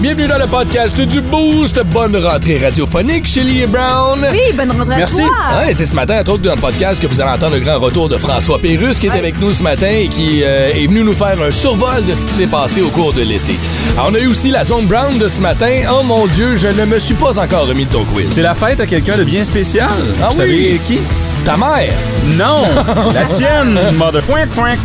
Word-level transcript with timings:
Bienvenue 0.00 0.28
dans 0.28 0.38
le 0.38 0.46
podcast 0.46 0.98
du 0.98 1.20
Boost. 1.20 1.78
Bonne 1.92 2.16
rentrée 2.16 2.56
radiophonique, 2.56 3.26
Shelly 3.26 3.62
et 3.62 3.66
Brown. 3.66 4.26
Oui, 4.32 4.38
bonne 4.56 4.70
rentrée 4.70 4.96
Merci. 4.96 5.20
à 5.22 5.26
toi. 5.26 5.66
Ouais, 5.66 5.74
c'est 5.74 5.84
ce 5.84 5.94
matin, 5.94 6.20
entre 6.20 6.32
autres, 6.32 6.42
dans 6.42 6.54
le 6.54 6.60
podcast, 6.60 7.02
que 7.02 7.06
vous 7.06 7.20
allez 7.20 7.30
entendre 7.30 7.56
le 7.56 7.60
grand 7.60 7.78
retour 7.78 8.08
de 8.08 8.16
François 8.16 8.58
Pérus, 8.58 8.98
qui 8.98 9.08
est 9.08 9.10
avec 9.10 9.38
nous 9.40 9.52
ce 9.52 9.62
matin 9.62 9.88
et 9.90 10.08
qui 10.08 10.40
euh, 10.42 10.70
est 10.72 10.86
venu 10.86 11.04
nous 11.04 11.12
faire 11.12 11.36
un 11.42 11.50
survol 11.50 12.06
de 12.06 12.14
ce 12.14 12.24
qui 12.24 12.32
s'est 12.32 12.46
passé 12.46 12.80
au 12.80 12.88
cours 12.88 13.12
de 13.12 13.20
l'été. 13.20 13.56
Alors, 13.98 14.08
on 14.10 14.14
a 14.14 14.18
eu 14.20 14.28
aussi 14.28 14.50
la 14.50 14.64
zone 14.64 14.86
Brown 14.86 15.18
de 15.18 15.28
ce 15.28 15.42
matin. 15.42 15.70
Oh 15.92 16.02
mon 16.02 16.26
Dieu, 16.28 16.56
je 16.56 16.68
ne 16.68 16.86
me 16.86 16.98
suis 16.98 17.14
pas 17.14 17.38
encore 17.38 17.66
remis 17.68 17.84
de 17.84 17.90
ton 17.92 18.04
quiz. 18.04 18.28
C'est 18.30 18.42
la 18.42 18.54
fête 18.54 18.80
à 18.80 18.86
quelqu'un 18.86 19.18
de 19.18 19.24
bien 19.24 19.44
spécial. 19.44 19.90
Ah 20.22 20.28
Vous 20.30 20.40
oui? 20.40 20.46
savez 20.46 20.80
qui? 20.86 20.98
Ta 21.44 21.56
mère? 21.56 21.92
Non! 22.36 22.62
la 23.14 23.24
tienne, 23.24 23.78
mother. 23.96 24.22
Fouink, 24.22 24.50
fouink. 24.50 24.78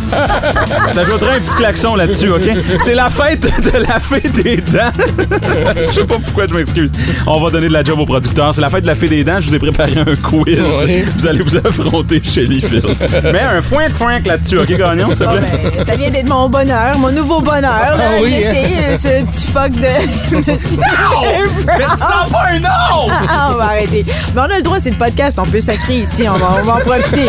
T'ajouteras 0.94 1.34
un 1.34 1.40
petit 1.40 1.54
klaxon 1.56 1.94
là-dessus, 1.96 2.30
OK? 2.30 2.42
C'est 2.82 2.94
la 2.94 3.10
fête 3.10 3.40
de 3.62 3.78
la 3.78 4.00
fée 4.00 4.26
des 4.30 4.56
dents. 4.56 4.90
Je 5.88 5.92
sais 5.92 6.04
pas 6.04 6.16
pourquoi 6.24 6.46
je 6.48 6.54
m'excuse. 6.54 6.90
On 7.26 7.40
va 7.40 7.50
donner 7.50 7.68
de 7.68 7.72
la 7.74 7.84
job 7.84 7.98
au 8.00 8.06
producteur. 8.06 8.54
C'est 8.54 8.62
la 8.62 8.70
fête 8.70 8.82
de 8.82 8.86
la 8.86 8.94
fée 8.94 9.08
des 9.08 9.22
dents. 9.22 9.38
Je 9.40 9.48
vous 9.50 9.54
ai 9.54 9.58
préparé 9.58 9.92
un 9.98 10.14
quiz. 10.16 10.58
Oui. 10.86 11.04
Vous 11.16 11.26
allez 11.26 11.42
vous 11.42 11.56
affronter 11.58 12.22
chez 12.24 12.46
les 12.46 12.60
Phil. 12.60 12.82
Mets 13.22 13.40
un 13.40 13.60
fouink, 13.60 13.92
fouink 13.94 14.26
là-dessus, 14.26 14.58
OK, 14.58 14.68
Gagnon, 14.76 15.08
s'il 15.08 15.18
te 15.18 15.24
Oh, 15.24 15.36
plaît? 15.36 15.70
ben, 15.76 15.86
ça 15.86 15.96
vient 15.96 16.10
d'être 16.10 16.28
mon 16.30 16.48
bonheur, 16.48 16.98
mon 16.98 17.12
nouveau 17.12 17.40
bonheur. 17.40 17.62
Là, 17.62 17.96
Ah 17.98 18.10
oui, 18.22 18.32
euh, 18.44 18.96
ce 18.96 19.24
petit 19.26 19.46
fuck 19.46 19.72
de 19.72 19.80
Monsieur 20.36 20.78
Mais 21.66 21.82
sens 21.84 22.30
pas 22.30 22.44
un 22.52 22.60
nom! 22.60 23.12
Ah, 23.28 23.48
on 23.50 23.54
va 23.58 23.64
arrêter. 23.64 24.04
Mais 24.34 24.40
on 24.40 24.44
a 24.44 24.56
le 24.56 24.62
droit, 24.62 24.78
c'est 24.80 24.90
le 24.90 24.96
podcast, 24.96 25.38
on 25.38 25.44
peut 25.44 25.60
sacrer 25.60 25.98
ici, 25.98 26.24
on 26.28 26.34
va, 26.36 26.45
on 26.60 26.64
va 26.64 26.74
en 26.74 26.80
profiter. 26.80 27.26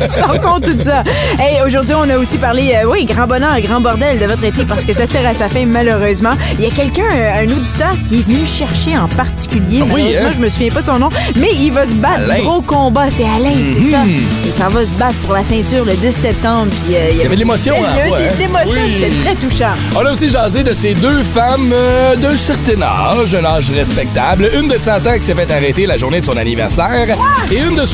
Sortons 0.18 0.60
tout 0.60 0.78
ça. 0.82 1.02
Hey, 1.38 1.60
aujourd'hui, 1.66 1.94
on 1.96 2.08
a 2.10 2.16
aussi 2.18 2.38
parlé, 2.38 2.72
euh, 2.74 2.88
oui, 2.90 3.04
grand 3.04 3.26
bonheur, 3.26 3.58
grand 3.60 3.80
bordel 3.80 4.18
de 4.18 4.26
votre 4.26 4.44
été 4.44 4.64
parce 4.64 4.84
que 4.84 4.92
ça 4.92 5.06
tire 5.06 5.26
à 5.26 5.34
sa 5.34 5.48
fin, 5.48 5.66
malheureusement. 5.66 6.30
Il 6.58 6.64
y 6.64 6.68
a 6.68 6.70
quelqu'un, 6.70 7.04
euh, 7.14 7.42
un 7.44 7.50
auditeur, 7.50 7.90
qui 8.08 8.16
est 8.16 8.22
venu 8.26 8.38
me 8.40 8.46
chercher 8.46 8.96
en 8.98 9.08
particulier. 9.08 9.80
Ah 9.82 9.86
oui, 9.92 10.02
Malheureusement, 10.02 10.28
hein? 10.28 10.32
je 10.36 10.40
me 10.40 10.48
souviens 10.48 10.68
pas 10.70 10.80
de 10.82 10.86
son 10.86 10.98
nom, 10.98 11.08
mais 11.36 11.50
il 11.54 11.72
va 11.72 11.86
se 11.86 11.94
battre. 11.94 12.20
Alain. 12.24 12.40
Gros 12.42 12.60
combat, 12.62 13.06
c'est 13.10 13.24
Alain, 13.24 13.52
c'est 13.64 13.90
ça. 13.90 14.02
Et 14.46 14.50
ça 14.52 14.68
va 14.68 14.84
se 14.84 14.90
battre 14.92 15.16
pour 15.24 15.34
la 15.34 15.42
ceinture 15.42 15.84
le 15.84 15.92
10 15.94 16.12
septembre. 16.12 16.72
Puis, 16.86 16.96
euh, 16.96 17.08
Il 17.12 17.18
y 17.18 17.20
avait 17.26 17.34
de 17.34 17.40
l'émotion, 17.40 17.74
Il 17.76 17.82
y 17.82 17.86
hein, 17.86 17.90
a 18.04 18.08
eu 18.08 18.10
ouais, 18.10 18.18
hein? 18.28 18.34
de 18.34 18.38
l'émotion, 18.40 18.80
Oui. 18.84 18.94
c'était 19.00 19.22
très 19.24 19.34
touchant. 19.48 19.72
On 19.96 20.04
a 20.06 20.12
aussi 20.12 20.28
jasé 20.28 20.62
de 20.62 20.72
ces 20.72 20.94
deux 20.94 21.22
femmes 21.22 21.70
euh, 21.72 22.16
d'un 22.16 22.34
certain 22.36 22.82
âge, 22.82 23.34
un 23.34 23.44
âge 23.44 23.70
respectable. 23.70 24.50
Une 24.54 24.68
de 24.68 24.76
100 24.78 25.06
ans 25.06 25.14
qui 25.18 25.22
s'est 25.24 25.34
fait 25.34 25.50
arrêter 25.50 25.86
la 25.86 25.96
journée 25.96 26.20
de 26.20 26.24
son 26.24 26.36
anniversaire 26.36 27.08
et 27.50 27.56
une 27.58 27.74
de 27.74 27.84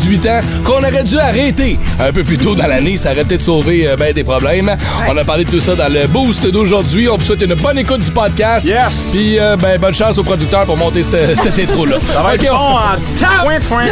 78 0.00 0.26
ans 0.28 0.40
qu'on 0.64 0.78
aurait 0.78 1.04
dû 1.04 1.18
arrêter 1.18 1.78
un 1.98 2.12
peu 2.12 2.24
plus 2.24 2.38
tôt 2.38 2.54
dans 2.54 2.66
l'année. 2.66 2.96
Ça 2.96 3.12
aurait 3.12 3.24
peut-être 3.24 3.42
sauvé 3.42 3.86
euh, 3.86 3.96
ben 3.96 4.12
des 4.12 4.24
problèmes. 4.24 4.74
On 5.08 5.16
a 5.16 5.24
parlé 5.24 5.44
de 5.44 5.50
tout 5.50 5.60
ça 5.60 5.74
dans 5.74 5.92
le 5.92 6.06
boost 6.06 6.46
d'aujourd'hui. 6.46 7.08
On 7.08 7.16
vous 7.16 7.24
souhaite 7.24 7.42
une 7.42 7.54
bonne 7.54 7.78
écoute 7.78 8.00
du 8.00 8.10
podcast. 8.10 8.64
Yes. 8.66 9.10
Puis 9.12 9.38
euh, 9.38 9.56
ben, 9.56 9.78
bonne 9.78 9.94
chance 9.94 10.16
aux 10.18 10.24
producteurs 10.24 10.64
pour 10.64 10.76
monter 10.76 11.02
ce- 11.02 11.34
cette 11.42 11.58
intro-là. 11.58 11.96
Ça 12.12 12.22
va 12.22 12.34
Ok, 12.34 12.42
être 12.44 12.52
on- 12.54 12.56
bon 12.56 12.76
en 12.76 13.18
tap! 13.18 13.44
Fouink, 13.44 13.62
fouink. 13.64 13.90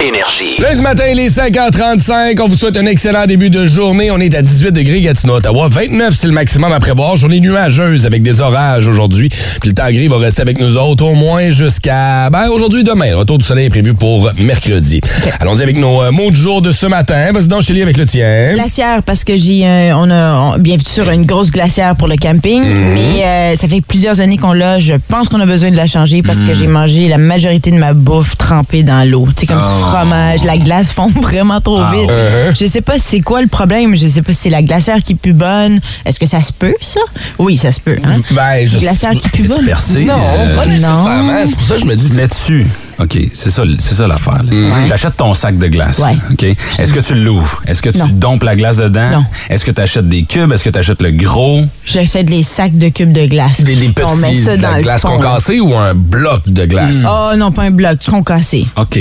Énergie. 0.00 0.56
Lundi 0.58 0.80
matin, 0.80 1.04
les 1.14 1.28
5h35. 1.28 2.40
On 2.40 2.48
vous 2.48 2.56
souhaite 2.56 2.78
un 2.78 2.86
excellent 2.86 3.26
début 3.26 3.50
de 3.50 3.66
journée. 3.66 4.10
On 4.10 4.18
est 4.18 4.34
à 4.34 4.40
18 4.40 4.72
degrés 4.72 5.02
Gatineau, 5.02 5.34
Ottawa. 5.34 5.68
29, 5.68 6.14
c'est 6.14 6.26
le 6.26 6.32
maximum 6.32 6.72
à 6.72 6.78
prévoir. 6.80 7.16
Journée 7.16 7.38
nuageuse 7.38 8.06
avec 8.06 8.22
des 8.22 8.40
orages 8.40 8.88
aujourd'hui. 8.88 9.28
Puis 9.60 9.68
le 9.68 9.74
temps 9.74 9.90
gris 9.90 10.08
va 10.08 10.16
rester 10.16 10.40
avec 10.40 10.58
nous 10.58 10.76
autres 10.78 11.04
au 11.04 11.12
moins 11.14 11.50
jusqu'à, 11.50 12.30
ben, 12.30 12.48
aujourd'hui 12.48 12.80
et 12.80 12.84
demain. 12.84 13.10
Le 13.10 13.16
retour 13.16 13.36
du 13.36 13.44
soleil 13.44 13.66
est 13.66 13.70
prévu 13.70 13.92
pour 13.92 14.30
mercredi. 14.38 15.02
Allons-y 15.38 15.62
avec 15.62 15.76
nos 15.76 16.00
euh, 16.02 16.10
mots 16.12 16.30
du 16.30 16.36
jour 16.40 16.62
de 16.62 16.72
ce 16.72 16.86
matin. 16.86 17.32
Vas-y 17.34 17.48
donc, 17.48 17.60
Chélie, 17.60 17.82
avec 17.82 17.98
le 17.98 18.06
tien. 18.06 18.54
Glacière, 18.54 19.02
parce 19.02 19.22
que 19.22 19.36
j'ai 19.36 19.66
euh, 19.66 19.92
on 19.96 20.10
a 20.10 20.54
on- 20.54 20.58
bien 20.58 20.76
sûr 20.78 21.10
une 21.10 21.26
grosse 21.26 21.50
glacière 21.50 21.94
pour 21.94 22.08
le 22.08 22.16
camping, 22.16 22.62
Mhm. 22.62 22.94
mais 22.94 23.24
euh, 23.24 23.56
ça 23.56 23.68
fait 23.68 23.82
plusieurs 23.82 24.20
années 24.20 24.38
qu'on 24.38 24.54
l'a. 24.54 24.78
Je 24.78 24.94
pense 25.08 25.28
qu'on 25.28 25.40
a 25.40 25.46
besoin 25.46 25.70
de 25.70 25.76
la 25.76 25.86
changer 25.86 26.22
parce 26.22 26.38
Mhm. 26.38 26.46
que 26.48 26.54
j'ai 26.54 26.66
mangé 26.68 27.06
la 27.08 27.18
majorité 27.18 27.70
de 27.70 27.76
ma 27.76 27.92
bouffe 27.92 28.38
trempée 28.38 28.82
dans 28.82 29.06
l'eau. 29.06 29.28
C'est 29.36 29.44
comme 29.46 29.60
Oh. 29.62 29.89
Fromage, 29.90 30.44
la 30.44 30.58
glace 30.58 30.92
fond 30.92 31.06
vraiment 31.22 31.60
trop 31.60 31.78
Ah, 31.80 31.90
vite. 31.92 32.08
uh-huh. 32.10 32.58
Je 32.60 32.66
sais 32.66 32.80
pas 32.80 32.94
c'est 32.98 33.20
quoi 33.20 33.40
le 33.42 33.46
problème. 33.48 33.96
Je 33.96 34.06
sais 34.08 34.22
pas 34.22 34.32
si 34.32 34.40
c'est 34.42 34.50
la 34.50 34.62
glacière 34.62 35.02
qui 35.02 35.12
est 35.12 35.16
plus 35.16 35.32
bonne. 35.32 35.80
Est-ce 36.04 36.18
que 36.20 36.26
ça 36.26 36.40
se 36.42 36.52
peut 36.52 36.74
ça? 36.80 37.00
Oui, 37.38 37.56
ça 37.56 37.72
se 37.72 37.80
peut. 37.80 37.96
Hein? 38.04 38.20
Ben, 38.30 38.66
je 38.66 38.78
glacière 38.78 39.12
qui 39.12 39.28
pue 39.28 39.42
bonne? 39.44 39.64
percé? 39.64 40.04
Non, 40.04 40.14
Euh, 40.38 40.54
pas 40.54 40.64
non. 40.66 40.72
nécessairement. 40.72 41.42
C'est 41.46 41.56
pour 41.56 41.66
ça 41.66 41.74
que 41.74 41.80
je 41.80 41.86
me 41.86 41.94
dis. 41.96 42.12
Mets-dessus. 42.16 42.66
OK, 42.98 43.18
c'est 43.32 43.50
ça, 43.50 43.62
c'est 43.78 43.94
ça 43.94 44.06
l'affaire. 44.06 44.42
là. 44.44 44.88
T'achètes 44.88 45.16
ton 45.16 45.32
sac 45.32 45.56
de 45.56 45.66
glace. 45.68 45.98
Ouais. 46.00 46.16
OK? 46.32 46.42
Est-ce 46.78 46.92
que 46.92 47.00
tu 47.00 47.14
l'ouvres? 47.14 47.62
Est-ce 47.66 47.80
que 47.80 47.88
tu 47.88 47.98
Non. 47.98 48.08
dompes 48.12 48.42
la 48.42 48.56
glace 48.56 48.76
dedans? 48.76 49.10
Non. 49.10 49.24
Est-ce 49.48 49.64
que 49.64 49.70
tu 49.70 49.80
achètes 49.80 50.06
des 50.08 50.24
cubes? 50.24 50.52
Est-ce 50.52 50.62
que 50.64 50.68
tu 50.70 50.78
achètes 50.78 51.00
le 51.00 51.10
gros? 51.12 51.62
J'achète 51.86 52.28
les 52.28 52.42
sacs 52.42 52.76
de 52.76 52.88
cubes 52.90 53.12
de 53.12 53.24
glace. 53.26 53.62
Des, 53.62 53.74
des 53.76 53.90
On 54.04 54.16
met 54.16 54.32
petits 54.32 54.44
ça 54.44 54.56
de 54.56 54.62
dans 54.62 54.70
la 54.72 54.76
le 54.76 54.82
glace 54.82 55.00
concassée 55.02 55.60
ou 55.60 55.74
un 55.74 55.94
bloc 55.94 56.42
de 56.46 56.66
glace? 56.66 56.96
Oh 57.08 57.30
non, 57.38 57.52
pas 57.52 57.62
un 57.62 57.70
bloc, 57.70 58.04
concassé. 58.04 58.66
OK. 58.76 58.98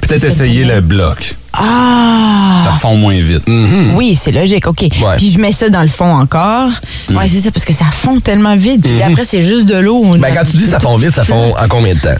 Peut-être 0.00 0.24
essayer 0.24 0.64
le 0.64 0.80
bloc. 0.80 1.34
Ah! 1.52 2.62
Ça 2.64 2.72
fond 2.78 2.96
moins 2.96 3.20
vite. 3.20 3.42
Oui, 3.94 4.14
c'est 4.14 4.32
logique, 4.32 4.66
OK. 4.66 4.82
Ouais. 4.82 5.16
Puis 5.16 5.30
je 5.30 5.38
mets 5.38 5.52
ça 5.52 5.68
dans 5.68 5.82
le 5.82 5.88
fond 5.88 6.12
encore. 6.14 6.70
Ouais, 7.10 7.28
c'est 7.28 7.40
ça, 7.40 7.50
parce 7.50 7.64
que 7.64 7.72
ça 7.72 7.86
fond 7.90 8.20
tellement 8.20 8.56
vite. 8.56 8.82
Puis 8.82 9.02
après, 9.02 9.24
c'est 9.24 9.42
juste 9.42 9.66
de 9.66 9.76
l'eau. 9.76 10.16
Ben, 10.18 10.32
quand 10.34 10.44
tu 10.44 10.56
dis 10.56 10.66
ça 10.66 10.80
fond 10.80 10.96
vite, 10.96 11.12
ça 11.12 11.24
fond 11.24 11.54
en 11.58 11.68
combien 11.68 11.94
de 11.94 12.00
temps? 12.00 12.14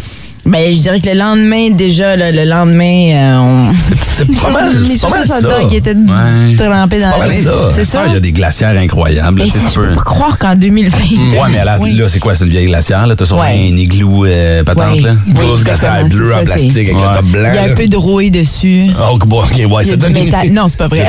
Ben, 0.45 0.75
je 0.75 0.81
dirais 0.81 0.99
que 1.01 1.09
le 1.09 1.15
lendemain, 1.17 1.71
déjà, 1.71 2.17
là, 2.17 2.33
le 2.33 2.45
lendemain, 2.45 3.13
euh, 3.13 3.37
on... 3.39 3.73
C'est 3.95 4.27
pas 4.41 4.51
mal, 4.51 4.83
Les 4.83 4.99
c'est 4.99 5.09
pas 5.09 5.17
mal 5.19 5.25
ça. 5.25 5.49
qui 5.71 5.77
étaient 5.77 5.95
Ouais. 5.95 6.55
trempées 6.57 6.99
dans 7.01 7.11
pas 7.11 7.19
la 7.19 7.27
mal 7.29 7.35
ça. 7.35 7.69
C'est 7.73 7.85
ça? 7.85 8.03
Il 8.09 8.13
y 8.13 8.17
a 8.17 8.21
des 8.21 8.33
glacières 8.33 8.77
incroyables. 8.77 9.39
là, 9.39 9.47
sais, 9.47 9.59
je 9.69 9.73
tu 9.73 9.79
peux 9.89 9.95
pas 9.95 10.03
croire 10.03 10.39
qu'en 10.39 10.55
2020... 10.55 10.99
Ouais, 10.99 11.49
mais 11.51 11.65
là, 11.65 11.79
Oui. 11.81 11.93
là 11.95 12.09
c'est 12.09 12.19
quoi? 12.19 12.35
C'est 12.35 12.45
une 12.45 12.51
vieille 12.51 12.67
glacière. 12.67 13.07
là? 13.07 13.15
T'as 13.17 13.25
sur 13.25 13.39
Ouais. 13.39 13.47
un 13.71 13.77
igloo 13.77 14.27
euh, 14.27 14.63
patente. 14.65 14.97
Ouais. 14.97 15.01
Là? 15.01 15.15
Oui, 15.29 15.33
Grosse 15.35 15.65
glacière 15.65 16.05
bleue 16.07 16.27
c'est 16.29 16.41
en 16.41 16.45
plastique 16.45 16.73
c'est- 16.75 16.81
avec 16.81 16.97
Ouais. 16.97 17.03
le 17.09 17.17
top 17.17 17.25
blanc. 17.27 17.49
Il 17.53 17.55
y 17.55 17.59
a 17.59 17.73
un 17.73 17.75
peu 17.75 17.87
de 17.87 17.97
rouille 17.97 18.31
dessus. 18.31 18.87
Oh, 19.01 19.19
bon, 19.19 19.41
ok, 19.43 19.63
ouais, 19.71 19.85
une 19.89 20.13
métal. 20.13 20.51
Non, 20.51 20.69
c'est 20.69 20.79
pas 20.79 20.89
vrai. 20.89 21.07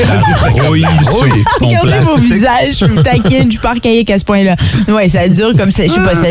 Oui, 0.70 0.86
Oui. 1.22 1.30
ton 1.60 1.68
Regardez 1.68 2.00
vos 2.02 2.14
plastique. 2.16 2.34
visages, 2.34 2.78
je 2.80 2.86
vous 2.86 3.02
taquine, 3.02 3.46
je 3.48 3.52
suis 3.52 3.60
pas 3.60 3.72
archaïque 3.72 4.10
à 4.12 4.18
ce 4.18 4.26
point-là. 4.26 4.56
Ouais, 4.88 5.10
ça 5.10 5.28
dure 5.28 5.54
comme 5.58 5.72
ça, 5.72 5.84
je 5.84 5.92
sais 5.92 6.00
pas, 6.00 6.16
ça- 6.16 6.28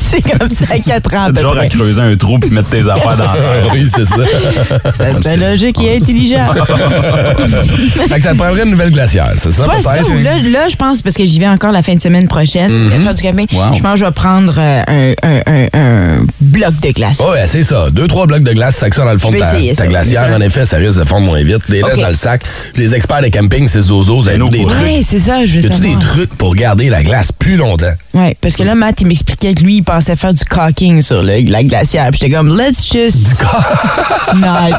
c'est 0.00 0.38
comme 0.38 0.50
ça 0.50 0.64
à 0.70 0.78
4 0.78 1.14
ans 1.14 1.28
C'est 1.34 1.42
genre 1.42 1.56
à 1.58 1.66
creuser 1.66 2.00
un 2.02 2.16
trou 2.16 2.38
puis 2.46 2.54
mettre 2.54 2.68
tes 2.70 2.88
affaires 2.88 3.16
dans 3.16 3.24
la 3.24 3.32
terre. 3.34 3.72
oui, 3.72 3.88
c'est 3.94 4.04
ça. 4.04 4.90
Ça 4.92 5.14
serait 5.14 5.36
logique 5.36 5.78
et 5.82 5.96
intelligent. 5.96 6.46
fait 8.08 8.16
que 8.16 8.22
ça 8.22 8.32
te 8.32 8.36
prendrait 8.36 8.62
une 8.64 8.70
nouvelle 8.70 8.90
glacière, 8.90 9.32
c'est 9.36 9.52
ça, 9.52 9.64
Soit 9.64 9.82
ça, 9.82 10.02
ou 10.02 10.18
là, 10.22 10.38
là, 10.38 10.68
je 10.70 10.76
pense, 10.76 11.02
parce 11.02 11.14
que 11.16 11.24
j'y 11.24 11.38
vais 11.38 11.48
encore 11.48 11.72
la 11.72 11.82
fin 11.82 11.94
de 11.94 12.00
semaine 12.00 12.28
prochaine, 12.28 12.70
Mm-hmm. 12.70 13.02
faire 13.02 13.14
du 13.14 13.22
camping, 13.22 13.46
Wow. 13.52 13.74
je 13.74 13.80
pense 13.82 13.92
que 13.94 13.98
je 14.00 14.04
vais 14.04 14.10
prendre 14.10 14.54
euh, 14.58 14.82
un, 14.88 15.12
un- 15.22 15.42
un- 15.46 15.68
un 15.74 16.26
bloc 16.40 16.74
de 16.82 16.90
glace. 16.92 17.20
Ouais, 17.20 17.46
c'est 17.46 17.62
ça. 17.62 17.90
Deux, 17.90 18.06
trois 18.06 18.26
blocs 18.26 18.42
de 18.42 18.52
glace, 18.52 18.76
sac 18.76 18.94
ça 18.94 19.04
dans 19.04 19.12
le 19.12 19.18
fond 19.18 19.30
de 19.30 19.38
ta, 19.38 19.52
essayer 19.54 19.74
ta 19.74 19.82
ça. 19.82 19.88
glacière. 19.88 20.30
En 20.36 20.40
effet, 20.40 20.66
ça 20.66 20.76
risque 20.78 20.98
de 20.98 21.04
fondre 21.04 21.26
moins 21.26 21.42
vite. 21.42 21.60
Les 21.68 21.82
laisses 21.82 21.94
Ok. 21.94 22.00
dans 22.00 22.08
le 22.08 22.14
sac. 22.14 22.42
Les 22.76 22.94
experts 22.94 23.22
de 23.22 23.28
camping, 23.28 23.68
c'est 23.68 23.80
Zozo, 23.82 24.16
vous 24.16 24.28
avez 24.28 24.38
nos 24.38 24.48
des 24.48 24.64
trucs. 24.64 24.80
Ouais, 24.82 25.00
c'est 25.02 25.18
ça, 25.18 25.44
je 25.44 25.56
veux 25.56 25.62
Y 25.62 25.66
a-tu 25.66 25.80
des 25.80 25.88
savoir. 25.90 25.98
trucs 26.00 26.34
pour 26.34 26.54
garder 26.54 26.88
la 26.88 27.02
glace 27.02 27.32
plus 27.32 27.56
longtemps? 27.56 27.92
Ouais, 28.14 28.36
parce 28.40 28.54
que 28.56 28.62
là, 28.62 28.74
Matt, 28.74 29.00
il 29.00 29.06
m'expliquait 29.06 29.54
que 29.54 29.62
lui, 29.62 29.76
il 29.76 29.82
pensait 29.82 30.16
faire 30.16 30.32
du 30.34 30.44
caulking 30.44 31.02
sur 31.02 31.22
le- 31.22 31.40
la 31.50 31.62
glacière. 31.62 32.08
Puis 32.10 32.20
j'étais 32.20 32.30
comme, 32.36 32.54
let's 32.56 32.84
just 32.92 33.42
not. 34.34 34.78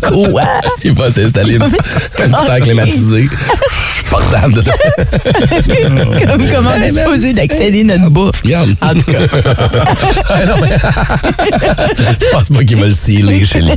Quoi? 0.08 0.42
Il 0.82 0.92
va 0.94 1.10
s'installer 1.10 1.56
une, 1.56 1.62
une 2.24 2.36
terre 2.46 2.60
climatisée. 2.62 3.28
Portable 4.10 4.54
dedans. 4.54 4.72
Comme, 6.26 6.42
comment 6.50 6.70
on 6.74 6.82
est 6.82 6.90
supposé 6.90 7.34
d'accéder 7.34 7.84
notre 7.84 8.08
bouffe? 8.08 8.40
Regarde. 8.42 8.74
En 8.80 8.94
tout 8.94 9.02
cas. 9.12 9.18
Je 12.18 12.30
pense 12.32 12.48
pas 12.48 12.64
qu'il 12.64 12.78
m'a 12.78 12.86
le 12.86 12.92
scellé 12.92 13.44
chez 13.44 13.60
lui. 13.60 13.72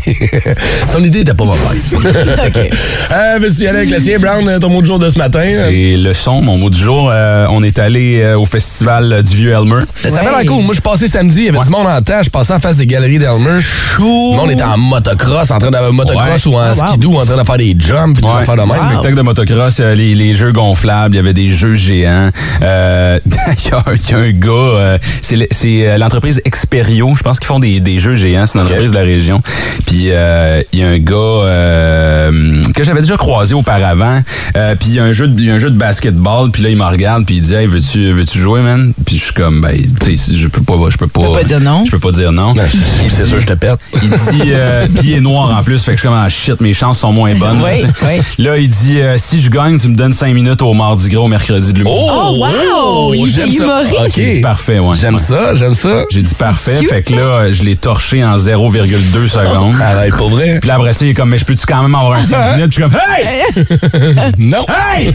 Son 0.87 1.03
idée 1.03 1.19
était 1.19 1.33
pas 1.33 1.43
mauvaise. 1.43 1.93
OK. 1.93 2.69
Euh, 3.11 3.39
monsieur 3.41 3.69
Alain 3.69 3.85
Cloutier, 3.85 4.17
Brown, 4.19 4.57
ton 4.59 4.69
mot 4.69 4.79
de 4.81 4.85
jour 4.85 4.99
de 4.99 5.09
ce 5.09 5.17
matin. 5.17 5.51
C'est 5.53 5.97
le 5.97 6.13
son, 6.13 6.41
mon 6.41 6.57
mot 6.57 6.69
du 6.69 6.79
jour. 6.79 7.09
Euh, 7.11 7.45
on 7.49 7.61
est 7.63 7.77
allé 7.79 8.21
euh, 8.21 8.37
au 8.39 8.45
festival 8.45 9.11
euh, 9.11 9.21
du 9.21 9.35
Vieux 9.35 9.51
Elmer. 9.51 9.81
Ça 10.01 10.09
fait 10.09 10.21
Ouais. 10.31 10.43
un 10.43 10.45
coup. 10.45 10.61
Moi, 10.61 10.69
je 10.69 10.73
suis 10.75 10.81
passé 10.81 11.07
samedi, 11.09 11.39
il 11.39 11.45
y 11.47 11.49
avait 11.49 11.59
du 11.59 11.69
monde 11.69 11.80
en 11.87 12.01
temps. 12.01 12.21
Je 12.23 12.29
passais 12.29 12.53
en 12.53 12.59
face 12.59 12.77
des 12.77 12.85
galeries 12.85 13.19
d'Elmer. 13.19 13.59
Chaud. 13.61 14.31
Le 14.31 14.37
monde 14.37 14.51
était 14.51 14.63
en 14.63 14.77
motocross, 14.77 15.51
en 15.51 15.57
train 15.59 15.71
de 15.71 15.89
motocross 15.91 16.45
Ouais. 16.45 16.51
ou 16.51 16.55
en 16.55 16.59
Ah, 16.61 16.73
wow. 16.73 16.87
skidoo, 16.87 17.15
en 17.17 17.25
train 17.25 17.37
de 17.37 17.45
faire 17.45 17.57
des 17.57 17.75
jumps 17.77 18.19
et 18.19 18.23
Ouais. 18.25 18.31
affaires 18.41 18.55
de 18.55 18.61
même. 18.61 18.77
Spectacle 18.77 19.15
de 19.15 19.21
motocross, 19.21 19.79
euh, 19.79 19.95
les, 19.95 20.15
les 20.15 20.33
jeux 20.33 20.51
gonflables, 20.51 21.15
il 21.15 21.17
y 21.17 21.19
avait 21.19 21.33
des 21.33 21.49
jeux 21.49 21.75
géants. 21.75 22.29
Euh, 22.61 23.19
Il 23.63 23.69
y, 23.69 23.73
a 23.73 23.77
un- 23.77 23.93
il 23.95 24.09
y 24.09 24.13
a 24.13 24.17
un 24.17 24.31
gars, 24.31 24.49
euh, 24.51 24.97
c'est 25.21 25.35
le- 25.35 25.47
c'est 25.51 25.87
euh, 25.87 25.97
l'entreprise 25.97 26.41
Experio, 26.45 27.13
je 27.17 27.21
pense 27.23 27.39
qu'ils 27.39 27.47
font 27.47 27.59
des, 27.59 27.79
des 27.79 27.99
jeux 27.99 28.15
géants, 28.15 28.45
c'est 28.45 28.57
une 28.57 28.63
entreprise 28.65 28.91
de 28.91 28.95
la 28.97 29.03
région. 29.03 29.41
Puis 29.85 30.07
euh, 30.11 30.61
il 30.73 30.79
y 30.79 30.83
a 30.83 30.87
un 30.87 30.97
gars 30.99 31.15
euh, 31.15 32.63
que 32.73 32.83
j'avais 32.83 33.01
déjà 33.01 33.17
croisé 33.17 33.53
auparavant, 33.53 34.21
euh, 34.57 34.75
puis 34.79 34.89
il 34.89 34.95
y 34.95 34.99
a 34.99 35.03
un 35.03 35.11
jeu 35.11 35.27
de, 35.27 35.39
il 35.39 35.47
y 35.47 35.51
a 35.51 35.55
un 35.55 35.59
jeu 35.59 35.69
de 35.69 35.77
basketball, 35.77 36.51
puis 36.51 36.63
là 36.63 36.69
il 36.69 36.77
me 36.77 36.83
regarde, 36.85 37.25
puis 37.25 37.35
il 37.37 37.41
dit 37.41 37.53
hey, 37.53 37.67
veux-tu 37.67 38.11
veux-tu 38.11 38.37
jouer 38.39 38.61
man? 38.61 38.93
Puis 39.05 39.17
je 39.17 39.23
suis 39.25 39.33
comme 39.33 39.61
ben 39.61 39.71
tu 40.03 40.17
sais 40.17 40.33
je 40.33 40.47
peux 40.47 40.61
pas 40.61 40.75
je 40.89 40.97
peux 40.97 41.07
pas. 41.07 41.21
peux 41.21 41.33
pas 41.33 41.43
dire 41.43 41.59
non. 41.59 41.70
Je 41.85 41.91
peux 41.91 41.99
pas 41.99 42.11
dire 42.11 42.31
non. 42.31 42.53
Ben, 42.53 42.67
C'est 43.09 43.25
sûr, 43.25 43.39
je 43.39 43.45
te 43.47 43.53
pète. 43.53 43.79
Il 44.01 44.09
dit 44.09 44.51
euh, 44.53 44.87
pied 44.87 45.19
noir 45.21 45.57
en 45.57 45.63
plus, 45.63 45.83
fait 45.83 45.91
que 45.91 45.97
je 45.97 46.01
suis 46.01 46.07
comme 46.09 46.17
ah, 46.17 46.29
shit, 46.29 46.59
mes 46.61 46.73
chances 46.73 46.99
sont 46.99 47.11
moins 47.11 47.33
bonnes. 47.35 47.61
Oui, 47.63 47.85
oui. 48.03 48.21
Là, 48.43 48.57
il 48.57 48.67
dit 48.69 48.99
euh, 48.99 49.15
si 49.17 49.41
je 49.41 49.49
gagne, 49.49 49.77
tu 49.79 49.87
me 49.87 49.95
donnes 49.95 50.13
5 50.13 50.33
minutes 50.33 50.61
au 50.61 50.73
mardi 50.73 51.09
gras 51.09 51.21
au 51.21 51.27
mercredi 51.27 51.73
de 51.73 51.79
l'humour. 51.79 52.11
Oh, 52.13 52.45
wow! 52.45 53.13
Il 53.13 53.27
est 53.27 53.31
j'aime 53.31 53.51
ça. 53.51 53.81
J'ai 54.15 54.33
dit 54.33 54.39
parfait, 54.41 54.79
ouais. 54.79 54.95
J'aime 54.99 55.15
Ouais. 55.15 55.19
ça, 55.19 55.55
j'aime 55.55 55.73
ça. 55.73 56.03
J'ai 56.09 56.21
dit 56.21 56.35
parfait, 56.35 56.77
cute, 56.79 56.89
fait 56.89 57.03
que 57.03 57.13
là, 57.13 57.51
je 57.51 57.63
l'ai 57.63 57.75
torché 57.75 58.23
en 58.23 58.37
0,2 58.37 59.27
secondes. 59.27 59.75
Arrête, 59.81 60.15
pour 60.15 60.29
vrai. 60.29 60.59
Puis 60.59 60.67
là, 60.67 60.75
après 60.75 60.93
ça, 60.93 61.05
il 61.05 61.09
est 61.11 61.13
comme, 61.13 61.29
mais 61.29 61.37
je 61.37 61.45
peux-tu 61.45 61.65
quand 61.65 61.81
même 61.81 61.93
avoir 61.95 62.13
un 62.13 62.23
5 62.23 62.55
minutes? 62.55 62.71
Puis 62.73 62.83
je 62.83 62.87
suis 62.87 62.91
comme, 62.91 62.99
hey! 63.17 64.31
Non. 64.37 64.65
Hey! 64.95 65.13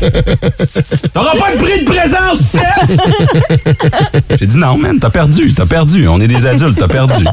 T'auras 1.12 1.32
pas 1.38 1.52
de 1.56 1.58
prix 1.62 1.80
de 1.80 1.84
présence, 1.84 2.40
ici? 2.40 2.58
J'ai 4.38 4.46
dit 4.46 4.56
non, 4.58 4.76
man, 4.76 4.98
t'as 5.00 5.10
perdu, 5.10 5.52
t'as 5.54 5.66
perdu. 5.66 6.06
On 6.08 6.20
est 6.20 6.28
des 6.28 6.45
adultes, 6.48 6.78
t'as 6.78 6.88
perdu. 6.88 7.24
Là, 7.24 7.30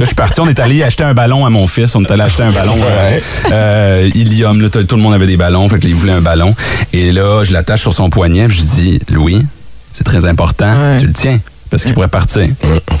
je 0.00 0.04
suis 0.06 0.14
parti, 0.14 0.40
on 0.40 0.48
est 0.48 0.58
allé 0.60 0.82
acheter 0.82 1.04
un 1.04 1.14
ballon 1.14 1.46
à 1.46 1.50
mon 1.50 1.66
fils. 1.66 1.94
On 1.94 2.02
est 2.04 2.10
allé 2.10 2.22
acheter 2.22 2.42
un 2.42 2.50
ballon 2.52 2.74
euh, 2.82 3.10
Ouais. 3.12 3.22
euh, 3.50 4.10
Ilium. 4.14 4.60
Là, 4.60 4.68
tout 4.68 4.82
tout 4.84 4.96
le 4.96 5.02
monde 5.02 5.14
avait 5.14 5.26
des 5.26 5.38
ballons, 5.38 5.68
fait 5.70 5.78
qu'il 5.78 5.94
voulait 5.94 6.12
un 6.12 6.20
ballon. 6.20 6.54
Et 6.92 7.12
là, 7.12 7.44
je 7.44 7.52
l'attache 7.52 7.80
sur 7.80 7.94
son 7.94 8.10
poignet, 8.10 8.46
puis 8.48 8.58
je 8.58 8.62
dis, 8.64 9.00
Louis, 9.10 9.46
c'est 9.92 10.04
très 10.04 10.26
important, 10.26 10.70
Ouais. 10.78 10.96
tu 10.98 11.06
le 11.06 11.14
tiens, 11.14 11.38
parce 11.70 11.82
qu'il 11.84 11.94
pourrait 11.94 12.08
partir. 12.08 12.46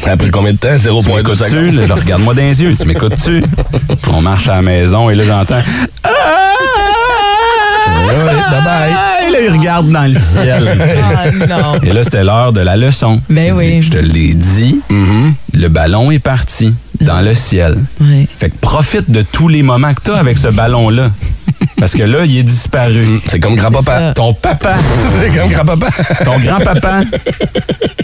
Après 0.06 0.30
combien 0.30 0.52
de 0.52 0.56
temps? 0.58 0.68
Tu 0.80 0.88
0.2 0.88 1.16
m'écoutes-tu? 1.16 1.44
secondes. 1.50 1.98
Regarde-moi 2.00 2.32
dans 2.34 2.40
les 2.42 2.62
yeux. 2.62 2.74
Tu 2.80 2.86
m'écoutes-tu? 2.86 3.44
On 4.14 4.22
marche 4.22 4.48
à 4.48 4.54
la 4.54 4.62
maison 4.62 5.10
et 5.10 5.14
là, 5.14 5.24
j'entends. 5.24 5.62
Ouais, 8.08 8.16
ouais, 8.16 8.24
bye 8.24 8.62
bye. 8.64 8.94
Ah, 9.36 9.40
là, 9.40 9.44
il 9.46 9.52
regarde 9.58 9.90
dans 9.90 10.04
le 10.06 10.14
ciel. 10.14 10.78
Ah, 11.16 11.30
non. 11.30 11.80
Et 11.82 11.92
là, 11.92 12.04
c'était 12.04 12.24
l'heure 12.24 12.52
de 12.52 12.60
la 12.60 12.76
leçon. 12.76 13.20
Ben 13.28 13.54
Il 13.54 13.60
dit, 13.60 13.74
oui. 13.76 13.82
Je 13.82 13.90
te 13.90 13.98
l'ai 13.98 14.34
dit, 14.34 14.80
le 15.54 15.68
ballon 15.68 16.10
est 16.10 16.18
parti 16.18 16.74
dans 17.00 17.20
le 17.20 17.34
ciel. 17.34 17.76
Fait 18.38 18.50
que 18.50 18.56
profite 18.60 19.10
de 19.10 19.22
tous 19.22 19.48
les 19.48 19.62
moments 19.62 19.92
que 19.94 20.02
tu 20.04 20.10
as 20.10 20.16
avec 20.18 20.38
ce 20.38 20.48
ballon-là. 20.48 21.10
Parce 21.78 21.92
que 21.92 22.02
là, 22.02 22.24
il 22.24 22.38
est 22.38 22.42
disparu. 22.42 23.20
C'est 23.28 23.40
comme 23.40 23.54
grand-papa. 23.56 24.12
Ton 24.14 24.32
papa, 24.34 24.74
C'est 25.20 25.34
comme 25.36 25.50
grand-papa. 25.50 25.88
ton 26.24 26.38
grand-papa 26.38 27.02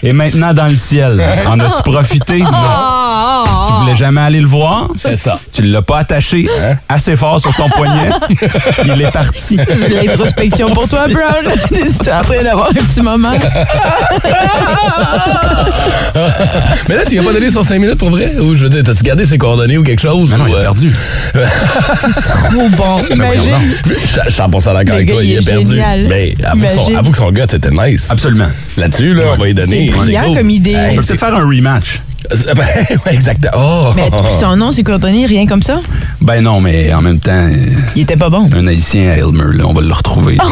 est 0.02 0.12
maintenant 0.12 0.52
dans 0.52 0.66
le 0.68 0.74
ciel. 0.74 1.22
En 1.46 1.58
as-tu 1.60 1.82
profité? 1.90 2.42
Non. 2.52 3.66
Tu 3.66 3.72
voulais 3.80 3.94
jamais 3.94 4.20
aller 4.20 4.40
le 4.40 4.46
voir? 4.46 4.88
C'est 5.00 5.16
ça. 5.16 5.38
Tu 5.52 5.62
l'as 5.62 5.82
pas 5.82 5.98
attaché 6.00 6.46
assez 6.88 7.16
fort 7.16 7.40
sur 7.40 7.54
ton 7.54 7.68
poignet? 7.68 8.10
Il 8.84 9.00
est 9.00 9.10
parti. 9.10 9.56
L'introspection 9.88 10.70
pour 10.72 10.88
toi, 10.88 11.06
Brown. 11.08 11.44
T'es 12.02 12.12
en 12.12 12.22
train 12.22 12.42
d'avoir 12.42 12.68
un 12.70 12.74
petit 12.74 13.00
moment. 13.02 13.32
Mais 16.88 16.94
là, 16.96 17.04
s'il 17.04 17.18
a 17.18 17.22
pas 17.22 17.32
donné 17.32 17.50
son 17.50 17.62
5 17.64 17.78
minutes 17.78 17.98
pour 17.98 18.10
vrai, 18.10 18.34
ou 18.38 18.54
je 18.54 18.64
veux 18.64 18.68
dire, 18.68 18.82
t'as-tu 18.84 19.02
gardé 19.02 19.26
ses 19.26 19.38
coordonnées 19.38 19.78
ou 19.78 19.82
quelque 19.82 20.00
chose? 20.02 20.30
Mais 20.30 20.36
non, 20.36 20.44
ou, 20.44 20.48
il 20.48 20.54
a 20.54 20.58
euh, 20.58 20.62
perdu. 20.62 20.92
Trop 22.50 22.68
bon. 22.70 23.02
Imagine. 23.10 23.52
Je 24.04 24.06
suis 24.06 24.20
100% 24.20 24.64
d'accord 24.74 24.94
avec 24.94 25.08
toi, 25.10 25.22
il, 25.22 25.30
il 25.30 25.36
est 25.36 25.38
est 25.38 25.46
perdu. 25.46 25.74
génial. 25.74 26.06
Mais 26.08 26.34
avoue 26.44 26.66
que, 26.66 26.72
son, 26.72 26.94
avoue 26.96 27.10
que 27.12 27.16
son 27.18 27.30
gars, 27.30 27.46
c'était 27.50 27.70
nice. 27.70 28.10
Absolument. 28.10 28.48
Là-dessus, 28.76 29.14
là, 29.14 29.24
on 29.34 29.36
va 29.36 29.48
y 29.48 29.54
donner. 29.54 29.90
C'est 29.92 29.98
brillant 29.98 30.34
comme 30.34 30.50
idée. 30.50 30.76
On 30.92 30.94
peut 30.96 31.02
peut-être 31.02 31.20
faire 31.20 31.34
un 31.34 31.46
rematch. 31.46 32.00
c'est- 32.32 32.46
ouais, 32.58 32.96
exact. 33.14 33.46
Oh! 33.56 33.90
Mais 33.94 34.02
as-tu 34.04 34.22
pris 34.22 34.34
son 34.38 34.56
nom, 34.56 34.72
ses 34.72 34.82
coordonnées, 34.82 35.26
rien 35.26 35.46
comme 35.46 35.62
ça? 35.62 35.80
Ben 36.20 36.40
non, 36.42 36.60
mais 36.60 36.92
en 36.94 37.02
même 37.02 37.18
temps, 37.18 37.32
euh, 37.32 37.56
Il 37.96 38.02
était 38.02 38.16
pas 38.16 38.30
bon. 38.30 38.48
un 38.54 38.66
haïtien 38.66 39.10
à 39.10 39.16
Elmer, 39.16 39.56
là, 39.56 39.64
on 39.66 39.72
va 39.74 39.80
le 39.82 39.92
retrouver. 39.92 40.38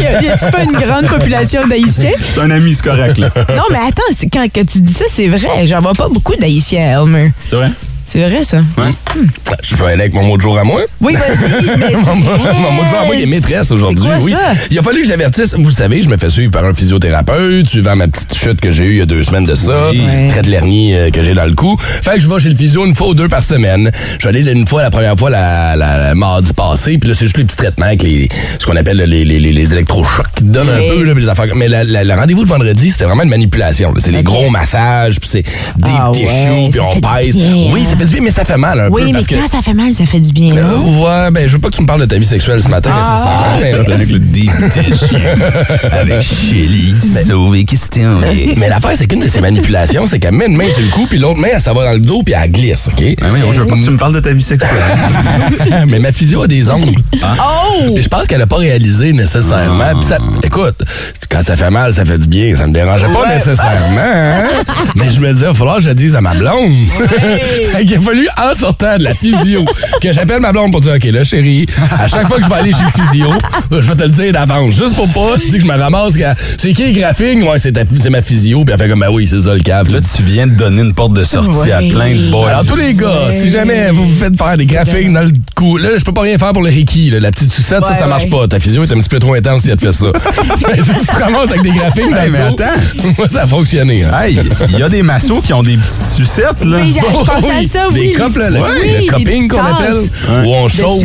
Y 0.00 0.06
a- 0.06 0.22
y 0.22 0.28
a-tu 0.28 0.50
pas 0.50 0.62
une 0.64 0.72
grande 0.72 1.06
population 1.06 1.66
d'Haïtiens? 1.66 2.10
C'est 2.28 2.40
un 2.40 2.50
ami, 2.50 2.74
c'est 2.74 2.84
correct, 2.84 3.18
là. 3.18 3.28
Non, 3.56 3.62
mais 3.70 3.78
attends, 3.78 4.02
c'est- 4.12 4.28
quand 4.30 4.46
que 4.52 4.60
tu 4.60 4.80
dis 4.80 4.92
ça, 4.92 5.04
c'est 5.08 5.28
vrai. 5.28 5.66
J'en 5.66 5.80
vois 5.80 5.92
pas 5.92 6.08
beaucoup 6.08 6.34
d'Haïtiens 6.36 6.82
à 6.98 7.02
Elmer. 7.02 7.32
C'est 7.50 7.56
vrai? 7.56 7.70
C'est 8.12 8.28
vrai, 8.28 8.44
ça. 8.44 8.58
Je 9.62 9.76
vais 9.76 9.84
aller 9.92 10.00
avec 10.02 10.12
mon 10.12 10.22
mot 10.24 10.36
de 10.36 10.42
jour 10.42 10.58
à 10.58 10.64
moi. 10.64 10.82
Oui, 11.00 11.14
vas-y. 11.14 11.66
mais 11.78 11.92
Mon 11.96 12.14
mon 12.14 12.72
mot 12.72 12.82
de 12.82 12.88
jour 12.88 12.98
à 13.02 13.06
moi, 13.06 13.14
il 13.16 13.22
est 13.22 13.26
maîtresse 13.26 13.70
aujourd'hui. 13.70 14.04
C'est 14.04 14.16
quoi 14.18 14.24
Oui. 14.24 14.32
ça? 14.32 14.52
Il 14.70 14.78
a 14.78 14.82
fallu 14.82 15.00
que 15.00 15.08
j'avertisse. 15.08 15.54
Vous 15.58 15.70
savez, 15.70 16.02
je 16.02 16.10
me 16.10 16.18
fais 16.18 16.28
suivre 16.28 16.50
par 16.50 16.64
un 16.66 16.74
physiothérapeute, 16.74 17.66
suivant 17.66 17.96
ma 17.96 18.08
petite 18.08 18.34
chute 18.34 18.60
que 18.60 18.70
j'ai 18.70 18.84
eue 18.84 18.90
il 18.92 18.98
y 18.98 19.00
a 19.00 19.06
deux 19.06 19.22
semaines 19.22 19.44
de 19.44 19.54
ça, 19.54 19.88
Oui. 19.90 20.02
Traite 20.28 20.46
l'hernie 20.46 20.94
euh, 20.94 21.08
que 21.10 21.22
j'ai 21.22 21.32
dans 21.32 21.46
le 21.46 21.54
cou. 21.54 21.76
Fait 21.80 22.12
que 22.16 22.20
je 22.20 22.28
vais 22.28 22.38
chez 22.38 22.50
le 22.50 22.56
physio 22.56 22.84
une 22.84 22.94
fois 22.94 23.08
ou 23.08 23.14
deux 23.14 23.28
par 23.28 23.42
semaine. 23.42 23.90
Je 24.18 24.28
vais 24.28 24.38
aller 24.38 24.50
une 24.50 24.66
fois, 24.66 24.82
la 24.82 24.90
première 24.90 25.16
fois, 25.16 25.30
la, 25.30 25.74
la, 25.74 25.96
la 25.96 26.14
mardi 26.14 26.52
passé, 26.52 26.98
puis 26.98 27.08
là, 27.08 27.14
c'est 27.18 27.24
juste 27.24 27.38
les 27.38 27.44
petits 27.44 27.56
traitements 27.56 27.86
avec 27.86 28.02
les, 28.02 28.28
ce 28.58 28.66
qu'on 28.66 28.76
appelle 28.76 28.98
les, 28.98 29.24
les, 29.24 29.38
les, 29.40 29.52
les 29.52 29.72
électrochocs 29.72 30.26
qui 30.36 30.44
te 30.44 30.48
donnent 30.50 30.68
Oui. 30.68 30.90
un 30.90 30.94
peu, 30.96 31.02
là, 31.04 31.14
puis 31.14 31.22
les 31.22 31.30
affaires. 31.30 31.46
Mais 31.56 31.68
la- 31.68 31.84
la- 31.84 32.04
le 32.04 32.14
rendez-vous 32.14 32.44
de 32.44 32.48
vendredi, 32.48 32.90
c'était 32.90 33.04
vraiment 33.06 33.22
une 33.22 33.30
manipulation. 33.30 33.92
là. 33.92 34.00
C'est 34.00 34.12
des 34.12 34.22
gros 34.22 34.50
massages, 34.50 35.18
puis 35.18 35.28
c'est 35.30 35.42
des 35.42 35.90
Ah 35.96 36.10
ouais, 36.10 36.18
choux, 36.28 36.68
puis 36.70 36.80
on 36.80 37.00
pèse. 37.00 37.36
bien, 37.38 37.54
Oui, 37.72 37.80
hein? 37.82 37.96
Ça 38.02 38.06
fait 38.06 38.06
du 38.06 38.12
bien, 38.14 38.22
mais 38.24 38.30
ça 38.30 38.44
fait 38.44 38.56
mal 38.56 38.80
un 38.80 38.88
Oui, 38.88 39.00
peu. 39.02 39.06
mais 39.06 39.12
parce 39.12 39.26
que, 39.26 39.34
quand 39.34 39.46
ça 39.46 39.62
fait 39.62 39.74
mal, 39.74 39.92
ça 39.92 40.04
fait 40.06 40.20
du 40.20 40.32
bien. 40.32 40.54
Euh, 40.56 40.78
ouais, 40.78 41.30
ben, 41.30 41.46
je 41.48 41.52
veux 41.54 41.58
pas 41.58 41.68
que 41.68 41.76
tu 41.76 41.82
me 41.82 41.86
parles 41.86 42.00
de 42.00 42.06
ta 42.06 42.18
vie 42.18 42.26
sexuelle 42.26 42.60
ce 42.62 42.68
matin, 42.68 42.90
Ah. 42.94 43.58
nécessairement. 43.60 43.86
mais- 43.86 43.92
Avec 43.94 44.08
le 44.10 44.18
deep 44.18 44.52
tissue. 44.70 45.16
Avec 45.92 46.20
Shelly, 46.22 46.94
sauvé 47.26 47.64
Christian. 47.64 48.20
Mais 48.56 48.68
l'affaire, 48.68 48.92
c'est 48.94 49.06
qu'une 49.06 49.20
de 49.20 49.28
ces 49.28 49.40
manipulations, 49.40 50.06
c'est 50.06 50.18
qu'elle 50.18 50.34
met 50.34 50.46
une 50.46 50.56
main 50.56 50.70
sur 50.70 50.82
le 50.82 50.88
cou, 50.90 51.06
puis 51.08 51.18
l'autre 51.18 51.38
main, 51.40 51.48
elle 51.54 51.60
s'en 51.60 51.74
va 51.74 51.84
dans 51.84 51.92
le 51.92 51.98
dos, 52.00 52.22
puis 52.24 52.34
elle 52.40 52.50
glisse, 52.50 52.88
OK? 52.88 53.00
Ben 53.20 53.30
oui, 53.32 53.40
je 53.54 53.60
veux 53.60 53.66
pas 53.66 53.76
que 53.76 53.84
tu 53.84 53.90
me 53.90 53.98
parles 53.98 54.14
de 54.14 54.20
ta 54.20 54.32
vie 54.32 54.42
sexuelle. 54.42 54.72
mais 55.88 55.98
ma 55.98 56.12
physio 56.12 56.42
a 56.42 56.46
des 56.46 56.68
ongles. 56.70 57.00
Oh! 57.22 57.92
Puis 57.94 58.02
je 58.04 58.08
pense 58.08 58.26
qu'elle 58.26 58.38
n'a 58.40 58.46
pas 58.46 58.56
réalisé 58.56 59.12
nécessairement. 59.12 59.92
Puis 59.94 60.04
ça, 60.08 60.18
écoute, 60.42 60.82
quand 61.30 61.42
ça 61.42 61.56
fait 61.56 61.70
mal, 61.70 61.92
ça 61.92 62.04
fait 62.04 62.18
du 62.18 62.26
bien. 62.28 62.54
Ça 62.54 62.66
me 62.66 62.72
dérangeait 62.72 63.06
pas 63.06 63.22
Ouais. 63.22 63.34
nécessairement. 63.34 63.98
hein? 63.98 64.44
Mais 64.96 65.10
je 65.10 65.20
me 65.20 65.32
disais, 65.32 65.46
il 65.46 65.48
va 65.48 65.54
falloir 65.54 65.76
que 65.76 65.82
je 65.84 65.88
le 65.88 65.94
dise 65.94 66.14
à 66.16 66.20
ma 66.20 66.34
blonde. 66.34 66.86
fait 67.72 67.84
qu'il 67.92 68.02
a 68.02 68.02
fallu, 68.10 68.28
en 68.38 68.54
sortant 68.54 68.96
de 68.98 69.04
la 69.04 69.14
physio, 69.14 69.64
que 70.00 70.12
j'appelle 70.12 70.40
ma 70.40 70.52
blonde 70.52 70.70
pour 70.72 70.80
dire, 70.80 70.94
OK, 70.94 71.04
là, 71.04 71.24
chérie, 71.24 71.66
à 71.98 72.06
chaque 72.08 72.26
fois 72.26 72.38
que 72.38 72.44
je 72.44 72.48
vais 72.48 72.54
aller 72.56 72.72
chez 72.72 72.78
le 72.96 73.02
physio, 73.02 73.28
je 73.70 73.76
vais 73.88 73.94
te 73.94 74.02
le 74.04 74.08
dire 74.08 74.32
d'avance. 74.32 74.74
Juste 74.74 74.94
pour 74.96 75.08
pas, 75.08 75.34
si 75.40 75.50
que 75.52 75.60
je 75.60 75.66
me 75.66 75.76
ramasse, 75.76 76.16
que 76.16 76.22
c'est 76.58 76.72
qui 76.72 76.92
le 76.92 76.98
graphing? 76.98 77.42
Ouais, 77.42 77.58
c'est 77.58 77.76
ma 78.10 78.22
physio. 78.22 78.64
Puis 78.64 78.72
elle 78.74 78.80
fait 78.80 78.88
comme, 78.88 79.00
ben 79.00 79.10
oui, 79.10 79.26
c'est 79.26 79.40
ça 79.40 79.54
le 79.54 79.60
cave. 79.60 79.92
Là, 79.92 79.98
tu 80.00 80.22
viens 80.22 80.46
de 80.46 80.52
donner 80.54 80.82
une 80.82 80.94
porte 80.94 81.12
de 81.12 81.24
sortie 81.24 81.70
à 81.72 81.78
plein 81.78 82.14
de 82.14 82.30
boys. 82.30 82.48
Alors, 82.48 82.64
tous 82.66 82.76
les 82.76 82.94
gars, 82.94 83.30
si 83.32 83.48
jamais 83.48 83.90
vous 83.90 84.06
vous 84.08 84.14
faites 84.18 84.36
faire 84.36 84.56
des 84.56 84.66
graphiques 84.66 85.12
dans 85.12 85.22
le 85.22 85.32
cou, 85.54 85.76
là, 85.76 85.90
je 85.98 86.04
peux 86.04 86.12
pas 86.12 86.22
rien 86.22 86.38
faire 86.38 86.52
pour 86.52 86.62
le 86.62 86.70
Reiki, 86.70 87.10
là. 87.10 87.20
La 87.20 87.30
petite 87.30 87.52
sucette, 87.52 87.84
ça, 87.84 87.92
Ouais, 87.92 87.98
ça 87.98 88.06
marche 88.06 88.24
ouais. 88.24 88.30
pas. 88.30 88.48
Ta 88.48 88.58
physio 88.58 88.82
est 88.84 88.92
un 88.92 88.98
petit 88.98 89.08
peu 89.08 89.18
trop 89.18 89.34
intense 89.34 89.62
si 89.62 89.70
elle 89.70 89.76
te 89.76 89.86
fait 89.86 89.92
ça. 89.92 90.06
mais 90.68 90.76
si 90.82 91.00
tu 91.00 91.06
te 91.06 91.22
ramasses 91.22 91.50
avec 91.50 91.62
des 91.62 91.70
graphiques 91.72 92.10
dans 92.10 92.16
Hey, 92.16 92.26
le 92.26 92.32
mais 92.32 92.40
attends. 92.40 92.80
moi, 93.18 93.28
ça 93.28 93.42
a 93.42 93.46
fonctionné. 93.46 94.04
hein. 94.04 94.22
Hey, 94.22 94.38
il 94.72 94.78
y 94.78 94.82
a 94.82 94.88
des 94.88 95.02
massos 95.02 95.40
qui 95.42 95.52
ont 95.52 95.62
des 95.62 95.76
petites 95.76 96.06
sucettes, 96.06 96.64
là. 96.64 96.78
Oui, 96.82 96.92
je 96.92 97.24
pensais 97.24 97.50
à 97.50 97.64
ça, 97.68 97.71
oui. 97.90 98.08
Des 98.08 98.12
copes, 98.12 98.36
là, 98.36 98.50
le, 98.50 98.60
Oui, 98.60 99.06
le 99.06 99.12
cupping 99.12 99.48
qu'on 99.48 99.60
appelle, 99.64 99.94
où 100.44 100.54
on 100.54 100.68
chauffe 100.68 101.00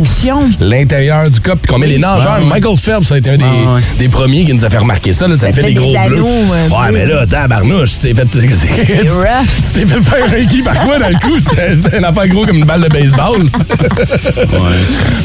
l'intérieur 0.60 1.30
du 1.30 1.40
cup, 1.40 1.58
puis 1.62 1.72
qu'on 1.72 1.78
met 1.78 1.86
les 1.86 1.98
nageurs. 1.98 2.34
Ouais, 2.38 2.42
ouais. 2.44 2.48
Michael 2.48 2.76
Phelps, 2.76 3.06
ça 3.08 3.14
a 3.14 3.18
été 3.18 3.30
un 3.30 3.36
des, 3.36 3.44
Ouais, 3.44 3.50
ouais. 3.74 3.80
des 3.98 4.08
premiers 4.08 4.44
qui 4.44 4.52
nous 4.54 4.64
a 4.64 4.70
fait 4.70 4.78
remarquer 4.78 5.12
ça. 5.12 5.26
Là, 5.28 5.34
ça, 5.36 5.46
Ça 5.48 5.52
fait, 5.52 5.62
fait 5.62 5.68
des 5.68 5.74
gros 5.74 5.92
des 5.92 5.98
bleus. 6.08 6.16
anneaux, 6.18 6.28
euh, 6.52 6.68
ouais, 6.68 6.92
mais 6.92 7.06
là, 7.06 7.26
tabarnouche, 7.26 7.90
c'est 7.90 8.14
fait. 8.14 8.26
C'est 8.32 9.08
rough. 9.10 9.24
Tu 9.74 9.80
t'es 9.80 9.86
fait 9.86 10.02
faire 10.02 10.24
un 10.24 10.30
Reiki 10.30 10.62
par 10.62 10.78
quoi 10.80 10.98
dans 10.98 11.08
le 11.08 11.18
cou? 11.20 11.38
C'était 11.38 11.96
une 11.98 12.04
affaire 12.04 12.28
gros 12.28 12.44
comme 12.46 12.56
une 12.56 12.64
balle 12.64 12.82
de 12.82 12.88
baseball. 12.88 13.42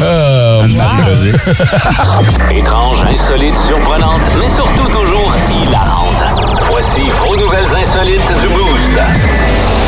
Ah, 0.01 0.61
Vas-y. 0.63 2.57
Étrange, 2.59 2.97
insolite, 3.11 3.57
surprenante, 3.57 4.21
mais 4.39 4.49
surtout 4.49 4.87
toujours 4.87 5.33
hilarante. 5.49 6.23
Voici 6.69 7.01
vos 7.25 7.35
nouvelles 7.37 7.75
insolites 7.81 8.33
du 8.41 8.47
Boost. 8.47 9.82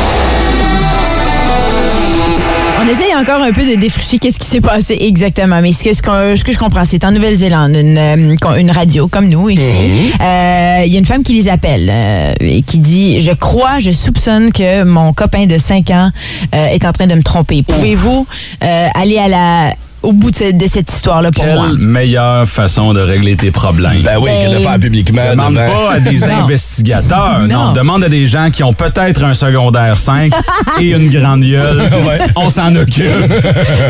On 2.86 2.88
essaye 2.88 3.16
encore 3.16 3.42
un 3.42 3.50
peu 3.50 3.64
de 3.64 3.74
défricher 3.74 4.18
qu'est-ce 4.20 4.38
qui 4.38 4.46
s'est 4.46 4.60
passé 4.60 4.96
exactement. 5.00 5.60
Mais 5.60 5.72
ce 5.72 5.82
que, 5.82 5.92
ce 5.92 6.00
que, 6.00 6.36
ce 6.36 6.44
que 6.44 6.52
je 6.52 6.58
comprends, 6.58 6.84
c'est 6.84 7.04
en 7.04 7.10
Nouvelle-Zélande, 7.10 7.74
une, 7.74 7.98
euh, 7.98 8.56
une 8.58 8.70
radio 8.70 9.08
comme 9.08 9.28
nous 9.28 9.50
ici. 9.50 10.12
Euh, 10.20 10.82
Il 10.86 10.92
y 10.92 10.94
a 10.94 10.98
une 11.00 11.04
femme 11.04 11.24
qui 11.24 11.32
les 11.32 11.48
appelle 11.48 11.90
euh, 11.92 12.32
et 12.38 12.62
qui 12.62 12.78
dit 12.78 13.20
Je 13.20 13.32
crois, 13.32 13.80
je 13.80 13.90
soupçonne 13.90 14.52
que 14.52 14.84
mon 14.84 15.12
copain 15.12 15.46
de 15.46 15.58
5 15.58 15.90
ans 15.90 16.12
euh, 16.54 16.66
est 16.68 16.84
en 16.84 16.92
train 16.92 17.08
de 17.08 17.16
me 17.16 17.24
tromper. 17.24 17.64
Pouvez-vous 17.64 18.24
aller 18.60 19.18
à 19.18 19.26
la, 19.26 19.74
au 20.02 20.12
bout 20.12 20.30
de, 20.30 20.36
ce- 20.36 20.52
de 20.52 20.66
cette 20.66 20.90
histoire-là 20.92 21.32
pour 21.32 21.44
moi? 21.44 21.66
Quelle 21.70 21.78
meilleure 21.78 22.48
façon 22.48 22.92
de 22.94 23.00
régler 23.00 23.36
tes 23.36 23.50
problèmes? 23.50 24.02
Ben 24.02 24.18
oui, 24.20 24.30
que 24.44 24.50
de 24.50 24.54
le 24.56 24.60
faire 24.60 24.78
publiquement. 24.78 25.22
Demande 25.32 25.54
devant- 25.54 25.66
pas 25.66 25.92
à 25.94 26.00
des 26.00 26.18
Non. 26.26 26.44
investigateurs. 26.44 27.40
Non. 27.48 27.66
Non. 27.66 27.72
demande 27.72 28.04
à 28.04 28.08
des 28.08 28.26
gens 28.26 28.50
qui 28.50 28.62
ont 28.62 28.72
peut-être 28.72 29.24
un 29.24 29.34
secondaire 29.34 29.96
5 29.96 30.32
et 30.80 30.90
une 30.90 31.08
grande 31.10 31.40
gueule. 31.42 31.78
Ouais. 32.06 32.18
On 32.36 32.50
s'en 32.50 32.74
occupe. 32.76 33.06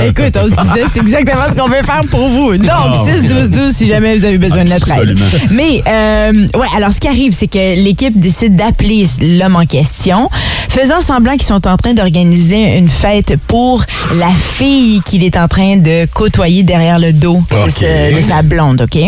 Écoute, 0.07 0.37
on 0.37 0.49
se 0.49 0.63
disait, 0.63 0.87
c'est 0.93 1.01
exactement 1.01 1.43
ce 1.49 1.55
qu'on 1.55 1.69
veut 1.69 1.83
faire 1.85 2.03
pour 2.11 2.29
vous. 2.29 2.57
Donc, 2.57 2.67
Ah, 2.71 2.95
6 3.05 3.25
12 3.27 3.51
12 3.51 3.73
si 3.75 3.87
jamais 3.87 4.17
vous 4.17 4.25
avez 4.25 4.39
besoin 4.39 4.65
de 4.65 4.71
notre 4.71 4.89
aide. 4.91 4.99
Absolument. 4.99 5.27
Mais, 5.51 5.83
euh, 5.89 6.47
ouais, 6.59 6.67
alors 6.77 6.93
ce 6.93 7.01
qui 7.01 7.09
arrive, 7.09 7.33
c'est 7.33 7.47
que 7.49 7.83
l'équipe 7.83 8.19
décide 8.19 8.57
d'appeler 8.57 9.07
l'homme 9.23 9.57
en 9.57 9.67
question, 9.67 10.31
faisant 10.69 11.01
semblant 11.01 11.33
qu'ils 11.33 11.43
sont 11.43 11.67
en 11.67 11.77
train 11.77 11.95
d'organiser 11.95 12.77
une 12.77 12.89
fête 12.89 13.35
pour 13.47 13.85
la 14.19 14.29
fille 14.29 15.01
qu'il 15.05 15.25
est 15.25 15.37
en 15.37 15.49
train 15.49 15.77
de 15.77 15.96
le 16.03 16.07
côtoyer 16.07 16.63
derrière 16.63 16.99
le 16.99 17.13
dos 17.13 17.43
de, 17.51 17.57
Ok. 17.57 17.71
ce- 17.71 18.15
de 18.17 18.21
sa 18.21 18.43
blonde, 18.43 18.83
OK? 18.83 18.99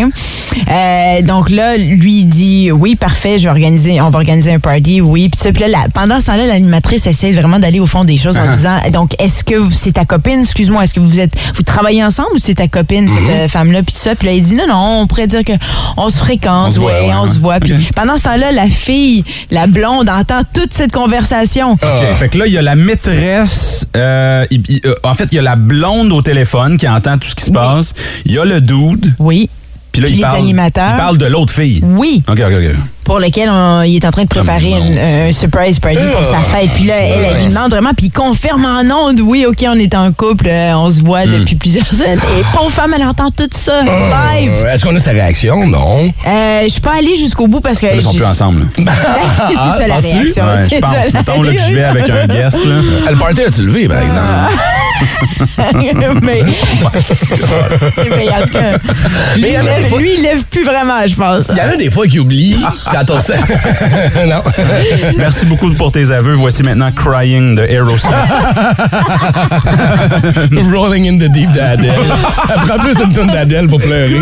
Euh, 0.69 1.21
donc 1.21 1.49
là, 1.51 1.77
lui, 1.77 2.21
il 2.21 2.25
dit 2.25 2.71
oui, 2.71 2.95
parfait, 2.95 3.37
je 3.37 3.43
vais 3.43 3.49
organiser, 3.49 4.01
on 4.01 4.09
va 4.09 4.17
organiser 4.17 4.51
un 4.51 4.59
party, 4.59 4.99
oui. 4.99 5.29
Puis 5.29 5.39
ça, 5.39 5.51
puis 5.51 5.61
là, 5.61 5.67
la- 5.67 5.89
pendant 5.93 6.19
ce 6.19 6.25
temps-là, 6.25 6.47
l'animatrice 6.47 7.05
essaie 7.07 7.31
vraiment 7.31 7.59
d'aller 7.59 7.79
au 7.79 7.85
fond 7.85 8.03
des 8.03 8.17
choses 8.17 8.37
en 8.37 8.55
disant 8.55 8.77
donc, 8.91 9.11
est-ce 9.19 9.43
que 9.43 9.53
c'est 9.71 9.93
ta 9.93 10.05
copine, 10.05 10.41
excuse-moi, 10.41 10.83
est-ce 10.83 10.93
que 10.93 10.99
vous 10.99 11.19
êtes 11.19 11.33
vous 11.55 11.61
travaillez 11.63 12.03
ensemble 12.03 12.29
ou 12.33 12.39
c'est 12.39 12.55
ta 12.55 12.67
copine, 12.67 13.07
cette 13.09 13.29
euh, 13.29 13.47
femme-là? 13.47 13.83
Puis 13.83 13.93
tout 13.93 13.99
ça, 14.01 14.15
puis 14.15 14.27
là, 14.27 14.33
il 14.33 14.41
dit 14.41 14.55
non, 14.55 14.67
non, 14.67 15.01
on 15.01 15.07
pourrait 15.07 15.27
dire 15.27 15.45
que 15.45 15.53
on 15.97 16.09
se 16.09 16.17
fréquente, 16.17 16.67
On 16.67 16.71
se 16.71 16.79
voit, 16.79 16.91
ouais, 16.93 17.07
ouais, 17.07 17.13
on 17.13 17.23
ouais. 17.23 17.29
se 17.29 17.39
voit. 17.39 17.59
Puis 17.59 17.73
pendant 17.95 18.17
ce 18.17 18.23
temps-là, 18.23 18.51
la 18.51 18.69
fille, 18.69 19.23
la 19.51 19.67
blonde, 19.67 20.09
entend 20.09 20.41
toute 20.53 20.73
cette 20.73 20.91
conversation. 20.91 21.73
OK. 21.73 22.15
Fait 22.17 22.29
que 22.29 22.37
là, 22.39 22.47
il 22.47 22.53
y 22.53 22.57
a 22.57 22.61
la 22.63 22.75
maîtresse. 22.75 23.68
Euh, 23.95 24.45
il- 24.51 24.63
il- 24.69 24.81
euh, 24.85 24.93
en 25.03 25.13
fait, 25.15 25.27
il 25.31 25.35
y 25.35 25.39
a 25.39 25.41
la 25.41 25.55
blonde 25.55 26.11
au 26.11 26.21
téléphone 26.21 26.77
qui 26.77 26.87
entend 26.87 27.17
tout 27.17 27.27
ce 27.29 27.35
qui 27.35 27.45
se 27.45 27.51
passe. 27.51 27.93
Il 28.25 28.33
y 28.33 28.39
a 28.39 28.45
le 28.45 28.61
dude. 28.61 29.13
Oui. 29.19 29.49
Puis 29.91 30.01
là, 30.01 30.07
Puis 30.07 30.15
il 30.15 30.17
les 30.17 30.21
parle, 30.23 30.37
animateurs. 30.37 30.89
Il 30.91 30.97
parle 30.97 31.17
de 31.17 31.25
l'autre 31.25 31.53
fille. 31.53 31.81
Oui. 31.83 32.21
OK, 32.27 32.39
OK, 32.39 32.53
OK. 32.53 32.75
Pour 33.09 33.19
lequel 33.19 33.49
on- 33.49 33.81
il 33.81 33.95
est 33.95 34.05
en 34.05 34.11
train 34.11 34.21
de 34.21 34.27
préparer 34.27 34.71
Ah, 34.75 34.85
une- 34.85 35.29
un 35.29 35.31
surprise 35.31 35.79
party 35.79 35.97
pour 36.15 36.23
sa 36.27 36.43
fête. 36.43 36.69
Puis 36.75 36.83
là, 36.83 36.93
elle, 36.99 37.25
elle 37.37 37.41
lui 37.41 37.49
demande 37.49 37.71
vraiment, 37.71 37.89
puis 37.97 38.05
il 38.05 38.11
confirme 38.11 38.65
en 38.65 38.81
ondes, 39.07 39.19
oui, 39.21 39.47
OK, 39.47 39.65
on 39.67 39.79
est 39.79 39.95
en 39.95 40.11
couple, 40.11 40.45
euh, 40.47 40.73
on 40.75 40.91
se 40.91 41.01
voit 41.01 41.25
depuis 41.25 41.55
plusieurs 41.55 41.91
années. 42.03 42.21
Et 42.39 42.43
pauvre 42.55 42.69
femme, 42.69 42.93
elle 42.95 43.01
entend 43.07 43.31
tout 43.31 43.49
ça 43.49 43.81
live. 43.81 44.51
Euh, 44.63 44.69
Est-ce 44.71 44.85
qu'on 44.85 44.95
a 44.95 44.99
sa 44.99 45.09
réaction? 45.09 45.65
Non. 45.65 46.11
Euh, 46.27 46.61
je 46.65 46.69
suis 46.69 46.81
pas 46.81 46.97
allée 46.99 47.15
jusqu'au 47.15 47.47
bout 47.47 47.61
parce 47.61 47.79
que... 47.79 47.87
Là, 47.87 47.93
ils 47.95 48.03
sont 48.03 48.13
plus 48.13 48.25
ensemble. 48.25 48.59
là. 48.61 48.67
c'est 49.49 49.55
Ah, 49.57 49.75
ça 49.75 49.87
la 49.87 49.95
réaction. 49.95 50.43
Ouais, 50.45 50.67
je 50.71 50.77
pense. 50.79 50.91
ça, 50.91 50.99
Mettons 51.15 51.41
là, 51.41 51.51
que 51.53 51.57
je 51.67 51.73
vais 51.73 51.83
avec 51.85 52.07
un 52.11 52.27
guest. 52.27 52.63
Là. 52.63 52.75
Le 53.09 53.17
party 53.17 53.41
a-tu 53.41 53.63
levé, 53.63 53.87
par 53.87 54.01
exemple? 54.01 54.53
mais, 56.21 56.43
mais 58.17 58.29
en 58.29 58.41
tout 58.45 58.53
cas, 58.53 58.71
lui, 59.35 59.41
Mais 59.41 59.53
il 59.53 59.63
lève, 59.65 59.87
fois- 59.89 59.99
lui, 59.99 60.13
il 60.17 60.23
lève 60.23 60.43
plus 60.45 60.63
vraiment, 60.63 61.05
je 61.07 61.15
pense. 61.15 61.47
Il 61.49 61.57
y 61.57 61.61
en 61.61 61.71
a 61.73 61.75
des 61.77 61.89
fois 61.89 62.05
qui 62.07 62.19
oublient 62.19 62.57
quand 62.99 63.15
on 63.15 63.19
sait. 63.19 63.39
non. 64.27 64.41
Merci 65.17 65.45
beaucoup 65.45 65.71
pour 65.73 65.91
tes 65.91 66.11
aveux. 66.11 66.33
Voici 66.33 66.63
maintenant 66.63 66.91
Crying 66.91 67.55
de 67.55 67.63
Aerosmith. 67.63 68.13
Rolling 70.73 71.07
in 71.07 71.17
the 71.17 71.31
deep 71.31 71.51
d'Adèle. 71.51 71.93
Elle 72.49 72.67
prend 72.67 72.79
plus 72.79 72.99
une 72.99 73.13
tonne 73.13 73.27
d'Adèle 73.27 73.67
pour 73.67 73.79
pleurer. 73.79 74.19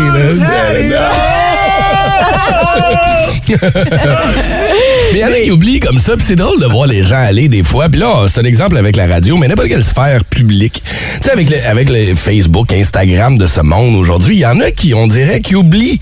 Mais 5.12 5.20
il 5.20 5.22
y 5.22 5.24
en 5.24 5.28
a 5.32 5.40
qui 5.40 5.50
oublient 5.50 5.80
comme 5.80 5.98
ça, 5.98 6.16
puis 6.16 6.24
c'est 6.26 6.36
drôle 6.36 6.60
de 6.60 6.66
voir 6.66 6.86
les 6.86 7.02
gens 7.02 7.16
aller 7.16 7.48
des 7.48 7.62
fois. 7.62 7.88
Puis 7.88 7.98
là, 7.98 8.26
c'est 8.28 8.40
un 8.40 8.44
exemple 8.44 8.76
avec 8.76 8.94
la 8.94 9.06
radio, 9.06 9.38
mais 9.38 9.48
n'importe 9.48 9.68
quelle 9.68 9.82
sphère 9.82 10.22
publique. 10.24 10.82
Tu 10.84 11.22
sais, 11.24 11.30
avec, 11.32 11.48
le, 11.48 11.56
avec 11.66 11.88
le 11.88 12.14
Facebook, 12.14 12.70
Instagram 12.72 13.38
de 13.38 13.46
ce 13.46 13.62
monde 13.62 13.96
aujourd'hui, 13.96 14.36
il 14.36 14.40
y 14.40 14.46
en 14.46 14.60
a 14.60 14.70
qui, 14.70 14.92
on 14.92 15.06
dirait, 15.06 15.40
qui 15.40 15.54
oublient 15.54 15.98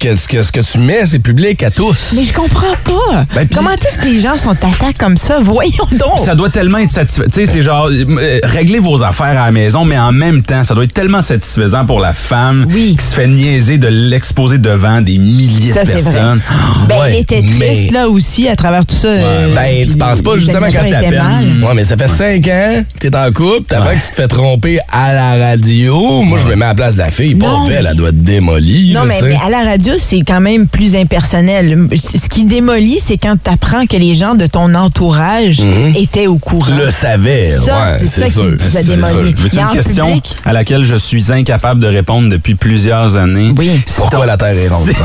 que, 0.00 0.16
ce 0.16 0.26
que 0.26 0.42
ce 0.42 0.50
que 0.50 0.60
tu 0.60 0.78
mets, 0.78 1.06
c'est 1.06 1.20
public 1.20 1.62
à 1.62 1.70
tous. 1.70 2.14
Mais 2.16 2.24
je 2.24 2.32
comprends 2.32 2.74
pas. 2.84 3.24
Ben, 3.34 3.46
Comment 3.54 3.70
est-ce 3.72 3.96
que 3.96 4.06
les 4.08 4.20
gens 4.20 4.36
sont 4.36 4.50
attaqués 4.50 4.92
comme 4.98 5.16
ça? 5.16 5.38
Voyons 5.40 5.86
donc. 5.92 6.18
ça 6.18 6.34
doit 6.34 6.50
tellement 6.50 6.78
être 6.78 6.90
satisfaisant. 6.90 7.30
Tu 7.32 7.46
sais, 7.46 7.52
c'est 7.52 7.62
genre, 7.62 7.88
euh, 7.88 8.38
régler 8.42 8.80
vos 8.80 9.04
affaires 9.04 9.40
à 9.40 9.46
la 9.46 9.50
maison, 9.52 9.84
mais 9.84 9.98
en 9.98 10.10
même 10.12 10.42
temps, 10.42 10.64
ça 10.64 10.74
doit 10.74 10.82
être 10.84 10.94
tellement 10.94 11.22
satisfaisant 11.22 11.86
pour 11.86 12.00
la 12.00 12.12
femme 12.12 12.66
Oui. 12.74 12.96
qui 12.98 13.04
se 13.06 13.14
fait 13.14 13.28
niaiser 13.28 13.78
de 13.78 13.86
l'exposer 13.88 14.58
devant 14.58 15.00
des 15.00 15.18
milliers 15.18 15.72
Ça, 15.72 15.84
de 15.84 15.90
c'est 15.90 16.00
vrai. 16.00 16.12
personnes. 16.12 16.40
Ben, 16.88 16.98
Ouais, 16.98 17.14
il 17.14 17.20
était 17.20 17.40
triste, 17.42 17.58
mais- 17.58 17.88
là, 17.92 18.08
aussi, 18.08 18.47
à 18.48 18.56
travers 18.56 18.84
tout 18.86 18.94
ça. 18.94 19.08
euh, 19.08 19.54
Ben, 19.54 19.86
tu 19.88 19.96
penses 19.96 20.22
pas 20.22 20.36
justement 20.36 20.66
quand 20.72 20.78
animateurs 20.80 20.90
ta 21.00 21.06
étaient 21.06 21.16
peine. 21.16 21.54
mal. 21.58 21.64
Ouais, 21.68 21.74
mais 21.74 21.84
ça 21.84 21.96
fait 21.96 22.08
cinq 22.08 22.46
ans, 22.48 22.82
t'es 23.00 23.14
en 23.16 23.30
couple, 23.32 23.62
t'apprends 23.68 23.90
que 23.90 24.00
tu 24.04 24.10
te 24.10 24.14
fais 24.14 24.28
tromper 24.28 24.78
à 24.92 25.12
la 25.12 25.46
radio. 25.48 26.22
Moi, 26.22 26.38
je 26.42 26.46
me 26.48 26.54
mets 26.56 26.64
à 26.64 26.68
la 26.68 26.74
place 26.74 26.94
de 26.94 27.00
la 27.00 27.10
fille. 27.10 27.34
Non. 27.34 27.66
Pas 27.66 27.72
elle, 27.72 27.88
elle 27.90 27.96
doit 27.96 28.08
être 28.10 28.22
démolie. 28.22 28.92
Non, 28.92 29.04
là, 29.04 29.14
mais, 29.22 29.36
à 29.44 29.48
la 29.50 29.64
radio, 29.70 29.94
c'est 29.98 30.20
quand 30.26 30.40
même 30.40 30.66
plus 30.66 30.94
impersonnel. 30.96 31.88
Ce 31.94 32.28
qui 32.28 32.44
démolit, 32.44 32.98
c'est 33.00 33.16
quand 33.18 33.36
tu 33.42 33.50
apprends 33.50 33.86
que 33.86 33.96
les 33.96 34.14
gens 34.14 34.34
de 34.34 34.46
ton 34.46 34.74
entourage 34.74 35.58
étaient 35.96 36.26
au 36.26 36.38
courant. 36.38 36.66
Le 36.76 36.90
savait. 36.90 37.50
Ça, 37.50 37.86
ouais, 37.86 37.92
c'est 37.98 38.06
ça 38.06 38.26
qui 38.26 38.32
sûr. 38.32 38.44
vous 38.58 38.76
a 38.76 38.80
C'est 38.82 38.86
démoli. 38.86 39.12
sûr. 39.12 39.22
Veux-tu 39.42 39.56
Mais 39.56 39.62
une 39.62 39.68
question 39.68 40.06
public? 40.06 40.36
à 40.44 40.52
laquelle 40.52 40.84
je 40.84 40.96
suis 40.96 41.32
incapable 41.32 41.80
de 41.80 41.86
répondre 41.86 42.28
depuis 42.28 42.54
plusieurs 42.54 43.16
années? 43.16 43.52
Oui. 43.56 43.70
Pourquoi 43.96 44.26
la 44.26 44.36
Terre 44.36 44.48
est 44.50 44.68
ronde? 44.68 44.88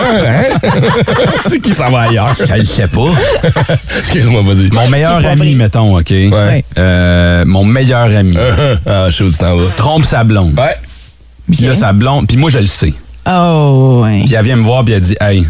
Hein? 0.00 0.58
c'est 1.48 1.60
qui 1.60 1.72
s'en 1.72 1.90
va 1.90 2.00
ailleurs? 2.02 2.29
Je 2.38 2.54
le 2.54 2.64
sais 2.64 2.88
pas. 2.88 3.00
Excuse-moi, 4.00 4.42
vas-y. 4.42 4.68
Mon 4.70 4.88
meilleur 4.88 5.24
ami, 5.24 5.36
vrai. 5.38 5.54
mettons, 5.54 5.96
OK? 5.98 6.10
Ouais. 6.10 6.64
Euh, 6.78 7.44
mon 7.46 7.64
meilleur 7.64 8.14
ami 8.16 8.36
ah, 8.86 9.10
je 9.10 9.16
sais 9.16 9.24
où 9.24 9.30
tu 9.30 9.38
t'en 9.38 9.56
vas. 9.56 9.70
trompe 9.76 10.04
sa 10.04 10.24
blonde. 10.24 10.58
Ouais. 10.58 10.76
Puis 11.50 11.66
là, 11.66 11.74
sa 11.74 11.92
blonde, 11.92 12.26
puis 12.26 12.36
moi, 12.36 12.50
je 12.50 12.58
le 12.58 12.66
sais. 12.66 12.94
Oh, 13.28 14.02
ouais. 14.04 14.22
Puis 14.24 14.34
elle 14.34 14.44
vient 14.44 14.56
me 14.56 14.62
voir, 14.62 14.84
puis 14.84 14.94
elle 14.94 15.00
dit, 15.00 15.16
hey, 15.20 15.46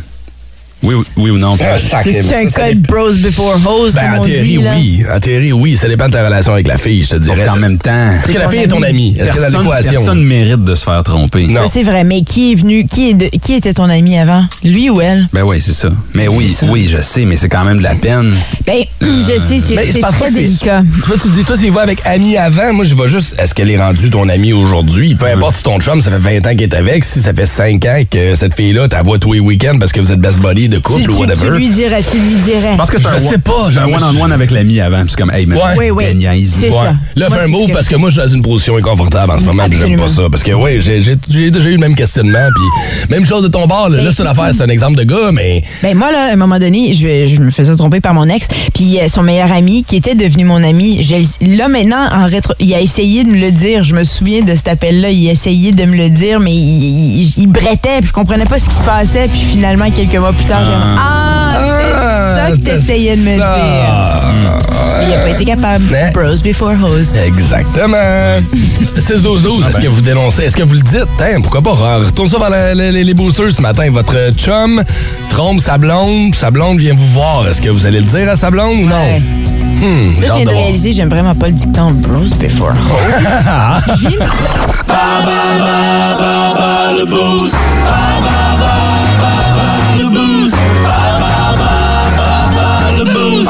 oui, 0.82 0.94
ou- 0.94 1.04
oui 1.16 1.30
ou 1.30 1.38
non? 1.38 1.56
Puis 1.56 1.66
Ah, 1.70 1.78
C'est 2.02 2.34
un 2.34 2.46
code 2.46 2.80
bros 2.82 3.12
before 3.12 3.56
hose, 3.66 3.94
Ben, 3.94 4.02
comme 4.02 4.18
en 4.18 4.20
on 4.20 4.24
théorie, 4.24 4.48
dit. 4.48 4.56
là. 4.62 4.72
oui. 4.76 5.02
En 5.14 5.20
théorie, 5.20 5.52
oui. 5.52 5.76
Ça 5.76 5.88
dépend 5.88 6.06
de 6.06 6.12
ta 6.12 6.24
relation 6.24 6.52
avec 6.52 6.66
la 6.66 6.78
fille, 6.78 7.02
je 7.02 7.10
te 7.10 7.16
dirais. 7.16 7.44
qu'en 7.44 7.56
même 7.56 7.78
temps, 7.78 8.12
Est-ce 8.14 8.32
que 8.32 8.38
la 8.38 8.48
fille 8.48 8.60
est 8.60 8.68
ton 8.68 8.82
ami? 8.82 8.86
amie? 8.86 9.16
Est-ce 9.18 9.32
que 9.32 9.36
dans 9.36 9.42
personne, 9.42 9.64
l'équation? 9.64 9.92
personne 9.92 10.24
mérite 10.24 10.64
de 10.64 10.74
se 10.74 10.84
faire 10.84 11.02
tromper. 11.02 11.46
Non. 11.46 11.62
Ça, 11.62 11.66
c'est 11.72 11.82
vrai. 11.82 12.04
Mais 12.04 12.22
qui 12.22 12.52
est 12.52 12.54
venu, 12.56 12.86
qui, 12.86 13.10
est 13.10 13.14
de- 13.14 13.28
qui 13.40 13.54
était 13.54 13.72
ton 13.72 13.88
ami 13.90 14.18
avant? 14.18 14.44
Lui 14.64 14.90
ou 14.90 15.00
elle? 15.00 15.28
Ben 15.32 15.42
oui, 15.42 15.60
c'est 15.60 15.72
ça. 15.72 15.88
Mais 16.14 16.28
oui, 16.28 16.54
ça. 16.58 16.66
oui, 16.66 16.88
je 16.90 17.00
sais, 17.02 17.24
mais 17.24 17.36
c'est 17.36 17.48
quand 17.48 17.64
même 17.64 17.78
de 17.78 17.82
la 17.82 17.94
peine. 17.94 18.34
Ben, 18.66 18.82
je 19.00 19.38
sais, 19.38 19.58
c'est 19.58 20.00
pas 20.00 20.10
très 20.12 20.30
délicat. 20.30 20.80
Tu 20.82 21.00
vois, 21.08 21.16
tu 21.20 21.28
dis, 21.28 21.44
toi, 21.44 21.56
s'il 21.56 21.72
va 21.72 21.82
avec 21.82 21.98
ami 22.06 22.36
avant, 22.36 22.72
moi, 22.72 22.84
je 22.84 22.94
vais 22.94 23.08
juste, 23.08 23.34
est-ce 23.38 23.54
qu'elle 23.54 23.70
est 23.70 23.78
rendue 23.80 24.10
ton 24.10 24.28
amie 24.28 24.52
aujourd'hui? 24.52 25.14
Peu 25.14 25.26
importe 25.26 25.56
si 25.56 25.62
ton 25.62 25.78
chum, 25.80 26.00
ça 26.02 26.10
fait 26.10 26.18
20 26.40 26.46
ans 26.46 26.50
qu'il 26.50 26.62
est 26.62 26.74
avec, 26.74 27.04
si 27.04 27.20
ça 27.20 27.32
fait 27.34 27.46
5 27.46 27.84
ans 27.86 28.02
que 28.10 28.34
cette 28.34 28.54
fille-là, 28.54 28.88
t'as 28.88 29.02
voix 29.02 29.18
tous 29.18 29.32
les 29.34 29.40
week-ends 29.40 29.76
parce 29.78 29.92
que 29.92 30.00
vous 30.00 30.10
êtes 30.12 30.20
best 30.20 30.38
buddy 30.40 30.68
de 30.70 30.76
Tu, 30.76 30.82
couple 30.82 31.02
tu- 31.02 31.10
ou 31.10 31.18
whatever. 31.20 31.46
tu 31.48 31.56
lui 31.58 31.68
dirais, 31.68 32.00
tu 32.10 32.16
lui 32.18 32.34
dirais. 32.44 32.70
Je 32.72 32.76
pense 32.78 32.90
que 32.90 32.98
c'est 32.98 33.08
Je 33.08 33.14
un, 33.14 33.18
sais 33.18 33.34
one- 33.34 33.40
pas, 33.40 33.68
c'est 33.72 33.78
un 33.78 33.84
one-on-one 33.86 34.32
avec 34.32 34.50
l'ami 34.50 34.80
avant. 34.80 35.00
Puis 35.02 35.10
c'est 35.10 35.18
comme, 35.18 35.30
hey, 35.32 35.46
man, 35.46 35.58
Ouais. 35.58 35.74
Oui, 35.76 35.90
oui. 35.90 36.04
C'est 36.46 36.70
ça. 36.70 36.94
Là, 37.16 37.28
fais 37.30 37.40
un 37.40 37.46
move 37.48 37.70
parce 37.72 37.88
que 37.88 37.96
moi, 37.96 38.10
je 38.10 38.20
suis 38.20 38.28
dans 38.28 38.34
une 38.34 38.42
position 38.42 38.76
inconfortable 38.76 39.32
en 39.32 39.38
ce 39.38 39.44
moment, 39.44 39.64
puis 39.68 39.78
j'aime 39.78 39.96
pas 39.96 40.08
ça. 40.08 40.22
Parce 40.30 40.42
que, 40.42 40.52
oui, 40.52 40.80
j'ai 40.80 41.00
j'ai- 41.00 41.16
j'ai 41.28 41.50
déjà 41.50 41.68
eu 41.68 41.72
le 41.72 41.78
même 41.78 41.94
questionnement, 41.94 42.48
puis 42.54 43.06
même 43.16 43.24
chose 43.24 43.42
de 43.42 43.48
ton 43.48 43.66
bar. 43.66 43.90
Là, 43.90 44.10
c'est 44.12 44.22
une 44.22 44.28
affaire, 44.28 44.50
c'est 44.52 44.62
un 44.62 44.68
exemple 44.68 44.96
de 44.96 45.04
gars, 45.04 45.30
mais 45.32 45.62
Ben 45.82 45.96
moi, 45.96 46.10
là, 46.12 46.28
à 46.30 46.32
un 46.32 46.36
moment 46.36 46.58
donné, 46.58 46.92
je, 46.92 47.26
je 47.34 47.40
me 47.40 47.50
faisais 47.50 47.74
tromper 47.74 48.00
par 48.00 48.14
mon 48.14 48.28
ex, 48.28 48.48
puis 48.74 48.98
euh, 49.00 49.08
son 49.08 49.22
meilleur 49.22 49.50
ami, 49.52 49.84
qui 49.84 49.96
était 49.96 50.14
devenu 50.14 50.44
mon 50.44 50.62
ami, 50.62 51.02
je- 51.02 51.46
là, 51.56 51.68
maintenant, 51.68 52.08
en 52.12 52.26
rétro, 52.26 52.54
il 52.60 52.72
a 52.74 52.80
essayé 52.80 53.24
de 53.24 53.28
me 53.30 53.38
le 53.38 53.50
dire. 53.50 53.82
Je 53.84 53.94
me 53.94 54.04
souviens 54.04 54.40
de 54.42 54.54
cet 54.54 54.68
appel-là. 54.68 55.10
Il 55.10 55.28
a 55.28 55.32
essayé 55.32 55.72
de 55.72 55.84
me 55.84 55.96
le 55.96 56.10
dire, 56.10 56.40
mais 56.40 56.54
il, 56.54 57.22
il, 57.22 57.34
il 57.38 57.46
brettait, 57.46 57.98
puis 58.00 58.08
je 58.08 58.12
comprenais 58.12 58.44
pas 58.44 58.58
ce 58.58 58.68
qui 58.68 58.74
se 58.74 58.84
passait. 58.84 59.28
Puis 59.28 59.40
finalement, 59.40 59.90
quelques 59.90 60.16
mois 60.16 60.32
plus 60.32 60.44
tard, 60.44 60.59
dit 60.64 60.70
Ah, 60.98 61.58
c'était 61.60 62.34
ça 62.34 62.50
que 62.50 62.56
t'essayais 62.64 63.16
de 63.16 63.22
me 63.22 63.38
ça. 63.38 63.54
dire. 63.54 65.06
Il 65.08 65.14
a 65.14 65.18
pas 65.18 65.28
été 65.30 65.44
capable. 65.44 65.84
Hein? 65.94 66.10
Bros 66.12 66.36
before 66.42 66.72
hoes. 66.82 67.16
Exactement. 67.16 67.96
6-12-12, 68.98 69.68
est-ce 69.68 69.80
que 69.80 69.86
vous 69.88 70.00
dénoncez? 70.02 70.44
Est-ce 70.44 70.56
que 70.56 70.62
vous 70.62 70.74
le 70.74 70.80
dites? 70.82 71.06
Hein, 71.20 71.40
pourquoi 71.42 71.62
pas? 71.62 71.70
Retourne 71.98 72.28
ça 72.28 72.38
vers 72.38 72.50
la- 72.50 72.74
les, 72.74 72.92
les, 72.92 73.04
les 73.04 73.14
boosters 73.14 73.50
ce 73.52 73.62
matin. 73.62 73.90
Votre 73.90 74.32
chum 74.36 74.82
trompe 75.30 75.60
sa 75.60 75.78
blonde, 75.78 76.34
sa 76.34 76.50
blonde 76.50 76.78
vient 76.78 76.94
vous 76.94 77.08
voir. 77.12 77.46
Est-ce 77.48 77.62
que 77.62 77.68
vous 77.70 77.86
allez 77.86 78.00
le 78.00 78.06
dire 78.06 78.28
à 78.28 78.36
sa 78.36 78.50
blonde 78.50 78.84
ou 78.84 78.86
non? 78.88 78.94
Ouais. 78.96 79.20
Hmm, 79.80 80.20
Là, 80.20 80.28
je 80.28 80.34
viens 80.36 80.44
de 80.44 80.50
réaliser, 80.50 80.92
j'aime 80.92 81.08
vraiment 81.08 81.34
pas 81.34 81.46
le 81.46 81.52
dicton 81.52 81.92
Bros 81.92 82.20
before 82.38 82.72
hoes. 82.72 83.96
Je 83.96 84.08
viens 84.08 84.18
de- 84.18 84.24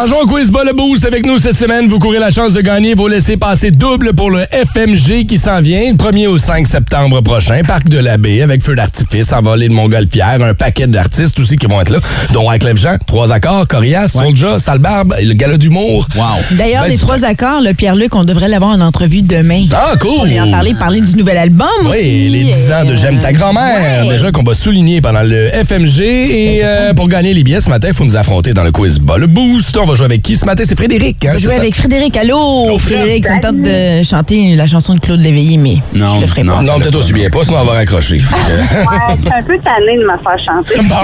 En 0.02 0.06
jouant 0.06 0.22
au 0.22 0.26
quiz 0.26 0.50
Bas 0.50 0.64
le 0.64 0.72
Boost 0.72 1.04
avec 1.04 1.26
nous 1.26 1.38
cette 1.38 1.56
semaine, 1.56 1.86
vous 1.88 1.98
courez 1.98 2.18
la 2.18 2.30
chance 2.30 2.54
de 2.54 2.62
gagner 2.62 2.94
vos 2.94 3.06
laissés 3.06 3.36
passer 3.36 3.70
double 3.70 4.14
pour 4.14 4.30
le 4.30 4.44
FMG 4.50 5.26
qui 5.26 5.36
s'en 5.36 5.60
vient 5.60 5.90
le 5.90 5.96
1er 5.96 6.26
au 6.26 6.38
5 6.38 6.66
septembre 6.66 7.20
prochain. 7.20 7.60
Parc 7.66 7.86
de 7.88 7.98
la 7.98 8.16
Baie 8.16 8.40
avec 8.40 8.62
feu 8.62 8.74
d'artifice, 8.74 9.30
envolée 9.34 9.68
de 9.68 9.74
Montgolfière, 9.74 10.38
un 10.42 10.54
paquet 10.54 10.86
d'artistes 10.86 11.38
aussi 11.40 11.56
qui 11.56 11.66
vont 11.66 11.82
être 11.82 11.90
là, 11.90 11.98
dont 12.32 12.48
Wyclef 12.48 12.78
Jean, 12.78 12.96
Trois 13.06 13.30
Accords, 13.30 13.68
Corias, 13.68 14.08
Soulja, 14.08 14.58
Salbarbe, 14.58 15.14
le 15.22 15.34
gala 15.34 15.58
d'humour. 15.58 16.08
Wow. 16.16 16.22
D'ailleurs, 16.52 16.84
Ben, 16.84 16.90
les 16.92 16.96
trois 16.96 17.22
accords, 17.26 17.60
le 17.60 17.74
Pierre-Luc, 17.74 18.14
on 18.14 18.24
devrait 18.24 18.48
l'avoir 18.48 18.70
en 18.70 18.80
entrevue 18.80 19.20
demain. 19.20 19.66
Ah, 19.74 19.96
cool! 20.00 20.10
On 20.20 20.24
lui 20.24 20.40
en 20.40 20.50
parler, 20.50 20.72
parler 20.72 21.00
du 21.02 21.14
nouvel 21.16 21.36
album 21.36 21.66
Oui, 21.82 21.88
aussi. 21.90 22.28
les 22.30 22.44
10 22.44 22.72
ans 22.72 22.84
de 22.86 22.96
J'aime 22.96 23.18
ta 23.18 23.32
grand-mère, 23.32 24.06
ouais. 24.06 24.12
déjà 24.14 24.30
qu'on 24.32 24.44
va 24.44 24.54
souligner 24.54 25.02
pendant 25.02 25.22
le 25.22 25.50
FMG. 25.50 26.00
Et 26.00 26.60
euh, 26.64 26.94
pour 26.94 27.08
gagner 27.08 27.34
les 27.34 27.42
billets 27.44 27.60
ce 27.60 27.68
matin, 27.68 27.88
il 27.88 27.94
faut 27.94 28.04
nous 28.04 28.16
affronter 28.16 28.54
dans 28.54 28.64
le 28.64 28.72
quiz 28.72 28.98
Bas 28.98 29.18
le 29.18 29.26
Boost. 29.26 29.76
On 29.76 29.89
va 29.90 29.94
va 29.94 29.96
jouer 29.96 30.04
avec 30.06 30.22
qui 30.22 30.36
ce 30.36 30.46
matin? 30.46 30.62
C'est 30.66 30.76
Frédéric. 30.76 31.24
Hein, 31.24 31.30
Je 31.32 31.38
c'est 31.38 31.42
jouais 31.44 31.54
ça? 31.54 31.60
avec 31.60 31.74
Frédéric. 31.74 32.16
Allô, 32.16 32.78
Frédéric, 32.78 33.26
ça 33.26 33.34
me 33.36 33.40
tente 33.40 33.62
de 33.62 34.02
chanter 34.04 34.54
la 34.54 34.66
chanson 34.66 34.94
de 34.94 35.00
Claude 35.00 35.20
Léveillé, 35.20 35.58
mais 35.58 35.76
Non, 35.94 36.14
je 36.16 36.20
le 36.20 36.26
ferai 36.26 36.42
non. 36.44 36.56
pas. 36.56 36.62
Non, 36.62 36.78
peut-être 36.80 36.96
aussi 36.96 37.12
bien 37.12 37.28
pas, 37.28 37.42
sinon 37.44 37.58
on 37.60 37.64
va 37.64 37.72
raccrocher. 37.72 38.20
Ouais, 38.30 39.16
je 39.16 39.22
suis 39.22 39.32
un 39.38 39.42
peu 39.42 39.58
tannée 39.58 39.96
de 39.96 40.02
me 40.04 40.18
faire 40.22 40.38
chanter. 40.44 40.76
Bon, 40.82 40.94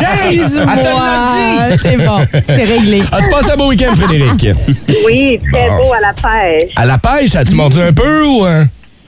tu? 0.00 0.34
Excuse-moi. 0.34 0.74
Elle 1.70 1.76
te 1.78 1.82
C'est 1.82 1.96
bon, 1.96 2.18
c'est 2.48 2.64
réglé. 2.64 3.02
As-tu 3.12 3.28
passé 3.30 3.50
un 3.52 3.56
beau 3.56 3.68
week-end, 3.68 3.94
Frédéric? 3.96 4.48
Oui, 5.06 5.38
très 5.52 5.68
beau 5.70 5.92
à 5.92 6.00
la 6.00 6.12
pêche. 6.12 6.72
À 6.76 6.86
la 6.86 6.98
pêche, 6.98 7.36
as-tu 7.36 7.54
mordu 7.54 7.80
un 7.80 7.92
peu 7.92 8.22
ou... 8.24 8.44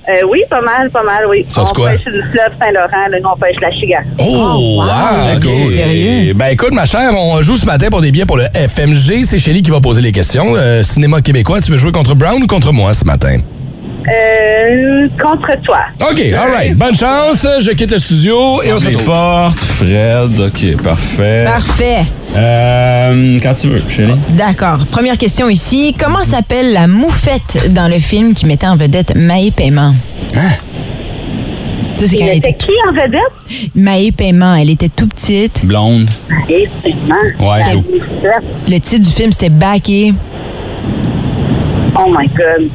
Euh, 0.08 0.26
oui, 0.28 0.40
pas 0.48 0.60
mal, 0.60 0.88
pas 0.90 1.02
mal, 1.02 1.24
oui. 1.28 1.44
On 1.56 1.64
quoi? 1.64 1.90
pêche 1.90 2.04
le 2.06 2.22
fleuve 2.22 2.52
Saint-Laurent, 2.60 3.08
là, 3.10 3.18
nous, 3.20 3.28
on 3.28 3.36
pêche 3.36 3.60
la 3.60 3.72
chiga. 3.72 4.00
Oh, 4.18 4.82
wow! 4.82 5.36
ok. 5.36 5.44
ok. 5.44 5.68
Sérieux? 5.68 6.32
Ben 6.34 6.46
écoute, 6.46 6.72
ma 6.72 6.86
chère, 6.86 7.12
on 7.16 7.42
joue 7.42 7.56
ce 7.56 7.66
matin 7.66 7.88
pour 7.90 8.00
des 8.00 8.12
billets 8.12 8.26
pour 8.26 8.36
le 8.36 8.44
FMG. 8.54 9.24
C'est 9.24 9.38
Shelly 9.38 9.62
qui 9.62 9.70
va 9.70 9.80
poser 9.80 10.02
les 10.02 10.12
questions. 10.12 10.54
Euh, 10.56 10.84
cinéma 10.84 11.22
québécois, 11.22 11.60
tu 11.60 11.72
veux 11.72 11.78
jouer 11.78 11.92
contre 11.92 12.14
Brown 12.14 12.40
ou 12.42 12.46
contre 12.46 12.72
moi 12.72 12.94
ce 12.94 13.04
matin? 13.04 13.38
Euh, 14.08 15.08
contre 15.20 15.60
toi. 15.64 15.80
OK, 16.00 16.20
all 16.20 16.50
right. 16.52 16.76
Bonne 16.76 16.94
chance. 16.94 17.46
Je 17.60 17.70
quitte 17.72 17.90
le 17.90 17.98
studio 17.98 18.62
et 18.62 18.72
on 18.72 18.78
se 18.78 18.86
retrouve. 18.86 19.52
Fred, 19.56 20.38
OK, 20.40 20.82
parfait. 20.82 21.44
Parfait. 21.44 22.04
Euh, 22.36 23.38
quand 23.42 23.54
tu 23.54 23.68
veux, 23.68 23.82
chérie. 23.90 24.14
D'accord. 24.30 24.78
Première 24.90 25.18
question 25.18 25.48
ici. 25.48 25.94
Comment 25.98 26.22
s'appelle 26.22 26.72
la 26.72 26.86
moufette 26.86 27.72
dans 27.72 27.88
le 27.88 27.98
film 27.98 28.34
qui 28.34 28.46
mettait 28.46 28.66
en 28.68 28.76
vedette 28.76 29.14
Maë 29.16 29.50
Paiement? 29.50 29.94
Ça, 31.96 32.04
c'est 32.06 32.18
quand 32.18 32.26
elle 32.26 32.38
était 32.38 32.52
qui 32.52 32.70
en 32.88 32.92
vedette? 32.92 33.72
Maë 33.74 34.12
Paiement, 34.12 34.54
elle 34.54 34.70
était 34.70 34.90
tout 34.90 35.08
petite. 35.08 35.64
Blonde. 35.64 36.08
Et 36.48 36.68
vraiment. 36.82 37.50
Ouais, 37.50 37.58
la 37.60 37.72
Joe. 37.72 37.82
moufette. 37.82 38.44
Le 38.68 38.78
titre 38.78 39.04
du 39.04 39.10
film, 39.10 39.32
c'était 39.32 39.48
Backé. 39.48 40.12
Oh 41.98 42.08
my 42.10 42.28
God. 42.28 42.68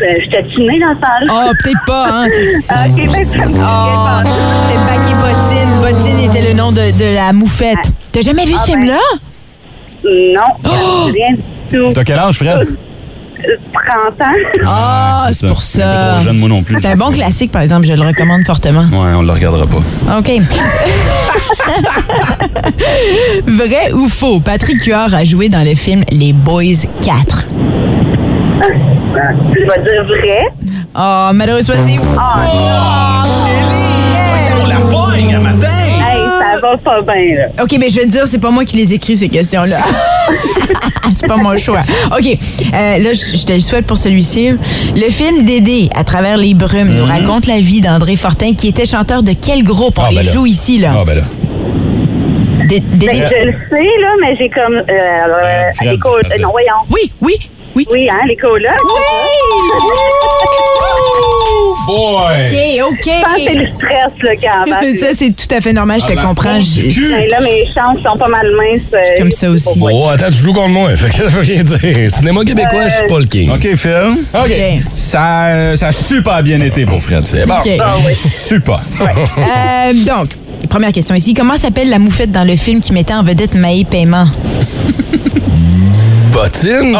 Euh, 0.00 0.04
J'étais-tu 0.20 0.60
née 0.62 0.80
dans 0.80 0.94
ce 0.94 1.00
temps-là? 1.00 1.26
Oh, 1.30 1.52
peut-être 1.62 1.84
pas, 1.86 2.06
hein? 2.08 2.26
c'est- 2.30 2.66
Ah, 2.70 2.84
OK, 2.88 2.96
ben, 2.96 3.10
ça 3.10 3.46
me 3.46 3.58
Oh, 3.60 4.28
c'était 4.66 5.14
Bottine. 5.14 5.80
Bottine 5.80 6.18
était 6.30 6.42
le 6.48 6.54
nom 6.54 6.72
de, 6.72 6.76
de 6.98 7.14
la 7.14 7.32
moufette. 7.32 7.78
T'as 8.10 8.22
jamais 8.22 8.44
vu 8.44 8.52
ce 8.54 8.58
Ah, 8.58 8.64
ben. 8.66 8.72
film-là? 8.72 8.98
Non, 10.04 10.40
Oh! 10.64 11.10
rien 11.12 11.32
du 11.34 11.42
tout. 11.70 11.92
T'as 11.94 12.04
quel 12.04 12.18
âge, 12.18 12.36
Fred? 12.36 12.68
Euh, 13.44 13.56
30 13.72 14.20
ans. 14.20 14.36
Ah, 14.66 15.28
c'est 15.32 15.46
pour 15.48 15.62
ça. 15.62 16.14
trop 16.14 16.24
jeune, 16.24 16.38
moi 16.38 16.48
non 16.48 16.62
plus. 16.62 16.76
C'est 16.80 16.88
un 16.88 16.96
bon 16.96 17.10
classique, 17.10 17.50
par 17.52 17.62
exemple. 17.62 17.86
Je 17.86 17.92
le 17.92 18.02
recommande 18.06 18.44
fortement. 18.46 18.82
Ouais, 18.92 19.14
on 19.16 19.22
le 19.22 19.32
regardera 19.32 19.66
pas. 19.66 19.82
OK. 20.18 20.30
Vrai 23.46 23.92
ou 23.92 24.08
faux? 24.08 24.40
Patrick 24.40 24.84
Huard 24.84 25.14
a 25.14 25.24
joué 25.24 25.48
dans 25.48 25.64
le 25.64 25.74
film 25.74 26.04
Les 26.10 26.32
Boys 26.32 26.86
4. 27.02 27.46
Je 28.62 29.60
vais 29.60 29.82
dire 29.82 30.04
vrai? 30.06 30.46
Oh, 30.94 31.30
malheureusement, 31.34 31.74
c'est 31.78 31.96
faux. 31.96 32.20
On 34.62 34.66
la 34.66 34.76
pogne 34.76 35.34
un 35.34 35.40
matin! 35.40 35.66
Hey, 35.66 36.20
ça 36.54 36.60
va 36.60 36.76
pas 36.76 37.00
bien, 37.02 37.36
là. 37.36 37.62
OK, 37.62 37.76
mais 37.80 37.88
je 37.90 37.96
vais 37.96 38.06
te 38.06 38.10
dire, 38.10 38.26
c'est 38.26 38.38
pas 38.38 38.50
moi 38.50 38.64
qui 38.64 38.76
les 38.76 38.92
écris, 38.94 39.16
ces 39.16 39.28
questions-là. 39.28 39.76
c'est 41.14 41.26
pas 41.26 41.36
mon 41.36 41.56
choix. 41.58 41.80
OK, 42.16 42.26
euh, 42.26 42.98
là, 42.98 43.12
je 43.12 43.36
je 43.36 43.44
te 43.44 43.52
le 43.52 43.60
souhaite 43.60 43.86
pour 43.86 43.98
celui-ci. 43.98 44.50
Le 44.94 45.10
film 45.10 45.44
Dédé, 45.44 45.88
à 45.94 46.04
travers 46.04 46.36
les 46.36 46.54
brumes, 46.54 46.90
nous 46.94 47.04
raconte 47.04 47.46
la 47.46 47.60
vie 47.60 47.80
d'André 47.80 48.16
Fortin, 48.16 48.54
qui 48.54 48.68
était 48.68 48.86
chanteur 48.86 49.22
de 49.22 49.32
quel 49.32 49.62
groupe? 49.64 49.98
On 49.98 50.02
Ah, 50.04 50.10
les 50.10 50.16
ben 50.16 50.26
là. 50.26 50.32
joue 50.32 50.46
ici, 50.46 50.78
là. 50.78 50.92
Ah, 50.98 51.02
ben 51.06 51.16
là. 51.16 51.22
Dé- 52.66 52.80
Dédé- 52.80 53.06
Ben, 53.06 53.28
je 53.30 53.46
le 53.46 53.52
sais, 53.70 53.84
là, 54.00 54.08
mais 54.20 54.36
j'ai 54.38 54.48
comme. 54.48 54.74
Euh, 54.74 54.82
euh, 54.88 55.70
Fred, 55.76 55.90
les 55.90 55.98
co- 55.98 56.10
c'est 56.22 56.28
facile. 56.28 56.42
euh, 56.42 56.46
non, 56.46 56.50
voyons. 56.52 56.68
Oui, 56.90 57.12
oui, 57.20 57.34
oui. 57.74 57.86
Oui, 57.90 58.08
hein, 58.10 58.18
les 58.28 58.36
colocs. 58.36 58.70
Boy! 61.86 62.80
OK, 62.82 62.92
OK. 62.92 63.06
Je 63.06 63.22
pense 63.22 63.34
que 63.34 63.40
c'est 63.44 63.54
le 63.54 63.66
stress, 63.74 64.12
là, 64.22 64.30
quand 64.40 64.64
même. 64.70 64.96
Ça, 65.00 65.06
c'est 65.14 65.30
tout 65.30 65.52
à 65.54 65.60
fait 65.60 65.72
normal, 65.72 66.00
je 66.00 66.06
te 66.06 66.12
Ah, 66.16 66.22
comprends. 66.22 66.58
Ben, 66.60 67.28
là, 67.28 67.40
mes 67.40 67.66
chances 67.66 67.98
sont 68.04 68.16
pas 68.16 68.28
mal 68.28 68.46
minces. 68.52 68.82
euh, 68.94 69.18
Comme 69.18 69.32
ça 69.32 69.50
aussi. 69.50 69.68
Oh, 69.80 70.08
attends, 70.08 70.28
tu 70.30 70.34
joues 70.38 70.52
contre 70.52 70.68
moi. 70.68 70.90
Fait 70.96 71.08
que 71.08 71.14
ça 71.16 71.24
veut 71.28 71.40
rien 71.40 71.62
dire. 71.64 72.10
Cinéma 72.12 72.44
québécois, 72.44 72.88
je 72.88 72.94
suis 72.98 73.06
pas 73.08 73.18
le 73.18 73.26
king. 73.26 73.50
OK, 73.50 73.66
Phil. 73.76 74.16
OK. 74.32 74.52
Ça, 74.94 75.76
ça 75.76 75.88
a 75.88 75.92
super 75.92 76.42
bien 76.44 76.60
été 76.60 76.86
pour 76.86 77.02
Fred. 77.02 77.26
C'est 77.26 77.46
bon. 77.46 77.54
OK. 77.58 77.68
Ah 77.80 77.96
oui. 78.06 78.14
Super. 78.14 78.80
Euh, 79.00 79.92
donc, 80.06 80.28
première 80.70 80.92
question 80.92 81.16
ici. 81.16 81.34
Comment 81.34 81.56
s'appelle 81.56 81.90
la 81.90 81.98
moufette 81.98 82.30
dans 82.30 82.44
le 82.44 82.54
film 82.56 82.80
qui 82.80 82.92
mettait 82.92 83.14
en 83.14 83.24
vedette 83.24 83.54
Maë 83.54 83.84
Paiement? 83.90 84.26
Bottine? 86.32 86.92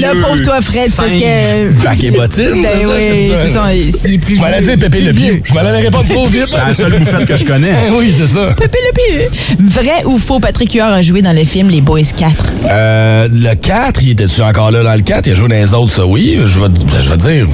Là, 0.00 0.12
pauvre 0.22 0.42
toi, 0.42 0.60
Fred, 0.62 0.90
parce 0.96 1.12
que... 1.12 1.72
Bac 1.84 2.02
et 2.02 2.10
bottine? 2.10 2.62
Ben 2.62 2.86
oui, 2.86 3.30
c'est 3.36 3.50
ça, 3.50 3.74
il 3.74 4.14
est 4.14 4.18
plus 4.18 4.36
Je 4.36 4.40
m'allais 4.40 4.62
dire 4.62 4.78
Pépé 4.78 5.00
le 5.00 5.12
vieux. 5.12 5.34
Pieu. 5.34 5.42
Je 5.44 5.54
m'allais 5.54 5.70
répondre 5.82 6.08
trop 6.08 6.26
vite. 6.26 6.46
C'est 6.48 6.56
la 6.56 6.74
seule 6.74 6.98
bouffette 6.98 7.26
que 7.26 7.36
je 7.36 7.44
connais. 7.44 7.90
oui, 7.96 8.14
c'est 8.16 8.26
ça. 8.26 8.48
Pépé 8.54 8.78
le 8.86 8.92
Pieu. 8.92 9.30
Vrai 9.60 10.04
ou 10.06 10.18
faux, 10.18 10.40
Patrick 10.40 10.72
Huard 10.72 10.92
a 10.92 11.02
joué 11.02 11.20
dans 11.20 11.36
le 11.36 11.44
film 11.44 11.68
Les 11.68 11.82
Boys 11.82 12.00
4? 12.16 12.32
Euh, 12.64 13.28
le 13.30 13.54
4, 13.54 14.02
il 14.02 14.10
était-tu 14.12 14.40
encore 14.40 14.70
là 14.70 14.82
dans 14.82 14.94
le 14.94 15.02
4? 15.02 15.26
Il 15.26 15.32
a 15.32 15.34
joué 15.34 15.48
dans 15.48 15.54
les 15.54 15.74
autres, 15.74 15.92
ça, 15.92 16.06
oui. 16.06 16.38
Je 16.46 16.60
vais, 16.60 16.68
je 16.98 17.10
vais 17.10 17.16
dire. 17.16 17.46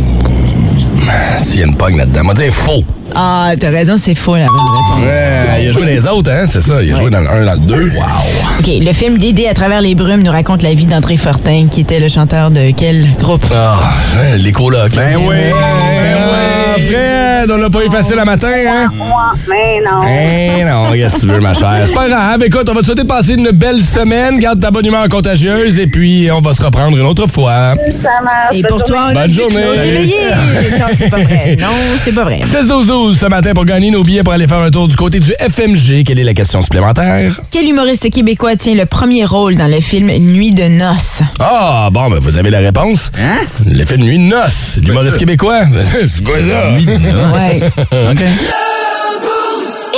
S'il 1.39 1.61
y 1.61 1.63
a 1.63 1.67
une 1.67 1.77
pogne 1.77 1.97
là-dedans, 1.97 2.21
on 2.25 2.29
va 2.29 2.35
dire 2.35 2.53
faux. 2.53 2.85
Ah, 3.15 3.53
t'as 3.59 3.71
raison, 3.71 3.95
c'est 3.97 4.15
faux, 4.15 4.37
la 4.37 4.47
bonne 4.47 4.57
réponse. 4.61 5.01
Ouais, 5.01 5.63
il 5.65 5.69
a 5.69 5.73
joué 5.73 5.83
dans 5.83 5.89
les 5.89 6.07
autres, 6.07 6.31
hein, 6.31 6.45
c'est 6.47 6.61
ça. 6.61 6.83
Il 6.83 6.93
a 6.93 6.99
joué 6.99 7.11
dans 7.11 7.21
le 7.21 7.31
1, 7.31 7.45
dans 7.45 7.53
le 7.55 7.59
2. 7.61 7.75
Wow. 7.95 8.03
OK, 8.61 8.67
le 8.81 8.93
film 8.93 9.17
Dédé 9.19 9.47
à 9.47 9.55
travers 9.55 9.81
les 9.81 9.95
brumes 9.95 10.23
nous 10.23 10.31
raconte 10.33 10.63
la 10.63 10.75
vie 10.75 10.87
d'André 10.87 11.17
Fortin, 11.17 11.69
qui 11.71 11.81
était 11.81 12.01
le 12.01 12.09
chanteur 12.09 12.51
de 12.51 12.71
quel 12.77 13.09
groupe? 13.19 13.45
Ah, 13.55 13.77
hein, 14.17 14.37
les 14.37 14.53
colocs. 14.53 14.95
Ben 14.95 15.17
oui, 15.17 15.37
ben 15.37 15.55
Ah, 15.57 16.75
oui. 16.77 17.18
Fred, 17.39 17.51
on 17.53 17.57
l'a 17.57 17.71
pas 17.71 17.85
eu 17.85 17.91
facile 17.91 18.17
le 18.17 18.25
matin, 18.25 18.49
hein? 18.67 18.89
Moi, 18.95 19.33
mais 19.49 19.79
non. 19.85 20.01
Eh 20.03 20.65
non, 20.65 20.91
qu'est-ce 20.93 21.17
que 21.17 21.21
tu 21.21 21.27
veux, 21.29 21.39
ma 21.41 21.55
chère? 21.55 21.85
C'est 21.87 21.93
pas 21.95 22.09
grave. 22.09 22.43
Écoute, 22.43 22.69
on 22.69 22.75
va 22.75 22.81
te 22.81 22.87
souhaiter 22.87 23.03
de 23.03 23.07
passer 23.09 23.35
une 23.35 23.51
belle 23.51 23.81
semaine. 23.81 24.39
Garde 24.39 24.59
ta 24.61 24.71
bonne 24.73 24.87
humeur 24.87 25.09
contagieuse 25.09 25.79
et 25.79 25.87
puis 25.87 26.29
on 26.33 26.41
va 26.41 26.53
se 26.55 26.63
reprendre 26.63 26.97
une 26.97 27.07
autre 27.07 27.29
fois. 27.29 27.75
Ça 28.03 28.09
marche. 28.25 28.55
Et 28.55 28.63
pour 28.63 28.83
toi, 28.83 29.09
on 29.11 29.15
Bonne 29.15 29.31
journée. 29.31 29.57
Non, 30.79 30.87
c'est 30.93 31.11
pas 31.11 31.17
vrai. 31.23 31.57
Non, 31.61 31.67
c'est 31.97 32.13
pas 32.13 32.25
vrai. 32.25 32.41
16-12-12 32.45 33.17
ce 33.17 33.27
matin 33.27 33.53
pour 33.55 33.65
gagner 33.65 33.91
nos 33.91 34.03
billets 34.03 34.23
pour 34.23 34.33
aller 34.33 34.47
faire 34.47 34.59
un 34.63 34.71
tour 34.71 34.89
du 34.89 34.97
côté 34.97 35.21
du 35.21 35.33
FMG. 35.33 36.05
Quelle 36.05 36.19
est 36.19 36.25
la 36.25 36.35
question 36.35 36.63
supplémentaire? 36.63 37.39
Quel 37.51 37.69
humoriste 37.69 38.11
québécois 38.11 38.57
tient 38.57 38.75
le 38.75 38.87
premier 38.87 39.25
rôle 39.25 39.57
dans 39.57 39.67
le 39.67 39.81
film 39.81 40.09
Nuit 40.09 40.53
de 40.53 40.65
noces? 40.65 41.23
Ah, 41.41 41.89
bon, 41.93 42.11
ben 42.11 42.19
vous 42.19 42.37
avez 42.37 42.51
la 42.51 42.59
réponse. 42.59 43.11
Hein? 43.19 43.47
Le 43.67 43.85
film 43.85 44.03
Nuit 44.03 44.19
de 44.19 44.25
noces. 44.25 44.79
L'humoriste 44.83 45.19
québécois. 45.19 45.61
C'est 45.83 46.25
quoi 46.25 46.37
ça? 46.39 46.69
Ouais. 47.33 47.61
OK. 48.11 48.23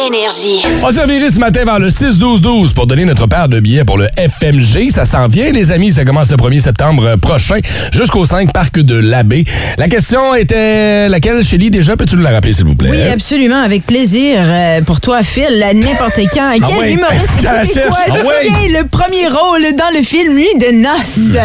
Énergie. 0.07 0.65
On 0.83 0.87
va 0.87 0.93
se 0.93 1.01
revirer 1.01 1.31
ce 1.31 1.39
matin 1.39 1.65
vers 1.65 1.79
le 1.79 1.89
6-12-12 1.89 2.73
pour 2.73 2.87
donner 2.87 3.05
notre 3.05 3.27
paire 3.27 3.49
de 3.49 3.61
billets 3.61 3.85
pour 3.85 3.99
le 3.99 4.09
FMG. 4.17 4.91
Ça 4.91 5.05
s'en 5.05 5.29
vient, 5.29 5.51
les 5.53 5.71
amis. 5.73 5.93
Ça 5.93 6.05
commence 6.05 6.31
le 6.31 6.37
1er 6.37 6.61
septembre 6.61 7.17
prochain 7.17 7.59
jusqu'au 7.93 8.25
5 8.25 8.53
Parc 8.53 8.79
de 8.81 8.95
l'Abbé. 8.97 9.45
La 9.79 9.89
question 9.89 10.35
était 10.35 11.09
laquelle, 11.09 11.45
Shelly? 11.45 11.71
Déjà, 11.71 11.97
peux-tu 11.97 12.17
nous 12.17 12.23
la 12.23 12.31
rappeler, 12.31 12.53
s'il 12.53 12.65
vous 12.65 12.75
plaît? 12.75 12.91
Oui, 12.91 13.03
absolument, 13.13 13.63
avec 13.63 13.85
plaisir. 13.85 14.39
Euh, 14.43 14.81
pour 14.83 15.01
toi, 15.01 15.23
Phil, 15.23 15.63
à 15.63 15.75
n'importe 15.75 16.21
quand. 16.33 16.53
Quel 16.67 16.77
ouais? 16.79 16.93
humoriste 16.93 17.31
Je 17.41 17.45
la 17.45 17.63
québécois 17.67 17.83
cherche. 17.83 17.97
Ah 18.09 18.13
ouais? 18.15 18.69
tient 18.71 18.81
le 18.81 18.87
premier 18.87 19.29
rôle 19.29 19.77
dans 19.77 19.95
le 19.95 20.03
film 20.03 20.35
Nuit 20.35 20.47
de 20.59 20.73
noces? 20.77 21.37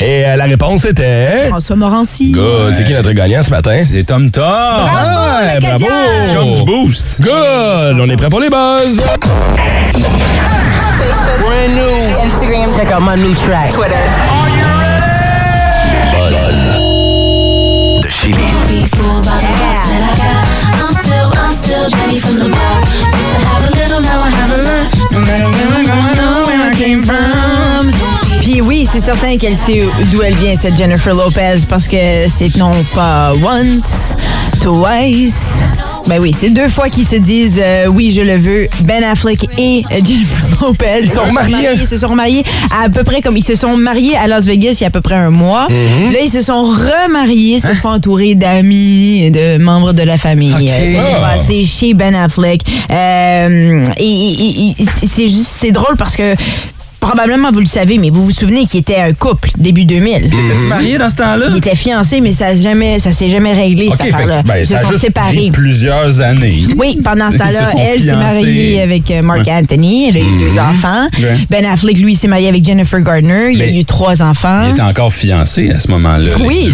Et 0.00 0.26
euh, 0.26 0.36
la 0.36 0.44
réponse 0.44 0.84
était... 0.84 1.46
François 1.48 1.76
Morancy. 1.76 2.32
Good. 2.32 2.74
C'est 2.74 2.84
qui 2.84 2.92
notre 2.92 3.12
gagnant 3.12 3.42
ce 3.42 3.50
matin? 3.50 3.78
C'est 3.90 4.04
Tom 4.04 4.30
Tom. 4.30 4.42
Ah, 4.46 5.58
bravo! 5.60 5.86
John 6.32 6.52
du 6.52 6.62
Boost. 6.62 7.20
Good! 7.20 8.01
On 8.04 8.08
est 8.08 8.16
prêt 8.16 8.28
pour 8.28 8.40
les 8.40 8.50
buzz! 8.50 8.96
Brand 11.38 11.70
new. 11.70 12.10
Instagram. 12.20 12.68
Check 12.74 12.90
out 12.90 13.00
my 13.00 13.14
new 13.14 13.32
track. 13.32 13.70
Twitter. 13.70 13.94
By 19.22 19.38
the 19.38 19.54
rocks 19.62 19.86
that 19.86 20.02
I 20.02 20.18
got. 20.18 20.42
I'm 20.82 20.92
still, 20.92 21.30
I'm 21.38 21.54
still 21.54 21.86
Jenny 21.90 22.18
from 22.18 22.40
the 22.40 22.48
block. 22.48 22.82
Used 22.82 23.30
to 23.30 23.38
have 23.46 23.62
a 23.62 23.70
little, 23.70 24.00
now 24.00 24.18
I 24.18 24.30
have 24.30 24.50
a 24.50 24.58
lot. 24.58 24.90
No 25.12 25.20
matter 25.20 25.48
where 25.52 25.70
I'm 25.70 25.86
going, 25.86 26.16
know 26.16 26.42
where 26.44 26.60
I 26.60 26.74
came 26.74 27.04
from. 27.04 27.92
Puis 28.40 28.60
oui, 28.62 28.84
c'est 28.84 28.98
certain 28.98 29.36
qu'elle 29.38 29.56
sait 29.56 29.86
d'où 30.10 30.22
elle 30.22 30.34
vient, 30.34 30.56
cette 30.56 30.76
Jennifer 30.76 31.14
Lopez, 31.14 31.66
parce 31.68 31.86
que 31.86 32.28
c'est 32.28 32.56
non 32.56 32.72
pas 32.96 33.32
once, 33.44 34.16
twice. 34.60 35.62
Ben 36.08 36.18
oui, 36.20 36.34
c'est 36.38 36.50
deux 36.50 36.68
fois 36.68 36.88
qu'ils 36.88 37.06
se 37.06 37.16
disent 37.16 37.60
euh, 37.62 37.86
oui, 37.86 38.10
je 38.10 38.22
le 38.22 38.36
veux, 38.36 38.68
Ben 38.82 39.02
Affleck 39.04 39.46
et 39.56 39.82
Jennifer 40.04 40.38
Lopez. 40.60 41.00
Ils 41.04 41.10
sont 41.10 41.20
remariés. 41.22 41.68
Ils 41.80 41.86
se 41.86 41.96
sont 41.96 42.08
remariés 42.08 42.44
à 42.84 42.88
peu 42.90 43.04
près 43.04 43.22
comme 43.22 43.36
ils 43.36 43.44
se 43.44 43.54
sont 43.54 43.76
mariés 43.76 44.16
à 44.16 44.26
Las 44.26 44.44
Vegas 44.46 44.72
il 44.72 44.80
y 44.80 44.84
a 44.84 44.88
à 44.88 44.90
peu 44.90 45.00
près 45.00 45.14
un 45.14 45.30
mois. 45.30 45.68
Mhm. 45.70 46.12
Là, 46.12 46.18
ils 46.24 46.28
se 46.30 46.40
sont 46.42 46.62
remariés, 46.62 47.60
se 47.60 47.68
font 47.68 47.90
entourer 47.90 48.34
d'amis 48.34 49.22
et 49.24 49.30
de 49.30 49.58
membres 49.62 49.92
de 49.92 50.02
la 50.02 50.16
famille. 50.16 50.52
Ok. 50.52 50.60
Euh, 50.60 50.94
Ça 50.98 51.06
s'est 51.06 51.14
Ah. 51.22 51.28
passé 51.36 51.64
chez 51.64 51.94
Ben 51.94 52.14
Affleck. 52.14 52.62
Euh, 52.90 53.84
et 53.96 54.04
et- 54.04 54.70
et- 54.78 54.86
c'est 55.06 55.28
juste, 55.28 55.56
c'est 55.60 55.70
drôle 55.72 55.96
parce 55.96 56.16
que 56.16 56.34
probablement 57.02 57.50
vous 57.52 57.60
le 57.60 57.66
savez, 57.66 57.98
mais 57.98 58.08
vous 58.10 58.24
vous 58.24 58.30
souvenez 58.30 58.64
qu'il 58.64 58.80
était 58.80 58.96
un 59.00 59.12
couple 59.12 59.50
début 59.58 59.84
2000. 59.84 60.30
T'es 60.30 60.36
marié 60.68 60.96
dans 60.98 61.10
ce 61.10 61.16
temps-là? 61.16 61.46
Il 61.50 61.56
était 61.58 61.74
fiancé, 61.74 62.20
mais 62.20 62.30
ça 62.32 62.54
jamais, 62.54 62.98
ça 62.98 63.12
s'est 63.12 63.28
jamais 63.28 63.52
réglé, 63.52 63.90
cette 63.90 64.12
affaire-là. 64.14 64.42
ben, 64.42 64.56
Ils 64.60 64.66
se 64.66 64.72
ça 64.74 64.80
a 64.80 64.84
sont 64.84 64.98
séparés. 64.98 65.50
plusieurs 65.52 66.20
années. 66.20 66.66
Oui, 66.76 66.98
pendant 67.04 67.30
ce 67.30 67.38
temps-là, 67.38 67.72
elle 67.78 68.02
s'est 68.02 68.14
mariée 68.16 68.80
avec 68.82 69.10
euh, 69.10 69.20
Mark 69.22 69.46
Anthony. 69.48 70.08
Elle 70.08 70.16
a 70.16 70.20
eu 70.20 70.38
deux 70.38 70.58
enfants. 70.58 71.08
Ouais. 71.18 71.38
Ben 71.50 71.66
Affleck, 71.66 71.98
lui, 71.98 72.14
s'est 72.14 72.28
marié 72.28 72.48
avec 72.48 72.64
Jennifer 72.64 73.00
Gardner. 73.00 73.50
Il 73.52 73.60
a 73.62 73.66
eu 73.68 73.84
trois 73.84 74.22
enfants. 74.22 74.62
Il 74.66 74.70
était 74.70 74.82
encore 74.82 75.12
fiancé 75.12 75.70
à 75.70 75.80
ce 75.80 75.88
moment-là. 75.88 76.30
Oui, 76.44 76.72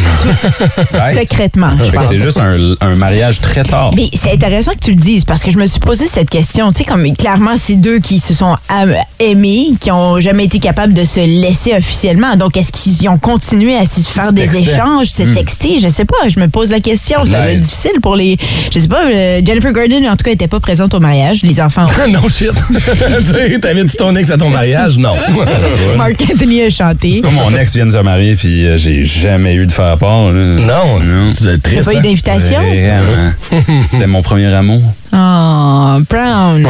secrètement, 1.18 1.70
je 1.82 1.90
pense. 1.90 2.06
c'est 2.08 2.16
juste 2.16 2.38
un, 2.38 2.74
un 2.80 2.94
mariage 2.96 3.40
très 3.40 3.62
tard. 3.64 3.90
Mais 3.96 4.08
c'est 4.14 4.32
intéressant 4.32 4.72
que 4.72 4.84
tu 4.84 4.90
le 4.90 4.96
dises 4.96 5.24
parce 5.24 5.42
que 5.42 5.50
je 5.50 5.58
me 5.58 5.66
suis 5.66 5.80
posé 5.80 6.06
cette 6.06 6.30
question. 6.30 6.70
Tu 6.72 6.78
sais, 6.78 6.84
comme 6.84 7.10
clairement, 7.16 7.54
c'est 7.56 7.74
deux 7.74 7.98
qui 7.98 8.20
se 8.20 8.34
sont 8.34 8.56
am- 8.68 8.94
aimés, 9.18 9.68
qui 9.80 9.90
ont 9.90 10.17
jamais 10.20 10.44
été 10.44 10.58
capables 10.58 10.92
de 10.92 11.04
se 11.04 11.20
laisser 11.20 11.74
officiellement. 11.76 12.36
Donc, 12.36 12.56
est-ce 12.56 12.72
qu'ils 12.72 13.08
ont 13.08 13.18
continué 13.18 13.76
à 13.76 13.86
se 13.86 14.00
faire 14.00 14.32
des 14.32 14.58
échanges, 14.58 15.06
se 15.06 15.22
texter? 15.22 15.78
Je 15.80 15.88
sais 15.88 16.04
pas. 16.04 16.28
Je 16.28 16.38
me 16.40 16.48
pose 16.48 16.70
la 16.70 16.80
question. 16.80 17.24
Ça 17.26 17.38
va 17.38 17.50
être 17.52 17.60
difficile 17.62 18.00
pour 18.02 18.16
les. 18.16 18.36
Je 18.72 18.78
sais 18.78 18.88
pas. 18.88 19.04
euh, 19.06 19.40
Jennifer 19.44 19.72
Gardner, 19.72 20.08
en 20.08 20.16
tout 20.16 20.24
cas, 20.24 20.30
était 20.30 20.48
pas 20.48 20.60
présente 20.60 20.94
au 20.94 21.00
mariage. 21.00 21.42
Les 21.42 21.60
enfants. 21.60 21.86
non 22.08 22.28
shit. 22.28 22.50
t'invites 23.60 23.96
ton 23.96 24.14
ex 24.16 24.30
à 24.30 24.36
ton 24.36 24.50
mariage? 24.50 24.98
Non. 24.98 25.14
Mark 25.96 26.14
Anthony 26.32 26.62
a 26.62 26.70
chanté. 26.70 27.20
Comme 27.20 27.34
mon 27.34 27.54
ex 27.56 27.74
vient 27.74 27.86
de 27.86 27.90
se 27.92 27.98
marier, 27.98 28.36
puis 28.36 28.66
euh, 28.66 28.76
j'ai 28.76 29.04
jamais 29.04 29.54
eu 29.54 29.66
de 29.66 29.72
faire 29.72 29.96
part. 29.98 30.30
là. 30.32 30.40
non. 30.56 31.00
Non. 31.04 31.32
T'as 31.32 31.58
triste. 31.58 31.84
pas 31.84 31.94
eu 31.94 31.96
hein? 31.96 32.00
d'invitation? 32.02 32.60
Vraiment. 32.60 33.82
C'était 33.90 34.06
mon 34.06 34.22
premier 34.22 34.46
amour. 34.52 34.80
Oh, 35.12 35.98
Brown. 36.08 36.66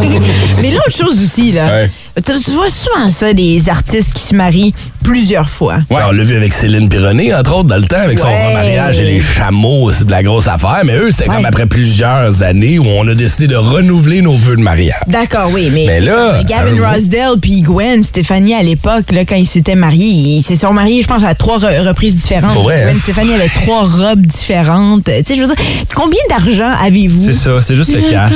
Mais 0.62 0.70
l'autre 0.70 0.90
chose 0.96 1.20
aussi, 1.22 1.52
là. 1.52 1.66
Ouais. 1.66 1.90
Tu 2.24 2.50
vois 2.50 2.68
souvent 2.68 3.08
ça, 3.08 3.32
des 3.32 3.68
artistes 3.68 4.12
qui 4.14 4.22
se 4.22 4.34
marient 4.34 4.74
plusieurs 5.02 5.48
fois. 5.48 5.76
Ouais. 5.90 6.00
On 6.08 6.12
l'a 6.12 6.24
vu 6.24 6.36
avec 6.36 6.52
Céline 6.52 6.88
Pironnet, 6.88 7.32
entre 7.34 7.54
autres, 7.56 7.68
dans 7.68 7.76
le 7.76 7.86
temps, 7.86 8.00
avec 8.02 8.18
son 8.18 8.26
Ouais. 8.26 8.48
remariage 8.48 9.00
et 9.00 9.04
les 9.04 9.20
chameaux, 9.20 9.90
c'est 9.92 10.04
de 10.04 10.10
la 10.10 10.22
grosse 10.22 10.46
affaire. 10.48 10.80
Mais 10.84 10.96
eux, 10.96 11.10
c'était 11.10 11.28
Ouais. 11.30 11.36
comme 11.36 11.44
après 11.46 11.66
plusieurs 11.66 12.42
années 12.42 12.78
où 12.78 12.84
on 12.86 13.06
a 13.08 13.14
décidé 13.14 13.46
de 13.46 13.56
renouveler 13.56 14.20
nos 14.22 14.36
vœux 14.36 14.56
de 14.56 14.60
mariage. 14.62 14.94
D'accord, 15.06 15.50
oui, 15.52 15.70
mais, 15.72 15.84
Mais 15.86 16.00
là, 16.00 16.42
Gavin 16.44 16.82
un- 16.82 16.92
Rosdale 16.92 17.38
puis 17.40 17.62
Gwen 17.62 18.02
Stefani 18.02 18.54
à 18.54 18.62
l'époque, 18.62 19.10
là, 19.12 19.24
quand 19.24 19.36
ils 19.36 19.46
s'étaient 19.46 19.74
mariés, 19.76 20.08
ils 20.38 20.42
se 20.42 20.54
sont 20.56 20.72
mariés, 20.72 21.00
je 21.02 21.06
pense, 21.06 21.24
à 21.24 21.34
trois 21.34 21.58
re- 21.58 21.86
reprises 21.86 22.16
différentes. 22.16 22.54
Vrai, 22.56 22.82
Gwen 22.82 22.96
hein? 22.96 23.00
Stefani 23.00 23.32
avait 23.34 23.48
trois 23.48 23.84
robes 23.84 24.26
différentes. 24.26 25.04
Tu 25.04 25.12
sais, 25.24 25.36
je 25.36 25.40
veux 25.42 25.46
dire, 25.54 25.64
combien 25.94 26.20
d'argent 26.28 26.70
avez-vous? 26.84 27.24
C'est 27.24 27.32
ça, 27.32 27.62
c'est 27.62 27.76
juste 27.76 27.92
le 27.94 28.02
cash. 28.02 28.32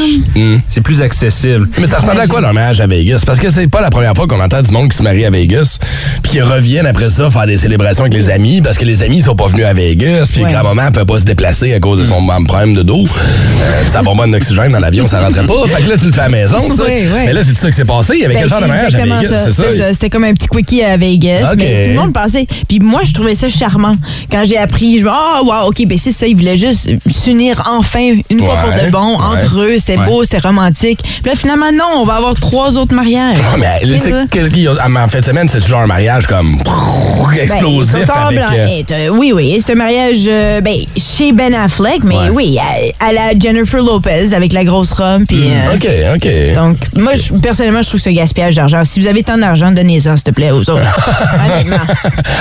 C'est 0.68 0.81
plus 0.81 1.03
accessible. 1.03 1.54
Mais 1.79 1.87
ça 1.87 1.99
ressemble 1.99 2.21
à 2.21 2.27
quoi 2.27 2.40
leur 2.40 2.53
mariage 2.55 2.81
à 2.81 2.87
Vegas? 2.87 3.23
Parce 3.27 3.38
que 3.38 3.51
c'est 3.51 3.67
pas 3.69 3.81
la 3.81 3.90
première 3.90 4.14
fois 4.14 4.27
qu'on 4.27 4.40
entend 4.40 4.62
du 4.62 4.71
monde 4.73 4.90
qui 4.90 4.97
se 4.99 5.03
marie 5.03 5.25
à 5.25 5.31
Vegas, 5.31 5.79
puis 6.23 6.33
qui 6.33 6.40
reviennent 6.40 6.87
après 6.87 7.11
ça 7.11 7.31
faire 7.31 7.47
des 7.47 7.57
célébrations 7.57 8.03
avec 8.05 8.14
les 8.14 8.31
amis, 8.31 8.61
parce 8.62 8.79
que 8.79 8.85
les 8.85 9.03
amis 9.03 9.23
sont 9.23 9.35
pas 9.37 9.47
venus 9.47 9.64
à 9.67 9.73
Vegas, 9.73 10.29
puis 10.33 10.45
Ouais. 10.45 10.53
grand-maman 10.53 10.90
peut 10.93 11.05
pas 11.05 11.19
se 11.19 11.25
déplacer 11.25 11.73
à 11.75 11.81
cause 11.81 11.99
de 11.99 12.05
son 12.05 12.25
problème 12.45 12.75
de 12.75 12.83
dos. 12.83 13.05
Euh, 13.07 13.85
ça 13.88 14.03
bonbonne 14.03 14.31
d'oxygène 14.33 14.73
dans 14.73 14.79
l'avion, 14.79 15.07
ça 15.07 15.21
rentrait 15.21 15.47
pas. 15.47 15.67
Fait 15.67 15.83
que 15.83 15.88
là, 15.90 15.97
tu 15.97 16.07
le 16.07 16.12
fais 16.12 16.21
à 16.21 16.25
la 16.25 16.29
maison, 16.31 16.59
ça. 16.75 16.85
Oui, 16.87 16.93
oui. 17.03 17.21
Mais 17.27 17.33
là, 17.33 17.43
c'est 17.45 17.55
ça 17.55 17.69
qui 17.71 17.75
s'est 17.77 17.85
passé. 17.85 18.14
Il 18.17 18.21
y 18.23 18.25
avait 18.25 18.35
Ben, 18.35 18.40
quel 18.40 18.49
genre 18.51 18.61
de 18.61 18.67
mariage 18.67 18.95
à 18.95 18.99
Vegas? 19.05 19.29
ça. 19.29 19.38
C'est 19.45 19.53
ça? 19.53 19.64
C'est 19.71 19.77
ça. 19.79 19.93
C'était 19.93 20.11
comme 20.11 20.25
un 20.25 20.33
petit 20.35 20.49
quickie 20.49 20.83
à 20.83 20.97
Vegas. 20.97 21.55
Mais 21.57 21.85
tout 21.85 21.90
le 21.90 22.01
monde 22.01 22.12
pensait. 22.12 22.47
Puis 22.69 22.81
moi, 22.81 23.03
je 23.05 23.12
trouvais 23.12 23.35
ça 23.35 23.49
charmant. 23.49 23.95
Quand 24.31 24.43
j'ai 24.45 24.57
appris, 24.59 24.99
je 24.99 25.05
me 25.05 25.11
ah, 25.11 25.40
wow, 25.45 25.69
OK, 25.69 25.87
ben 25.87 25.99
c'est 25.99 26.11
ça. 26.12 26.27
Ils 26.27 26.37
voulaient 26.37 26.57
juste 26.57 26.90
s'unir 27.09 27.62
enfin, 27.71 28.14
une 28.31 28.40
fois 28.40 28.57
pour 28.57 28.71
de 28.73 28.90
bon, 28.90 29.17
ouais. 29.19 29.38
entre 29.38 29.61
eux. 29.61 29.77
C'était 29.79 29.99
Ouais. 29.99 30.07
beau, 30.07 30.25
c'était 30.25 30.38
romantique. 30.47 31.01
Puis 31.03 31.31
là, 31.31 31.33
finalement, 31.44 31.70
non, 31.72 32.00
on 32.02 32.07
va 32.07 32.14
avoir 32.14 32.35
trois 32.35 32.76
autres 32.78 32.94
mariages. 32.94 33.37
Ah, 33.52 33.57
mais 33.59 33.80
Tu 33.83 33.90
sais, 33.90 33.98
c'est 33.98 34.11
là. 34.12 34.24
quel- 34.30 34.50
qui- 34.50 34.66
en 34.66 35.09
fin 35.09 35.20
de 35.20 35.24
semaine, 35.24 35.46
c'est 35.50 35.62
genre 35.66 35.83
un 35.83 35.87
mariage 35.87 36.26
comme 36.26 36.57
Ben, 36.57 37.40
explosif 37.42 38.09
avec. 38.11 38.38
blanc. 38.38 38.46
euh, 38.50 38.83
t'as- 38.87 39.11
oui, 39.11 39.33
oui. 39.35 39.59
C'est 39.61 39.72
un 39.72 39.76
mariage 39.76 40.24
euh, 40.26 40.61
ben, 40.62 40.76
chez 40.96 41.33
Ben 41.33 41.52
Affleck, 41.54 42.02
mais 42.04 42.14
Ouais. 42.16 42.28
oui, 42.33 42.59
à, 42.59 43.07
à 43.09 43.12
la 43.12 43.38
Jennifer 43.38 43.83
Lopez 43.83 44.33
avec 44.35 44.52
la 44.54 44.64
grosse 44.64 44.92
robe. 44.92 45.24
Puis, 45.28 45.42
euh, 45.44 45.74
OK, 45.74 45.87
OK. 46.16 46.54
Donc, 46.54 46.76
moi, 46.96 47.12
personnellement, 47.42 47.83
je 47.83 47.88
trouve 47.88 48.00
que 48.00 48.04
c'est 48.04 48.11
un 48.11 48.14
gaspillage 48.14 48.54
d'argent. 48.57 48.83
Si 48.85 49.00
vous 49.00 49.07
avez 49.07 49.22
tant 49.22 49.37
d'argent, 49.37 49.70
donnez-en, 49.70 50.16
s'il 50.16 50.22
te 50.24 50.30
plaît, 50.30 50.50
aux 50.50 50.61
autres. 50.70 50.80
Honnêtement. 51.44 51.76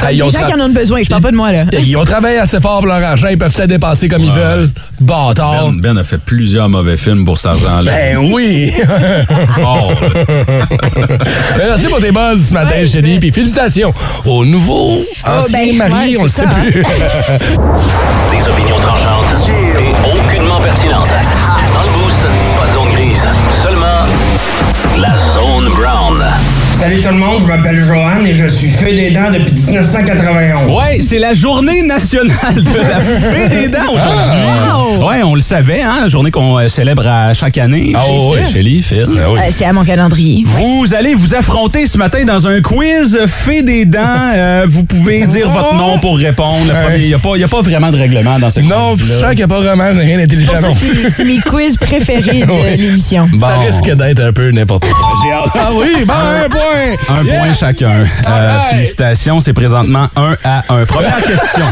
Ah, 0.01 0.11
Les 0.11 0.17
gens 0.19 0.27
tra- 0.29 0.45
qui 0.47 0.53
en 0.53 0.59
ont 0.65 0.69
besoin, 0.69 1.01
je 1.03 1.09
parle 1.09 1.21
pas 1.21 1.31
de 1.31 1.35
moi, 1.37 1.51
là. 1.51 1.65
Ils 1.85 1.97
ont 1.97 2.05
travaillé 2.05 2.37
assez 2.37 2.61
fort 2.61 2.77
pour 2.79 2.87
leur 2.87 3.03
argent, 3.03 3.27
ils 3.29 3.37
peuvent 3.37 3.53
se 3.55 3.63
dépenser 3.63 4.07
comme 4.07 4.23
ils 4.23 4.31
veulent. 4.31 4.71
Bâtard. 5.01 5.71
Ben, 5.71 5.81
Ben 5.93 5.97
a 5.97 6.03
fait 6.05 6.17
plusieurs 6.19 6.69
mauvais 6.69 6.95
films 6.97 7.25
pour 7.25 7.37
cet 7.37 7.47
argent-là. 7.51 7.91
Ben 7.91 8.17
oui! 8.31 8.71
Là. 8.99 9.25
Merci 11.57 11.87
pour 11.87 11.99
tes 11.99 12.11
buzz 12.11 12.49
ce 12.49 12.53
matin, 12.53 12.75
Ouais, 12.75 12.85
Chélie. 12.87 13.13
ben- 13.13 13.19
Puis 13.19 13.31
félicitations 13.31 13.93
au 14.25 14.45
nouveau 14.45 15.01
ancien 15.23 15.65
ben, 15.77 15.89
mari, 15.89 16.15
ouais, 16.15 16.19
on 16.19 16.23
le 16.23 16.29
sait 16.29 16.43
ça, 16.43 16.49
plus. 16.49 16.71
Des 18.31 18.47
opinions 18.47 18.79
tranchantes 18.79 19.49
et 19.49 20.17
aucunement 20.17 20.59
pertinentes. 20.59 21.07
Dans 21.73 21.83
le 21.83 21.89
boost, 22.03 22.21
pas 22.59 22.67
de 22.67 22.71
zone 22.73 22.89
grise, 22.93 23.25
seulement 23.63 24.05
la 24.97 25.15
zone 25.33 25.69
brown. 25.73 26.02
Salut 26.83 27.01
tout 27.01 27.09
le 27.11 27.15
monde, 27.15 27.39
je 27.39 27.45
m'appelle 27.45 27.81
Johan 27.81 28.25
et 28.25 28.33
je 28.33 28.45
suis 28.45 28.67
fée 28.69 28.93
des 28.93 29.11
dents 29.11 29.31
depuis 29.31 29.53
1991. 29.53 30.69
Ouais, 30.69 30.99
c'est 31.01 31.17
la 31.17 31.33
journée 31.33 31.81
nationale 31.81 32.55
de 32.61 32.73
la 32.77 32.99
fée 32.99 33.47
des 33.47 33.69
dents 33.69 33.79
aujourd'hui. 33.95 34.99
Wow! 34.99 35.07
Ouais, 35.07 35.23
on 35.23 35.33
le 35.33 35.39
savait, 35.39 35.81
hein, 35.81 35.99
la 36.03 36.09
journée 36.09 36.29
qu'on 36.29 36.57
euh, 36.59 36.67
célèbre 36.67 37.07
à 37.07 37.33
chaque 37.33 37.57
année. 37.57 37.93
Ah 37.95 38.01
oui. 38.11 38.37
Chélie, 38.51 38.83
Phil. 38.83 39.07
Ah 39.17 39.31
oui. 39.31 39.39
Euh, 39.39 39.43
c'est 39.49 39.63
à 39.63 39.71
mon 39.71 39.85
calendrier. 39.85 40.43
Vous 40.45 40.93
allez 40.93 41.15
vous 41.15 41.33
affronter 41.35 41.87
ce 41.87 41.97
matin 41.97 42.25
dans 42.25 42.47
un 42.49 42.59
quiz 42.61 43.17
fée 43.27 43.63
des 43.63 43.85
dents. 43.85 43.99
Euh, 44.35 44.65
vous 44.67 44.83
pouvez 44.83 45.25
dire 45.25 45.49
votre 45.51 45.75
nom 45.75 45.99
pour 45.99 46.17
répondre. 46.17 46.73
Il 46.97 47.05
n'y 47.07 47.13
a, 47.13 47.19
pas- 47.19 47.35
il 47.35 47.39
y 47.41 47.45
a 47.45 47.47
pas 47.47 47.61
vraiment 47.61 47.91
de 47.91 47.97
règlement 47.97 48.39
dans 48.39 48.49
ce 48.49 48.59
Non, 48.59 48.93
je 48.97 49.03
quiz 49.03 49.19
sens 49.19 49.29
qu'il 49.29 49.37
n'y 49.37 49.43
a 49.43 49.47
pas 49.47 49.61
vraiment 49.61 49.85
rien 49.97 50.17
d'intelligent. 50.17 50.51
C'est 51.09 51.23
mes 51.23 51.39
quiz 51.39 51.77
préférés 51.77 52.41
de 52.41 52.77
l'émission. 52.77 53.29
Ça 53.39 53.57
risque 53.59 53.89
d'être 53.95 54.19
un 54.21 54.33
peu 54.33 54.51
n'importe 54.51 54.83
quoi. 54.89 55.49
Ah 55.55 55.69
oui, 55.73 56.03
bon, 56.05 56.13
un 56.13 56.49
point! 56.49 56.72
Un 57.09 57.23
Yes! 57.23 57.37
point 57.39 57.53
chacun. 57.53 58.05
Euh, 58.27 58.59
félicitations, 58.71 59.39
c'est 59.39 59.53
présentement 59.53 60.07
un 60.15 60.35
à 60.43 60.63
un. 60.69 60.85
Première 60.85 61.17
question. 61.25 61.65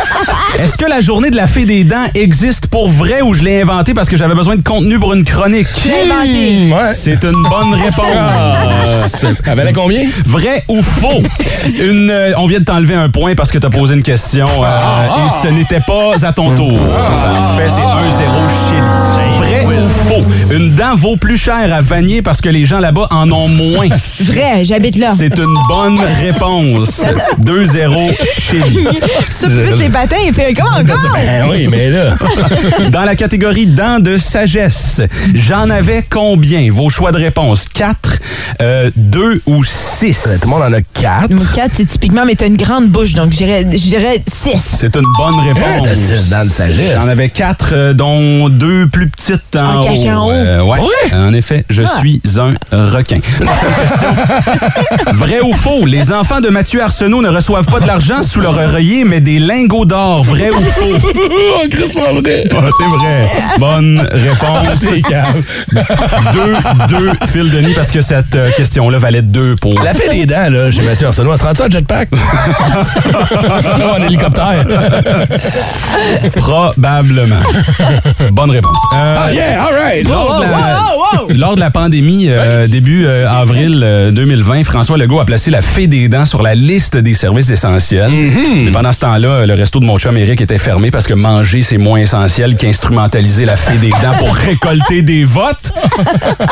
Est-ce 0.60 0.78
que 0.78 0.86
la 0.86 1.02
journée 1.02 1.30
de 1.32 1.36
la 1.36 1.48
fée 1.48 1.66
des 1.66 1.84
dents 1.84 2.06
existe 2.14 2.68
pour 2.68 2.90
vrai 2.90 3.22
ou 3.22 3.34
je 3.34 3.44
l'ai 3.44 3.62
inventée 3.62 3.94
parce 3.94 4.10
que 4.10 4.18
j'avais 4.18 4.36
besoin 4.36 4.56
de 4.56 4.62
contenu 4.64 5.00
pour 5.00 5.14
une 5.14 5.24
chronique? 5.24 5.68
Hmm, 5.86 6.72
ouais. 6.74 6.80
C'est 6.94 7.24
une 7.24 7.44
bonne 7.50 7.74
réponse. 7.74 9.26
Elle 9.46 9.56
valait 9.56 9.74
combien? 9.74 10.04
Vrai 10.26 10.64
ou 10.68 10.82
faux? 10.82 11.24
Une, 11.80 12.10
euh, 12.12 12.32
on 12.38 12.48
vient 12.48 12.60
de 12.60 12.66
t'enlever 12.66 12.96
un 12.96 13.10
point 13.10 13.34
parce 13.36 13.52
que 13.52 13.58
t'as 13.58 13.70
posé 13.70 13.96
une 13.96 14.04
question 14.04 14.48
euh, 14.64 15.08
et 15.08 15.30
ce 15.42 15.48
n'était 15.52 15.80
pas 15.80 16.26
à 16.26 16.32
ton 16.34 16.54
tour. 16.56 16.80
En 16.80 17.56
fait, 17.58 17.70
c'est 17.70 17.82
1-0 17.82 17.86
Chili. 18.68 19.31
Vrai 19.42 19.66
ou 19.66 19.90
faux? 19.90 20.24
Une 20.52 20.72
dent 20.76 20.96
vaut 20.96 21.16
plus 21.16 21.38
cher 21.38 21.74
à 21.74 21.82
Vanier 21.82 22.22
parce 22.22 22.42
que 22.42 22.50
les 22.50 22.66
gens 22.66 22.80
là-bas 22.80 23.08
en 23.10 23.32
ont 23.32 23.48
moins. 23.48 23.88
Vrai, 24.20 24.64
j'habite 24.64 24.98
là. 24.98 25.14
C'est 25.18 25.36
une 25.38 25.56
bonne 25.68 26.00
réponse. 26.00 27.04
2-0 27.42 28.14
Chili. 28.40 28.88
Ça, 29.30 29.48
plus 29.48 29.78
ses 29.78 29.90
patins, 29.90 30.18
il 30.26 30.34
fait 30.34 30.54
comment 30.54 30.78
encore? 30.78 31.12
Ben 31.16 31.48
oui, 31.50 31.68
mais 31.68 31.90
là. 31.90 32.16
Dans 32.92 33.04
la 33.04 33.16
catégorie 33.16 33.66
dents 33.66 34.00
de 34.00 34.18
sagesse, 34.18 35.02
j'en 35.34 35.70
avais 35.70 36.06
combien? 36.08 36.72
Vos 36.72 36.90
choix 36.90 37.12
de 37.12 37.18
réponse. 37.18 37.66
4, 37.74 38.20
2 38.96 39.42
ou 39.48 39.64
6? 39.64 40.40
Tout 40.42 40.48
le 40.48 40.50
monde 40.50 40.62
en 40.62 40.74
a 40.74 40.82
quatre. 40.82 41.30
Numéro 41.30 41.48
4, 41.56 41.72
c'est 41.78 41.86
typiquement, 41.86 42.26
mais 42.26 42.36
t'as 42.36 42.48
une 42.48 42.58
grande 42.58 42.90
bouche, 42.90 43.14
donc 43.14 43.32
je 43.32 43.38
dirais, 43.38 43.66
je 43.72 43.78
dirais 43.78 44.22
6. 44.28 44.52
C'est 44.78 44.96
une 44.96 45.04
bonne 45.18 45.40
réponse. 45.40 45.64
Hein, 45.64 45.82
t'as 45.84 45.96
six 45.96 46.30
dents 46.30 46.44
de 46.44 46.50
sagesse. 46.50 46.96
J'en 46.96 47.08
avais 47.08 47.30
quatre, 47.30 47.70
euh, 47.74 47.94
dont 47.94 48.50
deux 48.50 48.88
plus 48.88 49.10
petites 49.38 49.56
en 49.56 49.78
En 49.80 49.84
cachées 49.84 50.12
en 50.12 50.28
haut. 50.28 50.32
Euh, 50.32 50.62
ouais. 50.62 50.80
Ouais. 50.80 51.14
En 51.16 51.34
effet, 51.34 51.66
je 51.70 51.84
Ah. 51.84 51.98
suis 52.00 52.22
un 52.38 52.90
requin. 52.90 53.20
Prochaine 53.40 53.74
question. 53.90 54.08
Vrai 55.14 55.40
ou 55.42 55.54
faux? 55.54 55.86
Les 55.86 56.12
enfants 56.12 56.40
de 56.42 56.50
Mathieu 56.50 56.82
Arsenault 56.82 57.22
ne 57.22 57.30
reçoivent 57.30 57.66
pas 57.66 57.80
de 57.80 57.88
l'argent 57.88 58.24
sous 58.24 58.42
leur 58.42 58.54
oreiller, 58.58 59.04
mais 59.04 59.20
des 59.20 59.40
lingots 59.40 59.86
d'or. 59.86 60.24
Vrai 60.24 60.50
ou 60.52 60.62
faux? 60.64 60.98
Oh, 61.54 62.22
vrai. 62.22 62.44
Ah, 62.52 62.70
c'est 62.78 62.88
vrai. 62.98 63.30
Bonne 63.60 64.08
réponse. 64.12 64.86
Calme. 65.08 65.44
deux, 66.34 66.56
deux, 66.88 67.12
Phil 67.32 67.50
Denis, 67.52 67.74
parce 67.74 67.92
que 67.92 68.02
cette 68.02 68.36
euh, 68.36 68.52
question-là 68.52 68.98
valait 68.98 69.22
deux 69.22 69.56
pour. 69.56 69.82
La 69.84 69.94
fée 69.94 70.10
des 70.10 70.26
dents, 70.26 70.50
là, 70.50 70.72
chez 70.72 70.82
Mathieu 70.82 71.08
Arsenault, 71.08 71.32
elle 71.34 71.38
se 71.40 71.44
rend-tu 71.44 71.62
en 71.62 71.70
jetpack? 71.70 72.10
non, 73.80 73.92
en 73.94 74.04
hélicoptère? 74.06 74.66
Probablement. 76.36 77.42
Bonne 78.32 78.52
réponse. 78.52 78.78
Euh, 78.96 79.21
Ah, 79.24 79.32
yeah, 79.34 79.64
all 79.64 79.74
right. 79.76 80.08
lors 80.08 80.40
de 80.40 80.44
la- 80.44 80.78
lors 81.36 81.56
de 81.56 81.60
la 81.60 81.70
pandémie, 81.72 82.28
euh, 82.30 82.68
début 82.68 83.06
euh, 83.06 83.28
avril 83.30 83.82
euh, 83.84 84.12
2020, 84.12 84.64
François 84.64 84.98
Legault 84.98 85.20
a 85.20 85.26
placé 85.26 85.52
la 85.52 85.62
fée 85.62 85.88
des 85.88 86.10
dents 86.10 86.26
sur 86.26 86.42
la 86.42 86.56
liste 86.56 86.98
des 86.98 87.14
services 87.14 87.50
essentiels. 87.50 88.10
Mm-hmm. 88.12 88.66
Mais 88.66 88.72
pendant 88.72 88.92
ce 88.94 89.00
temps-là, 89.00 89.46
le 89.46 89.54
resto 89.54 89.80
de 89.80 89.86
mon 89.86 89.98
chum 90.00 90.18
Eric 90.18 90.42
était 90.42 90.58
fermé 90.58 90.90
parce 90.92 91.08
que 91.08 91.14
manger, 91.14 91.64
c'est 91.64 91.78
moins 91.78 92.00
essentiel 92.00 92.56
qu'instrumentaliser 92.56 93.46
la 93.46 93.56
fée 93.58 93.78
des 93.78 93.90
dents 93.90 94.18
pour 94.20 94.34
récolter 94.48 95.02
des 95.04 95.24
votes. 95.24 95.74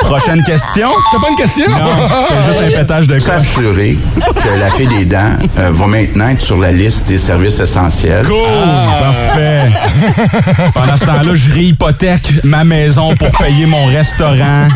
Prochaine 0.02 0.44
question. 0.44 0.90
T'as 1.12 1.20
pas 1.20 1.30
une 1.30 1.36
question? 1.36 1.66
Non, 1.70 2.08
c'était 2.28 2.42
juste 2.48 2.62
un 2.76 2.80
pétage 2.80 3.08
de 3.08 3.16
coche. 3.16 3.24
s'assurer 3.24 3.98
que 4.16 4.60
la 4.60 4.70
fée 4.70 4.86
des 4.88 5.06
dents 5.06 5.34
euh, 5.58 5.70
va 5.72 5.88
maintenant 5.88 6.30
être 6.30 6.42
sur 6.42 6.58
la 6.58 6.72
liste 6.72 7.08
des 7.08 7.18
services 7.18 7.60
essentiels. 7.60 8.26
Cool! 8.26 8.36
Parfait. 9.02 9.72
Pendant 10.74 10.98
ce 10.98 11.06
temps-là, 11.06 11.34
je 11.36 11.54
réhypothèque 11.54 12.34
ma 12.44 12.59
maison 12.64 13.16
pour 13.16 13.32
payer 13.32 13.66
mon 13.66 13.86
restaurant. 13.86 14.68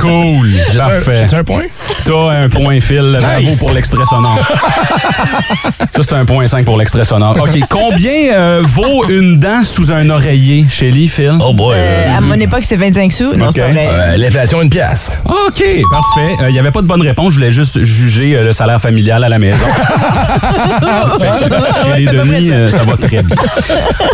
Cool. 0.00 0.48
Parfait. 0.76 1.20
j'ai-tu 1.22 1.34
un 1.36 1.44
point? 1.44 1.62
T'as 2.04 2.30
un 2.44 2.48
point, 2.48 2.80
Phil. 2.80 3.18
Bravo 3.20 3.40
Nice. 3.42 3.58
pour 3.58 3.72
l'extrait 3.72 4.04
sonore. 4.08 4.38
Ça, 5.90 6.00
c'est 6.02 6.12
un 6.14 6.24
point 6.24 6.46
5 6.46 6.64
pour 6.64 6.76
l'extrait 6.78 7.04
sonore. 7.04 7.36
OK. 7.38 7.58
Combien 7.68 8.32
euh, 8.34 8.62
vaut 8.64 9.06
une 9.08 9.38
dent 9.38 9.62
sous 9.62 9.92
un 9.92 10.08
oreiller, 10.10 10.66
Shelly, 10.70 11.08
Phil? 11.08 11.36
Oh 11.40 11.52
boy. 11.52 11.74
Euh, 11.76 12.16
à 12.16 12.20
mon 12.20 12.34
époque, 12.34 12.62
c'est 12.64 12.76
25 12.76 13.12
sous. 13.12 13.34
Non, 13.34 13.46
Ok. 13.46 13.52
c'est 13.54 13.60
pas 13.62 13.68
vrai. 13.72 13.88
Euh, 13.90 14.16
L'inflation, 14.16 14.62
une 14.62 14.70
pièce. 14.70 15.12
OK, 15.24 15.62
parfait. 15.90 16.36
Il 16.48 16.52
n'y 16.52 16.58
avait 16.58 16.70
pas 16.70 16.80
de 16.82 16.86
bonne 16.86 17.02
réponse. 17.02 17.30
Je 17.30 17.38
voulais 17.38 17.52
juste 17.52 17.82
juger 17.84 18.36
euh, 18.36 18.44
le 18.44 18.52
salaire 18.52 18.80
familial 18.80 19.22
à 19.24 19.28
la 19.28 19.38
maison. 19.38 19.64
Chez 21.84 21.98
les 22.00 22.06
c'est 22.06 22.16
ça. 22.16 22.54
euh, 22.54 22.70
ça 22.70 22.84
va 22.84 22.96
très 22.96 23.22
bien. 23.22 23.36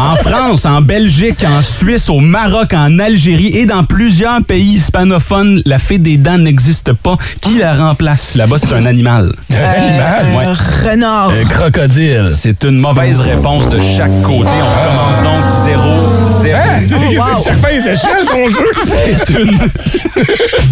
En 0.00 0.14
France, 0.16 0.64
en 0.66 0.80
Belgique, 0.80 1.44
en 1.44 1.62
Suisse, 1.62 2.08
au 2.08 2.20
Maroc, 2.20 2.72
en 2.74 2.98
Algérie 3.12 3.56
et 3.56 3.64
dans 3.64 3.84
plusieurs 3.84 4.42
pays 4.44 4.74
hispanophones, 4.74 5.62
la 5.64 5.78
fée 5.78 5.96
des 5.96 6.18
dents 6.18 6.36
n'existe 6.36 6.92
pas. 6.92 7.16
Qui 7.40 7.56
la 7.56 7.72
remplace? 7.74 8.34
Là-bas, 8.34 8.58
c'est 8.58 8.74
un 8.74 8.84
animal. 8.84 9.32
Un 9.50 9.54
animal? 9.56 10.26
Ouais. 10.36 10.44
Euh, 10.46 10.90
renard. 10.90 11.30
Un 11.30 11.44
crocodile. 11.46 12.28
C'est 12.32 12.62
une 12.64 12.76
mauvaise 12.78 13.20
réponse 13.20 13.66
de 13.70 13.80
chaque 13.80 14.20
côté. 14.20 14.50
On 14.50 14.68
recommence 14.82 15.22
donc 15.22 16.44
0-0. 16.44 16.54
Hein? 16.54 16.82
C'est 16.86 17.16
wow. 17.18 17.24
c'est 17.38 17.44
serpent 17.44 17.68
et 17.72 17.76
échelles, 17.78 18.26
ton 18.26 18.50
jeu? 18.50 18.66
C'est 18.84 19.30
une, 19.40 19.58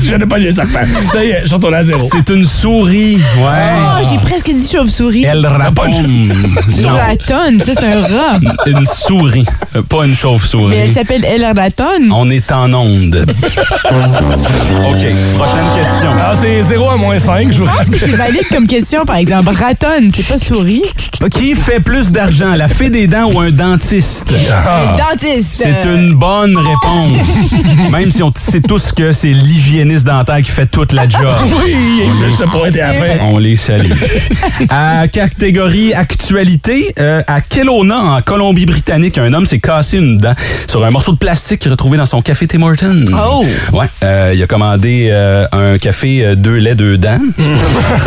Je 0.04 0.14
n'ai 0.14 0.26
pas 0.26 0.36
les 0.38 0.52
serpents. 0.52 0.80
Ça 1.12 1.24
y 1.24 1.30
est, 1.30 1.42
je 1.46 1.54
retourne 1.54 1.74
à 1.74 1.84
zéro. 1.84 2.06
c'est 2.12 2.28
une 2.34 2.44
souris. 2.44 3.16
Ouais. 3.38 3.44
Oh, 3.78 4.06
j'ai 4.10 4.18
presque 4.18 4.50
dit 4.50 4.68
chauve-souris. 4.70 5.24
Elle 5.24 5.46
répond. 5.46 5.90
Sur 5.90 6.90
Non. 6.90 6.96
la 6.96 7.16
tonne, 7.16 7.60
ça 7.60 7.72
c'est 7.74 7.86
un 7.86 8.00
rat. 8.02 8.38
Une 8.66 8.84
souris, 8.84 9.46
euh, 9.74 9.82
pas 9.82 9.98
une 9.98 10.02
Mais 10.04 10.10
elle 10.10 10.16
chauve-souris. 10.16 10.92
s'appelle 10.92 11.24
El 11.24 11.44
Raton. 11.44 12.10
On 12.12 12.25
est 12.30 12.50
en 12.52 12.72
onde. 12.72 13.24
OK, 13.86 15.06
prochaine 15.36 15.66
question. 15.74 16.10
Ah, 16.18 16.34
c'est 16.34 16.62
0 16.62 16.90
à 16.90 16.96
moins 16.96 17.18
5, 17.18 17.52
je 17.52 17.58
vous 17.58 17.66
Je 17.66 17.72
pense 17.72 17.90
que 17.90 17.98
c'est 17.98 18.16
valide 18.16 18.46
comme 18.50 18.66
question, 18.66 19.04
par 19.04 19.16
exemple. 19.16 19.52
Raton, 19.54 20.10
c'est 20.12 20.28
pas 20.28 20.38
souris. 20.38 20.82
Qui 21.32 21.54
fait 21.54 21.80
plus 21.80 22.10
d'argent, 22.10 22.54
la 22.54 22.68
fée 22.68 22.90
des 22.90 23.06
dents 23.06 23.30
ou 23.32 23.40
un 23.40 23.50
dentiste? 23.50 24.26
Un 24.32 24.96
Dentiste. 24.96 25.56
C'est 25.56 25.88
une 25.88 26.14
bonne 26.14 26.56
réponse. 26.56 27.18
Même 27.90 28.10
si 28.10 28.22
on 28.22 28.32
sait 28.36 28.60
tous 28.60 28.92
que 28.92 29.12
c'est 29.12 29.32
l'hygiéniste 29.32 30.06
dentaire 30.06 30.42
qui 30.42 30.50
fait 30.50 30.66
toute 30.66 30.92
la 30.92 31.08
job. 31.08 31.22
Oui, 31.66 32.30
sais 32.36 32.44
pas 32.44 32.68
été 32.68 32.80
à 32.80 32.92
la 32.92 32.94
fin. 32.94 33.24
On 33.30 33.38
les 33.38 33.56
salue. 33.56 33.92
à 34.68 35.08
catégorie 35.08 35.94
actualité, 35.94 36.92
euh, 36.98 37.22
à 37.26 37.40
Kelowna, 37.40 37.98
en 37.98 38.20
Colombie-Britannique, 38.22 39.18
un 39.18 39.32
homme 39.32 39.46
s'est 39.46 39.58
cassé 39.58 39.98
une 39.98 40.18
dent 40.18 40.34
sur 40.66 40.84
un 40.84 40.90
morceau 40.90 41.12
de 41.12 41.18
plastique 41.18 41.64
retrouvé 41.64 41.96
dans 41.98 42.06
son 42.06 42.15
café 42.22 42.46
Tim 42.46 42.62
Hortons. 42.62 43.04
Oh! 43.12 43.44
Ouais, 43.72 43.86
euh, 44.04 44.32
il 44.34 44.42
a 44.42 44.46
commandé 44.46 45.08
euh, 45.10 45.46
un 45.52 45.78
café 45.78 46.24
euh, 46.24 46.34
deux 46.34 46.56
laits, 46.56 46.76
deux 46.76 46.96
dents. 46.98 47.18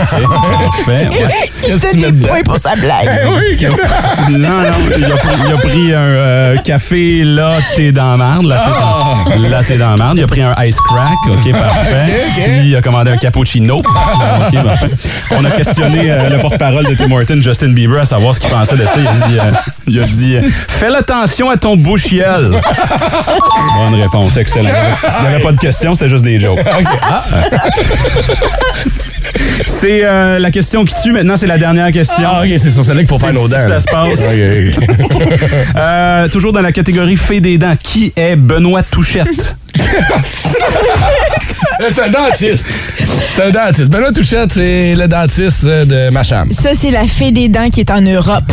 Parfait. 0.10 1.10
Il 1.68 1.80
se 1.80 1.96
des 1.96 2.14
points 2.28 2.42
pour 2.44 2.58
sa 2.60 2.76
blague. 2.76 3.28
Oui, 3.30 3.58
que- 3.60 4.32
Non, 4.32 4.50
non, 4.50 4.72
il 4.98 5.06
a 5.06 5.10
pris, 5.10 5.36
il 5.48 5.54
a 5.54 5.58
pris 5.58 5.94
un 5.94 5.98
euh, 6.00 6.58
café 6.58 7.24
latte 7.24 7.82
dans 7.94 8.12
la 8.12 8.18
marde. 8.18 8.46
Latte, 8.46 8.70
dans, 8.72 9.50
latte 9.50 9.78
dans 9.78 9.90
la 9.92 9.98
marde. 9.98 10.18
Il 10.18 10.24
a 10.24 10.28
pris 10.28 10.42
un 10.42 10.56
ice 10.64 10.78
crack. 10.82 11.18
OK, 11.30 11.52
parfait. 11.52 12.24
Puis 12.36 12.70
il 12.70 12.76
a 12.76 12.82
commandé 12.82 13.12
un 13.12 13.18
cappuccino. 13.18 13.78
OK, 13.80 14.64
parfait. 14.64 14.90
On 15.32 15.46
a 15.46 15.52
questionné 15.52 16.08
le 16.30 16.40
porte-parole 16.40 16.86
de 16.88 16.96
Tim 16.96 17.12
Hortons, 17.12 17.42
Justin 17.42 17.70
Bieber, 17.74 18.02
à 18.02 18.06
savoir 18.06 18.34
ce 18.36 18.40
qu'il 18.40 18.50
pensait 18.50 18.78
de 18.78 18.86
ça. 18.86 18.98
Il 18.98 19.08
a 19.08 19.14
dit, 19.28 19.60
il 19.88 20.00
a 20.02 20.06
dit 20.06 20.36
Fais 20.68 20.94
attention 20.96 21.50
à 21.50 21.58
ton 21.58 21.76
bouchiel. 21.76 22.60
Bonne 23.90 24.02
réponse, 24.02 24.38
excellent. 24.38 24.70
Il 24.70 25.22
n'y 25.22 25.28
avait 25.34 25.44
pas 25.44 25.52
de 25.52 25.60
questions, 25.60 25.96
c'était 25.96 26.10
juste 26.10 26.24
des 26.24 26.40
jokes. 26.40 26.60
C'est 29.66 30.04
euh, 30.04 30.40
la 30.40 30.52
question 30.52 30.86
qui 30.86 30.94
tue. 31.02 31.12
Maintenant, 31.12 31.36
c'est 31.38 31.48
la 31.48 31.58
dernière 31.58 31.92
question. 31.92 32.26
Ah, 32.26 32.42
ok, 32.44 32.50
c'est 32.58 32.72
sur 32.72 32.84
celle-là 32.84 33.02
qu'il 33.02 33.10
faut 33.10 33.20
faire 33.20 33.34
nos 33.34 33.48
dents. 33.48 33.60
ça 33.60 33.80
se 33.80 33.86
passe. 33.86 34.20
Euh, 35.76 36.28
toujours 36.28 36.52
dans 36.52 36.62
la 36.62 36.72
catégorie 36.72 37.16
fait 37.16 37.40
des 37.40 37.58
dents. 37.58 37.76
Qui 37.82 38.12
est 38.16 38.36
Benoît 38.36 38.84
Touchette? 38.84 39.56
C'est 41.92 42.02
un 42.04 42.10
dentiste. 42.10 42.68
C'est 42.98 43.44
un 43.44 43.52
dentiste. 43.52 43.90
Benoît 43.90 44.12
Touchette, 44.12 44.52
c'est 44.54 44.96
le 44.96 45.08
dentiste 45.08 45.64
euh, 45.66 45.86
de 45.86 46.10
ma 46.12 46.24
chambre. 46.24 46.52
Ça, 46.52 46.72
c'est 46.74 46.92
la 46.92 47.08
fée 47.08 47.32
des 47.32 47.48
dents 47.48 47.70
qui 47.70 47.80
est 47.82 47.92
en 47.92 48.02
Europe. 48.02 48.52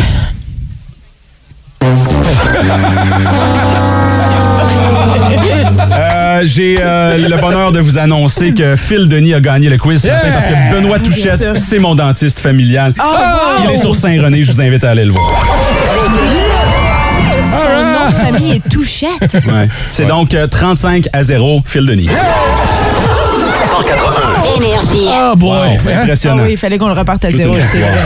Euh, 5.93 6.43
J'ai 6.45 6.77
euh, 6.81 7.17
le 7.17 7.37
bonheur 7.41 7.73
de 7.73 7.81
vous 7.81 7.99
annoncer 7.99 8.53
que 8.53 8.77
Phil 8.77 9.09
Denis 9.09 9.35
a 9.35 9.41
gagné 9.41 9.69
le 9.69 9.79
quiz 9.79 10.03
ce 10.03 10.09
matin 10.09 10.27
Yeah! 10.27 10.33
parce 10.33 10.47
que 10.47 10.73
Benoît 10.73 10.99
Touchette, 10.99 11.57
c'est 11.59 11.79
mon 11.79 11.95
dentiste 11.95 12.41
familial. 12.41 12.93
wow! 12.99 13.05
Il 13.65 13.71
est 13.73 13.77
sur 13.79 13.95
Saint-René, 13.97 14.43
je 14.45 14.53
vous 14.53 14.61
invite 14.61 14.85
à 14.85 14.91
aller 14.91 15.05
le 15.05 15.13
voir. 15.13 15.31
Son 17.41 17.83
nom 17.83 18.07
de 18.09 18.13
famille 18.13 18.53
est 18.57 18.69
Touchette. 18.69 19.35
Ouais. 19.47 19.69
C'est 19.91 20.07
donc 20.07 20.35
euh, 20.35 20.47
35 20.47 21.07
à 21.13 21.23
0, 21.23 21.63
Phil 21.65 21.87
Denis. 21.87 22.09
181. 23.71 24.16
Énergie. 24.57 25.09
Ah, 25.11 25.35
boy. 25.37 25.57
Hein? 25.57 25.77
Ah 25.89 26.01
Impressionnant. 26.03 26.43
oui, 26.45 26.53
il 26.53 26.57
fallait 26.59 26.79
qu'on 26.79 26.89
le 26.89 26.95
reparte 26.95 27.25
à 27.25 27.31
zéro. 27.31 27.55
c'est 27.71 27.79
vrai. 27.79 27.91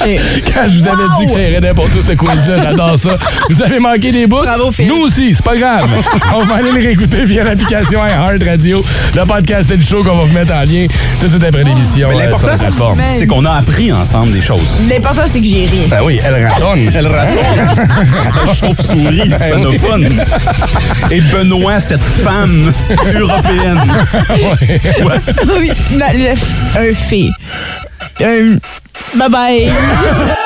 Ok. 0.00 0.06
Quand 0.54 0.68
je 0.68 0.78
vous 0.78 0.86
avais 0.86 1.02
dit 1.18 1.26
que 1.26 1.32
ça 1.32 1.40
irait 1.40 1.60
n'importe 1.60 1.92
où 1.96 2.00
ce 2.02 2.12
quiz-là, 2.12 2.62
j'adore 2.62 2.96
ça. 2.96 3.10
Vous 3.50 3.62
avez 3.62 3.80
manqué 3.80 4.12
des 4.12 4.26
bouts? 4.28 4.42
Bravo, 4.42 4.70
Phil. 4.70 4.86
Nous 4.86 4.96
aussi, 5.06 5.34
c'est 5.34 5.44
pas 5.44 5.56
grave. 5.56 5.88
On 6.36 6.42
va 6.42 6.56
aller 6.56 6.70
les 6.72 6.86
réécouter 6.86 7.24
via 7.24 7.42
l'application 7.42 7.98
iHeart 8.06 8.42
Radio. 8.46 8.84
Le 9.16 9.24
podcast 9.24 9.70
et 9.72 9.76
le 9.76 9.82
show 9.82 9.98
qu'on 10.04 10.16
va 10.16 10.24
vous 10.24 10.32
mettre 10.32 10.52
en 10.54 10.60
lien 10.62 10.86
tout 11.18 11.26
de 11.26 11.30
suite 11.30 11.42
après 11.44 11.64
l'émission 11.64 12.08
Mais 12.10 12.16
euh, 12.16 12.24
l'important, 12.26 12.52
c'est- 13.06 13.26
qu'on 13.26 13.44
a 13.44 13.52
appris 13.54 13.90
ensemble 13.92 14.32
des 14.32 14.40
choses. 14.40 14.80
L'important, 14.88 15.22
c'est 15.26 15.40
que 15.40 15.46
j'ai 15.46 15.66
ri. 15.66 15.86
Ben 15.88 15.98
oui, 16.04 16.20
elle 16.24 16.46
ratonne. 16.46 16.92
Elle 16.94 17.06
raton. 17.08 17.40
Chauve-souris, 18.60 19.22
hispanophone. 19.26 20.08
Et 21.10 21.20
Benoît, 21.20 21.80
cette 21.80 22.04
femme 22.04 22.72
européenne. 23.14 23.80
Oui, 25.58 25.67
la- 25.96 26.12
la- 26.12 26.80
un 26.80 26.94
fée. 26.94 27.30
Un... 28.20 28.58
Bye 29.14 29.28
bye. 29.28 30.38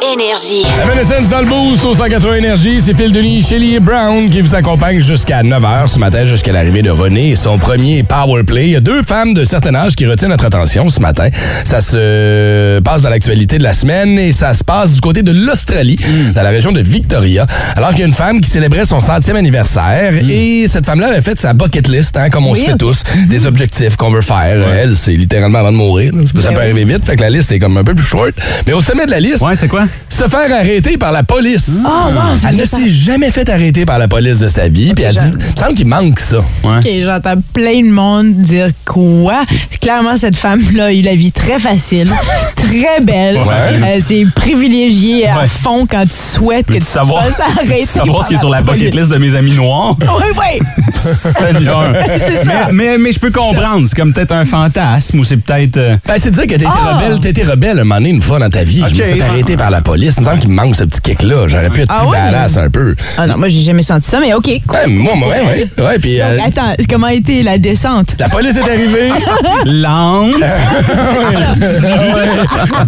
Énergie. 0.00 0.62
Evanescence 0.84 1.28
dans 1.28 1.40
le 1.40 1.46
boost 1.46 1.84
au 1.84 1.92
180 1.94 2.34
Énergie. 2.36 2.80
C'est 2.80 2.94
Phil 2.96 3.10
Denis, 3.10 3.42
Shelly 3.42 3.74
et 3.74 3.80
Brown 3.80 4.30
qui 4.30 4.40
vous 4.40 4.54
accompagnent 4.54 5.00
jusqu'à 5.00 5.42
9h 5.42 5.88
ce 5.88 5.98
matin, 5.98 6.24
jusqu'à 6.24 6.52
l'arrivée 6.52 6.82
de 6.82 6.90
René 6.90 7.30
et 7.30 7.36
son 7.36 7.58
premier 7.58 8.04
Power 8.04 8.44
Play. 8.44 8.66
Il 8.66 8.70
y 8.70 8.76
a 8.76 8.80
deux 8.80 9.02
femmes 9.02 9.34
de 9.34 9.44
certain 9.44 9.74
âge 9.74 9.96
qui 9.96 10.06
retiennent 10.06 10.30
notre 10.30 10.44
attention 10.44 10.88
ce 10.88 11.00
matin. 11.00 11.28
Ça 11.64 11.80
se 11.80 12.78
passe 12.80 13.02
dans 13.02 13.08
l'actualité 13.10 13.58
de 13.58 13.64
la 13.64 13.72
semaine 13.72 14.18
et 14.20 14.30
ça 14.30 14.54
se 14.54 14.62
passe 14.62 14.92
du 14.94 15.00
côté 15.00 15.22
de 15.22 15.32
l'Australie, 15.32 15.98
dans 16.34 16.42
la 16.42 16.50
région 16.50 16.70
de 16.70 16.80
Victoria. 16.80 17.46
Alors 17.74 17.90
qu'il 17.90 18.00
y 18.00 18.02
a 18.04 18.06
une 18.06 18.14
femme 18.14 18.40
qui 18.40 18.50
célébrait 18.50 18.86
son 18.86 19.00
centième 19.00 19.36
anniversaire 19.36 20.12
et 20.14 20.66
cette 20.68 20.86
femme-là 20.86 21.08
avait 21.08 21.22
fait 21.22 21.38
sa 21.40 21.54
bucket 21.54 21.88
list, 21.88 22.16
hein, 22.16 22.28
comme 22.30 22.46
on 22.46 22.52
Oui, 22.52 22.60
se 22.60 22.70
fait 22.70 22.76
tous, 22.78 23.02
des 23.28 23.46
objectifs 23.46 23.96
qu'on 23.96 24.10
veut 24.10 24.22
faire. 24.22 24.58
Elle, 24.78 24.96
c'est 24.96 25.12
littéralement 25.14 25.58
avant 25.58 25.72
de 25.72 25.76
mourir. 25.76 26.12
là. 26.14 26.22
Ça 26.22 26.32
peut 26.32 26.40
Ben 26.40 26.50
oui. 26.54 26.60
arriver 26.70 26.84
vite, 26.84 27.04
fait 27.04 27.16
que 27.16 27.20
la 27.22 27.30
liste 27.30 27.50
est 27.50 27.58
comme 27.58 27.76
un 27.76 27.84
peu 27.84 27.94
plus 27.94 28.06
short. 28.06 28.30
Mais 28.66 28.72
au 28.74 28.80
sommet 28.80 29.04
de 29.06 29.10
la 29.10 29.18
liste, 29.20 29.42
Ouais, 29.42 29.56
c'est 29.56 29.66
quoi? 29.68 29.86
Se 30.08 30.24
faire 30.28 30.52
arrêter 30.52 30.96
par 30.98 31.12
la 31.12 31.22
police. 31.22 31.84
Ah, 31.86 32.08
wow, 32.08 32.20
c'est 32.34 32.48
elle 32.48 32.56
ne 32.56 32.64
s'est 32.64 32.88
jamais 32.88 33.30
fait 33.30 33.48
arrêter 33.48 33.84
par 33.84 33.98
la 33.98 34.08
police 34.08 34.38
de 34.40 34.48
sa 34.48 34.68
vie. 34.68 34.92
Puis 34.94 35.04
elle 35.04 35.14
dit, 35.14 35.20
il 35.24 35.32
me 35.32 35.56
semble 35.56 35.74
qu'il 35.74 35.86
manque 35.86 36.18
ça. 36.18 36.38
Ouais. 36.64 36.78
OK, 36.78 36.88
j'entends 37.04 37.40
plein 37.52 37.82
de 37.82 37.90
monde 37.90 38.34
dire 38.34 38.68
quoi? 38.84 39.44
Clairement, 39.80 40.16
cette 40.16 40.36
femme-là 40.36 40.86
a 40.86 40.92
eu 40.92 41.02
la 41.02 41.14
vie 41.14 41.30
très 41.32 41.58
facile, 41.58 42.10
très 42.56 43.00
belle. 43.04 43.36
Ouais. 43.38 43.80
Euh, 43.82 44.00
c'est 44.00 44.26
privilégié 44.34 45.28
à 45.28 45.38
Ouais. 45.38 45.46
fond 45.46 45.86
quand 45.88 46.02
tu 46.04 46.16
souhaites 46.16 46.66
que 46.66 46.74
tu 46.74 46.80
savoir, 46.80 47.24
te 47.26 47.32
fasses 47.34 47.58
arrêter. 47.58 47.86
savoir 47.86 48.16
par 48.16 48.24
ce 48.24 48.28
qui 48.28 48.34
est 48.34 48.38
sur 48.38 48.50
la 48.50 48.62
bucket 48.62 48.94
list 48.94 49.10
de 49.10 49.18
mes 49.18 49.34
amis 49.34 49.52
noirs? 49.52 49.96
Oui, 50.18 50.24
oui. 50.36 51.00
Seigneur. 51.00 51.92
C'est 52.18 52.44
ça. 52.44 52.68
Mais, 52.72 52.90
mais, 52.92 52.98
mais 52.98 53.12
je 53.12 53.18
peux 53.20 53.30
comprendre. 53.30 53.86
C'est 53.86 53.94
comme 53.96 54.12
peut-être 54.12 54.32
un 54.32 54.44
fantasme 54.44 55.18
ou 55.20 55.24
c'est 55.24 55.36
peut-être. 55.36 55.76
euh, 55.76 55.96
Ben, 56.06 56.14
c'est 56.18 56.30
dire 56.30 56.42
que 56.44 56.48
t'as 56.50 56.56
été 56.56 56.66
Ah! 56.66 56.94
rebelle, 56.94 57.18
t'as 57.20 57.28
été 57.28 57.42
rebelle 57.42 57.78
un 57.80 57.84
moment 57.84 57.96
donné 57.96 58.10
une 58.10 58.22
fois 58.22 58.38
dans 58.38 58.48
ta 58.48 58.64
vie. 58.64 58.82
Je 58.88 58.94
me 58.94 59.00
Ok. 59.40 59.44
suis 59.46 59.56
par 59.56 59.70
la 59.70 59.77
police. 59.80 60.14
police. 60.14 60.16
Il 60.18 60.20
me 60.20 60.24
semble 60.26 60.38
qu'il 60.40 60.50
me 60.50 60.54
manque 60.54 60.76
ce 60.76 60.84
petit 60.84 61.00
kick-là. 61.00 61.48
J'aurais 61.48 61.70
pu 61.70 61.80
être 61.82 61.92
Ah 61.92 62.00
plus 62.00 62.08
ouais? 62.10 62.18
badass 62.18 62.56
un 62.56 62.70
peu. 62.70 62.94
Ah 63.16 63.26
non, 63.26 63.38
moi, 63.38 63.48
j'ai 63.48 63.62
jamais 63.62 63.82
senti 63.82 64.08
ça, 64.08 64.20
mais 64.20 64.32
OK. 64.34 64.46
Ouais, 64.46 64.86
moi, 64.86 65.14
moi, 65.16 65.28
ouais, 65.28 65.68
ouais. 65.76 65.84
Ouais, 65.84 65.98
puis 65.98 66.20
euh, 66.20 66.38
attends, 66.44 66.74
comment 66.88 67.06
a 67.08 67.12
été 67.14 67.42
la 67.42 67.58
descente? 67.58 68.08
la 68.18 68.28
police 68.28 68.56
est 68.56 68.70
arrivée. 68.70 69.10
Lente. 69.64 70.34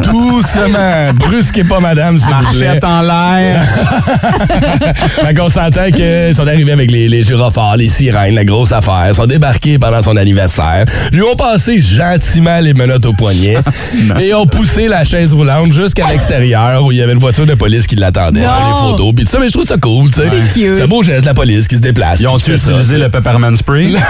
Doucement. 0.03 1.13
Brusquez 1.15 1.65
pas, 1.65 1.81
madame, 1.81 2.19
s'il 2.19 2.29
vous 2.29 2.57
plaît. 2.57 2.67
Marchette 2.67 2.85
en 2.85 3.03
l'air. 3.03 3.63
fait 5.25 5.35
qu'on 5.35 5.49
s'entend 5.49 5.91
qu'ils 5.91 6.35
sont 6.35 6.47
arrivés 6.47 6.73
avec 6.73 6.91
les, 6.91 7.09
les 7.09 7.23
gyrophares, 7.23 7.77
les 7.77 7.89
sirènes, 7.89 8.35
la 8.35 8.45
grosse 8.45 8.73
affaire. 8.73 9.07
Ils 9.09 9.15
sont 9.15 9.27
débarqués 9.27 9.79
pendant 9.79 10.03
son 10.03 10.17
anniversaire. 10.17 10.85
Lui 11.13 11.23
ont 11.23 11.37
passé 11.37 11.81
gentiment 11.81 12.61
les 12.61 12.75
menottes 12.75 13.07
au 13.07 13.13
poignet. 13.13 13.57
Et 14.21 14.35
ont 14.35 14.47
poussé 14.47 14.89
la 14.89 15.05
chaise 15.05 15.33
roulante 15.33 15.73
jusqu'à 15.73 16.07
l'extérieur 16.09 16.80
où 16.85 16.93
il 16.93 16.99
y 16.99 17.03
avait 17.03 17.13
une 17.13 17.19
voiture 17.19 17.47
de 17.47 17.55
police 17.55 17.87
qui 17.87 17.97
l'attendait. 17.97 18.41
Non. 18.41 18.47
Les 18.47 18.91
photos. 18.91 19.13
Puis 19.15 19.25
tout 19.25 19.31
ça, 19.31 19.39
mais 19.41 19.49
je 19.49 19.53
trouve 19.53 19.65
ça 19.65 19.77
cool, 19.77 20.11
tu 20.11 20.21
sais. 20.21 20.29
C'est 20.53 20.61
cute. 20.61 20.75
C'est 20.77 20.83
un 20.83 20.87
beau 20.89 21.03
geste 21.03 21.23
de 21.23 21.27
la 21.27 21.35
police 21.35 21.69
qui 21.69 21.77
se 21.77 21.83
déplace. 21.83 22.21
Ils 22.21 22.29
ont 22.29 22.37
Qui 22.37 22.43
fait 22.43 22.59
ça, 22.59 22.71
utilisé 22.73 22.99
le 22.99 23.09
peppermint 23.09 23.55
spray? 23.57 23.95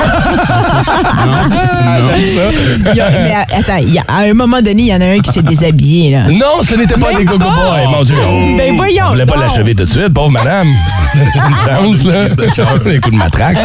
Ah, 1.23 1.99
j'aime 2.17 2.37
ça. 2.37 2.91
Il 2.93 2.97
y 2.97 3.01
a- 3.01 3.11
mais 3.11 3.35
attends, 3.57 3.77
il 3.83 3.93
y 3.95 3.99
a- 3.99 4.05
à 4.09 4.21
un 4.23 4.35
moment 4.35 4.61
donné, 4.63 4.83
il 4.83 4.87
y 4.89 4.95
en 4.95 5.01
a 5.01 5.07
un 5.07 5.19
qui 5.19 5.31
s'est 5.33 5.43
déshabillé, 5.43 6.11
là. 6.13 6.25
Non, 6.29 6.63
ce 6.63 6.75
n'était 6.75 6.95
pas 6.95 7.09
Mais 7.13 7.19
des 7.19 7.25
gogo 7.25 7.39
bon. 7.45 7.51
boys, 7.53 7.91
mon 7.91 8.03
Dieu. 8.03 8.15
Ben 8.57 8.75
voyons 8.77 9.05
On 9.07 9.11
voulait 9.11 9.27
pas 9.27 9.37
l'achever 9.37 9.75
tout 9.75 9.85
de 9.85 9.91
suite, 9.91 10.09
pauvre 10.11 10.31
madame. 10.31 10.69
C'est 11.15 11.39
une 11.39 11.97
chance, 11.97 12.05
là. 12.05 12.79
Des 12.85 13.01
coups 13.01 13.13
de 13.15 13.19
matraque. 13.19 13.59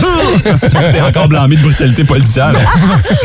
T'es 0.92 1.02
encore 1.02 1.28
blâmé 1.28 1.56
de 1.58 1.62
brutalité 1.62 2.04
policière. 2.04 2.52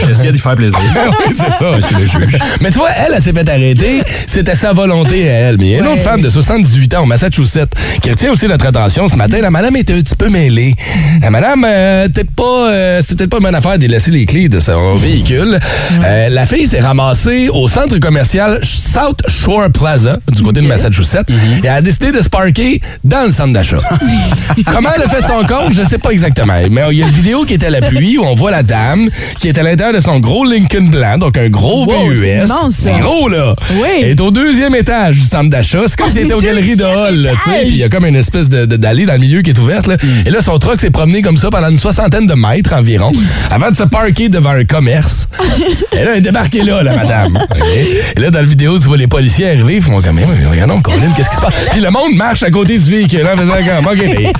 J'essayais 0.06 0.32
d'y 0.32 0.38
faire 0.38 0.54
plaisir. 0.54 0.78
oui, 0.78 1.34
c'est 1.34 1.50
ça. 1.58 1.70
Monsieur 1.74 1.96
le 1.96 2.06
juge. 2.28 2.38
Mais 2.60 2.70
tu 2.70 2.78
vois, 2.78 2.90
elle, 2.96 3.14
elle 3.16 3.22
s'est 3.22 3.32
fait 3.32 3.48
arrêter. 3.48 4.02
C'était 4.26 4.54
sa 4.54 4.72
volonté 4.74 5.28
à 5.30 5.32
elle. 5.32 5.56
Mais 5.58 5.69
il 5.70 5.74
y 5.74 5.76
a 5.76 5.78
une 5.78 5.86
Ouais. 5.86 5.92
autre 5.92 6.02
femme 6.02 6.20
de 6.20 6.28
78 6.30 6.94
ans 6.94 7.02
au 7.02 7.06
Massachusetts 7.06 7.70
qui 8.02 8.10
retient 8.10 8.32
aussi 8.32 8.46
notre 8.46 8.66
attention 8.66 9.06
ce 9.08 9.16
matin. 9.16 9.38
La 9.40 9.50
madame 9.50 9.76
était 9.76 9.92
un 9.94 10.00
petit 10.00 10.16
peu 10.16 10.28
mêlée. 10.28 10.74
La 11.22 11.30
madame, 11.30 11.64
euh, 11.68 12.08
peut-être 12.08 12.30
pas, 12.32 12.70
euh, 12.70 13.00
c'était 13.00 13.16
peut-être 13.16 13.30
pas 13.30 13.36
une 13.38 13.42
bonne 13.44 13.54
affaire 13.54 13.78
de 13.78 13.86
laisser 13.86 14.10
les 14.10 14.26
clés 14.26 14.48
de 14.48 14.58
son 14.60 14.94
véhicule. 14.94 15.58
Euh, 16.04 16.28
la 16.28 16.46
fille 16.46 16.66
s'est 16.66 16.80
ramassée 16.80 17.48
au 17.52 17.68
centre 17.68 17.96
commercial 17.98 18.58
South 18.62 19.20
Shore 19.28 19.70
Plaza 19.72 20.18
du 20.32 20.42
côté 20.42 20.60
de 20.60 20.66
Massachusetts 20.66 21.28
et 21.30 21.66
elle 21.66 21.68
a 21.70 21.80
décidé 21.80 22.10
de 22.12 22.20
se 22.20 22.28
parker 22.28 22.80
dans 23.04 23.24
le 23.24 23.30
centre 23.30 23.52
d'achat. 23.52 23.78
Comment 24.66 24.90
elle 24.96 25.02
a 25.02 25.08
fait 25.08 25.22
son 25.22 25.44
compte, 25.46 25.72
je 25.72 25.82
sais 25.82 25.98
pas 25.98 26.10
exactement. 26.10 26.54
Mais 26.70 26.82
il 26.90 26.98
y 26.98 27.02
a 27.02 27.06
une 27.06 27.12
vidéo 27.12 27.44
qui 27.44 27.54
est 27.54 27.64
à 27.64 27.70
l'appui 27.70 28.18
où 28.18 28.24
on 28.24 28.34
voit 28.34 28.50
la 28.50 28.62
dame 28.62 29.08
qui 29.38 29.48
est 29.48 29.56
à 29.58 29.62
l'intérieur 29.62 29.94
de 29.94 30.00
son 30.04 30.18
gros 30.18 30.44
Lincoln 30.44 30.88
blanc, 30.90 31.18
donc 31.18 31.36
un 31.38 31.48
gros 31.48 31.86
Wow, 31.86 32.10
VUS. 32.10 32.48
C'est 32.70 32.98
gros, 33.00 33.28
là. 33.28 33.54
Oui. 33.72 33.88
Elle 34.02 34.08
est 34.10 34.20
au 34.20 34.30
deuxième 34.30 34.74
étage 34.74 35.16
du 35.16 35.22
centre 35.22 35.48
d'achat. 35.50 35.59
C'est 35.62 35.96
comme 35.96 36.10
si 36.10 36.18
elle 36.18 36.24
était 36.24 36.34
aux 36.34 36.38
galeries 36.38 36.76
de 36.76 36.84
Hall, 36.84 37.16
là, 37.16 37.30
tu 37.44 37.50
sais. 37.50 37.60
Puis 37.62 37.70
il 37.70 37.76
y 37.76 37.84
a 37.84 37.88
comme 37.88 38.06
une 38.06 38.16
espèce 38.16 38.48
d'allée 38.48 39.06
dans 39.06 39.12
le 39.14 39.18
milieu 39.18 39.42
qui 39.42 39.50
est 39.50 39.58
ouverte, 39.58 39.86
là. 39.86 39.96
Et 40.26 40.30
là, 40.30 40.42
son 40.42 40.58
truck 40.58 40.80
s'est 40.80 40.90
promené 40.90 41.22
comme 41.22 41.36
ça 41.36 41.50
pendant 41.50 41.68
une 41.68 41.78
soixantaine 41.78 42.26
de 42.26 42.34
mètres 42.34 42.72
environ, 42.72 43.12
avant 43.50 43.70
de 43.70 43.76
se 43.76 43.84
parker 43.84 44.28
devant 44.28 44.50
un 44.50 44.64
commerce. 44.64 45.28
Et 45.92 46.04
là, 46.04 46.12
elle 46.12 46.18
est 46.18 46.20
débarquée 46.20 46.62
là, 46.62 46.82
la 46.82 46.94
madame. 46.96 47.38
Et 48.16 48.20
là, 48.20 48.30
dans 48.30 48.40
la 48.40 48.44
vidéo, 48.44 48.78
tu 48.78 48.86
vois 48.86 48.96
les 48.96 49.06
policiers 49.06 49.48
arriver, 49.48 49.76
ils 49.76 49.82
font 49.82 50.00
comme, 50.00 50.16
mais 50.16 50.24
regardons, 50.50 50.80
qu'est-ce 51.16 51.30
qui 51.30 51.36
se 51.36 51.40
passe? 51.40 51.54
Puis 51.70 51.80
le 51.80 51.90
monde 51.90 52.14
marche 52.14 52.42
à 52.42 52.50
côté 52.50 52.78
du 52.78 52.90
véhicule 52.90 53.26
en 53.26 53.36
faisant 53.36 53.52
comme, 53.52 53.86
OK, 53.86 53.98
mais 53.98 54.32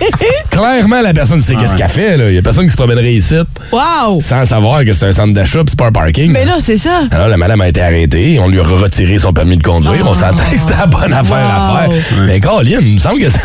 clairement, 0.50 1.00
la 1.00 1.12
personne 1.12 1.40
sait 1.40 1.54
qu'est-ce 1.54 1.76
qu'elle 1.76 1.88
fait, 1.88 2.16
là. 2.16 2.28
Il 2.30 2.34
y 2.34 2.38
a 2.38 2.42
personne 2.42 2.64
qui 2.64 2.72
se 2.72 2.76
promènerait 2.76 3.12
ici 3.12 3.34
Wow! 3.72 4.20
sans 4.20 4.44
savoir 4.44 4.84
que 4.84 4.92
c'est 4.92 5.06
un 5.06 5.12
centre 5.12 5.32
d'achat 5.32 5.60
puis 5.60 5.70
c'est 5.70 5.78
pas 5.78 5.86
un 5.86 5.92
parking. 5.92 6.30
Mais 6.32 6.44
non, 6.44 6.56
c'est 6.60 6.76
ça. 6.76 7.02
Alors, 7.10 7.28
la 7.28 7.36
madame 7.36 7.60
a 7.60 7.68
été 7.68 7.80
arrêtée. 7.80 8.38
On 8.40 8.48
lui 8.48 8.58
a 8.58 8.62
retiré 8.62 9.18
son 9.18 9.32
permis 9.32 9.56
de 9.56 9.62
conduire. 9.62 10.04
On 10.06 10.14
s'entend 10.14 10.44
que 10.50 10.56
c'était 10.58 10.76
la 10.76 10.86
bonne 10.86 11.09
affaire 11.12 11.36
à 11.36 11.86
Wow. 11.88 11.92
faire. 11.92 12.22
Mais 12.26 12.40
Colin, 12.40 12.78
il 12.80 12.94
me 12.94 12.98
semble 12.98 13.20
que 13.20 13.30
ça... 13.30 13.38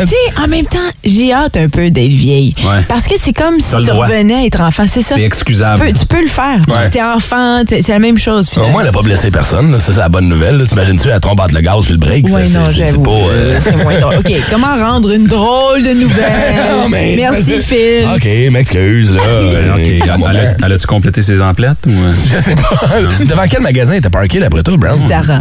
Tu 0.00 0.06
sais, 0.06 0.16
en 0.42 0.46
même 0.48 0.66
temps, 0.66 0.78
j'ai 1.04 1.32
hâte 1.32 1.56
un 1.56 1.68
peu 1.68 1.90
d'être 1.90 2.12
vieille. 2.12 2.52
Ouais. 2.58 2.82
Parce 2.88 3.06
que 3.06 3.14
c'est 3.18 3.32
comme 3.32 3.58
si 3.60 3.70
tu 3.84 3.90
revenais 3.90 4.34
à 4.34 4.44
être 4.46 4.60
enfant, 4.60 4.84
c'est 4.86 5.02
ça? 5.02 5.14
C'est 5.14 5.22
excusable. 5.22 5.78
Tu 5.86 5.92
peux, 5.92 5.98
tu 6.00 6.06
peux 6.06 6.22
le 6.22 6.28
faire. 6.28 6.60
Ouais. 6.68 6.90
Tu 6.90 6.98
es 6.98 7.02
enfant, 7.02 7.62
c'est 7.68 7.88
la 7.88 7.98
même 7.98 8.18
chose. 8.18 8.50
Au 8.56 8.68
moins, 8.68 8.80
elle 8.82 8.86
n'a 8.86 8.92
pas 8.92 9.02
blessé 9.02 9.30
personne. 9.30 9.72
là. 9.72 9.80
Ça, 9.80 9.92
c'est 9.92 9.98
la 10.00 10.08
bonne 10.08 10.28
nouvelle. 10.28 10.64
T'imagines-tu, 10.66 11.08
elle 11.08 11.20
trompe 11.20 11.40
entre 11.40 11.54
le 11.54 11.60
gaz 11.60 11.84
puis 11.84 11.92
le 11.92 11.98
break? 11.98 12.26
Oui, 12.30 12.42
c'est- 12.46 13.02
pas... 13.02 13.10
euh, 13.10 13.58
C'est 13.60 13.76
moins 13.76 13.98
drôle. 13.98 14.16
OK, 14.16 14.32
comment 14.50 14.74
rendre 14.76 15.10
une 15.12 15.26
drôle 15.26 15.82
de 15.82 15.92
nouvelle? 15.94 16.22
Non, 16.72 16.88
mais- 16.88 17.14
Merci, 17.16 17.60
Phil. 17.60 18.06
OK, 18.14 18.26
m'excuse, 18.52 19.10
là. 19.12 19.20
OK. 19.74 19.80
Euh, 19.80 20.28
Elle 20.30 20.56
elle 20.64 20.72
a-tu 20.72 20.86
complété 20.86 21.22
ses 21.22 21.40
emplettes? 21.40 21.86
Ou... 21.86 21.90
euh? 21.90 22.12
Je 22.32 22.38
sais 22.38 22.54
pas. 22.54 22.70
Devant 23.24 23.44
quel 23.50 23.60
magasin 23.62 23.94
était 23.94 24.10
parké, 24.10 24.38
d'après 24.40 24.62
toi, 24.62 24.76
Brown? 24.76 24.98
Sarah. 24.98 25.40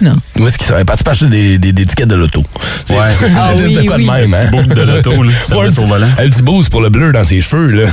Non. 0.00 0.16
Où 0.38 0.46
est-ce 0.46 0.58
qu'il 0.58 0.66
serait 0.66 0.84
parti? 0.84 1.01
Pour 1.02 1.12
acheter 1.12 1.26
des, 1.26 1.58
des, 1.58 1.72
des 1.72 1.86
tickets 1.86 2.08
de 2.08 2.14
l'auto? 2.14 2.44
Ouais, 2.90 2.96
c'est 3.18 3.28
ça. 3.28 3.48
Ah 3.50 3.54
de 3.54 3.64
oui, 3.64 3.86
quoi 3.86 3.96
oui. 3.96 4.06
de 4.06 4.10
même, 4.10 4.34
hein? 4.34 4.62
De 4.74 4.82
l'auto, 4.82 5.22
là. 5.22 5.32
Ça 5.44 5.56
Ouais, 5.56 5.64
reste 5.66 5.78
au 5.80 5.86
volant. 5.86 6.06
Un 6.18 6.28
petit 6.28 6.42
boost 6.42 6.70
pour 6.70 6.80
le 6.80 6.88
bleu 6.88 7.12
dans 7.12 7.24
ses 7.24 7.40
cheveux, 7.40 7.68
là. 7.70 7.88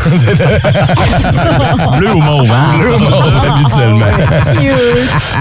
Bleu 1.97 2.13
ou 2.13 2.21
mauve, 2.21 2.49
hein? 2.51 2.77
bleu 2.77 2.93
au 2.95 2.99
monde, 2.99 3.33
habituellement. 3.47 4.05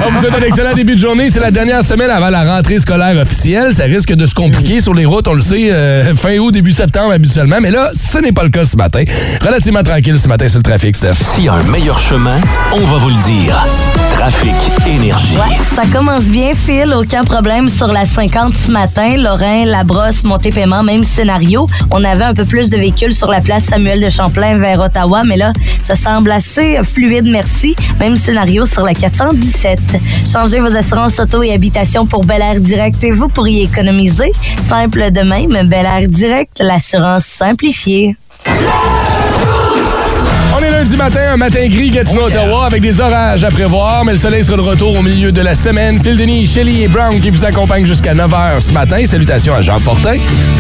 On 0.07 0.11
vous 0.13 0.21
souhaite 0.21 0.35
un 0.35 0.47
excellent 0.47 0.75
début 0.75 0.95
de 0.95 1.01
journée. 1.01 1.29
C'est 1.31 1.41
la 1.41 1.51
dernière 1.51 1.83
semaine 1.83 2.11
avant 2.11 2.31
la 2.31 2.45
rentrée 2.57 2.79
scolaire 2.79 3.17
officielle. 3.21 3.73
Ça 3.75 3.85
risque 3.85 4.13
de 4.15 4.27
se 4.27 4.35
compliquer 4.35 4.81
sur 4.81 4.95
les 4.95 5.05
routes, 5.05 5.29
on 5.29 5.35
le 5.35 5.41
sait, 5.41 5.71
euh, 5.71 6.15
fin 6.15 6.37
août, 6.39 6.53
début 6.53 6.73
septembre 6.73 7.13
habituellement. 7.13 7.59
Mais 7.61 7.71
là, 7.71 7.91
ce 7.95 8.19
n'est 8.19 8.33
pas 8.33 8.43
le 8.45 8.51
cas 8.51 8.65
ce 8.65 8.77
matin. 8.77 9.03
Relativement 9.45 9.83
tranquille 9.83 10.19
ce 10.19 10.29
matin 10.29 10.49
sur 10.49 10.59
le 10.59 10.63
trafic, 10.63 10.97
Steph. 10.97 11.15
S'il 11.21 11.45
y 11.45 11.49
a 11.49 11.55
un 11.55 11.63
meilleur 11.65 11.99
chemin, 11.99 12.37
on 12.73 12.85
va 12.87 12.97
vous 12.99 13.11
le 13.11 13.23
dire. 13.23 13.57
Trafic 14.17 14.55
Énergie. 14.89 15.37
Ouais, 15.37 15.57
ça 15.77 15.83
commence 15.93 16.25
bien, 16.25 16.53
Phil. 16.55 16.93
Aucun 16.97 17.23
problème 17.23 17.58
sur 17.67 17.89
la 17.89 18.05
50 18.05 18.55
ce 18.55 18.71
matin. 18.71 19.17
Lorrain, 19.17 19.65
Labrosse, 19.65 20.23
Montépaiement, 20.23 20.83
même 20.83 21.03
scénario. 21.03 21.67
On 21.91 22.05
avait 22.05 22.25
un 22.25 22.35
peu 22.35 22.45
plus 22.45 22.71
de 22.71 22.77
véhicules 22.77 23.15
sur 23.15 23.29
la 23.29 23.41
place 23.41 23.65
Samuel 23.65 24.01
de 24.01 24.09
Champlain 24.09 24.59
vers 24.59 24.79
Ottawa, 24.79 25.25
mais 25.25 25.37
là, 25.37 25.53
ça 25.83 25.97
semble 25.97 26.31
assez 26.31 26.79
fluide, 26.85 27.27
merci. 27.27 27.75
Même 27.99 28.17
scénario 28.17 28.65
sur 28.65 28.83
la 28.83 28.95
417. 28.95 29.81
Changez 30.31 30.61
vos 30.61 30.77
assurances 30.77 31.19
auto 31.19 31.43
et 31.43 31.53
habitation 31.53 32.07
pour 32.07 32.25
Bel 32.25 32.43
Air 32.43 32.61
Direct 32.61 33.03
et 33.03 33.11
vous 33.11 33.29
pourriez 33.29 33.65
économiser. 33.65 34.31
Simple 34.59 35.11
de 35.11 35.21
même, 35.23 35.69
Bel 35.69 35.87
Air 35.87 36.09
Direct, 36.09 36.53
l'assurance 36.61 37.25
simplifiée. 37.25 38.17
On 40.59 40.61
est 40.61 40.71
lundi 40.73 40.97
matin, 40.97 41.21
un 41.35 41.37
matin 41.37 41.69
gris, 41.69 41.91
Gatineau, 41.91 42.25
Ottawa, 42.27 42.67
avec 42.67 42.83
des 42.83 43.01
orages 43.01 43.45
à 43.45 43.51
prévoir, 43.51 44.05
mais 44.05 44.13
le 44.13 44.19
soleil 44.19 44.43
sera 44.43 44.57
de 44.57 44.63
retour 44.63 44.97
au 44.97 45.03
milieu 45.03 45.31
de 45.31 45.41
la 45.41 45.55
semaine. 45.55 46.03
Phil 46.03 46.17
Denis, 46.17 46.49
Shelly 46.49 46.83
et 46.83 46.89
Brown 46.89 47.21
qui 47.21 47.31
vous 47.31 47.45
accompagnent 47.45 47.87
jusqu'à 47.87 48.13
9h 48.13 48.61
ce 48.61 48.73
matin. 48.73 49.07
Salutations 49.07 49.55
à 49.55 49.61
Jean 49.61 49.79
Fortin, 49.79 50.17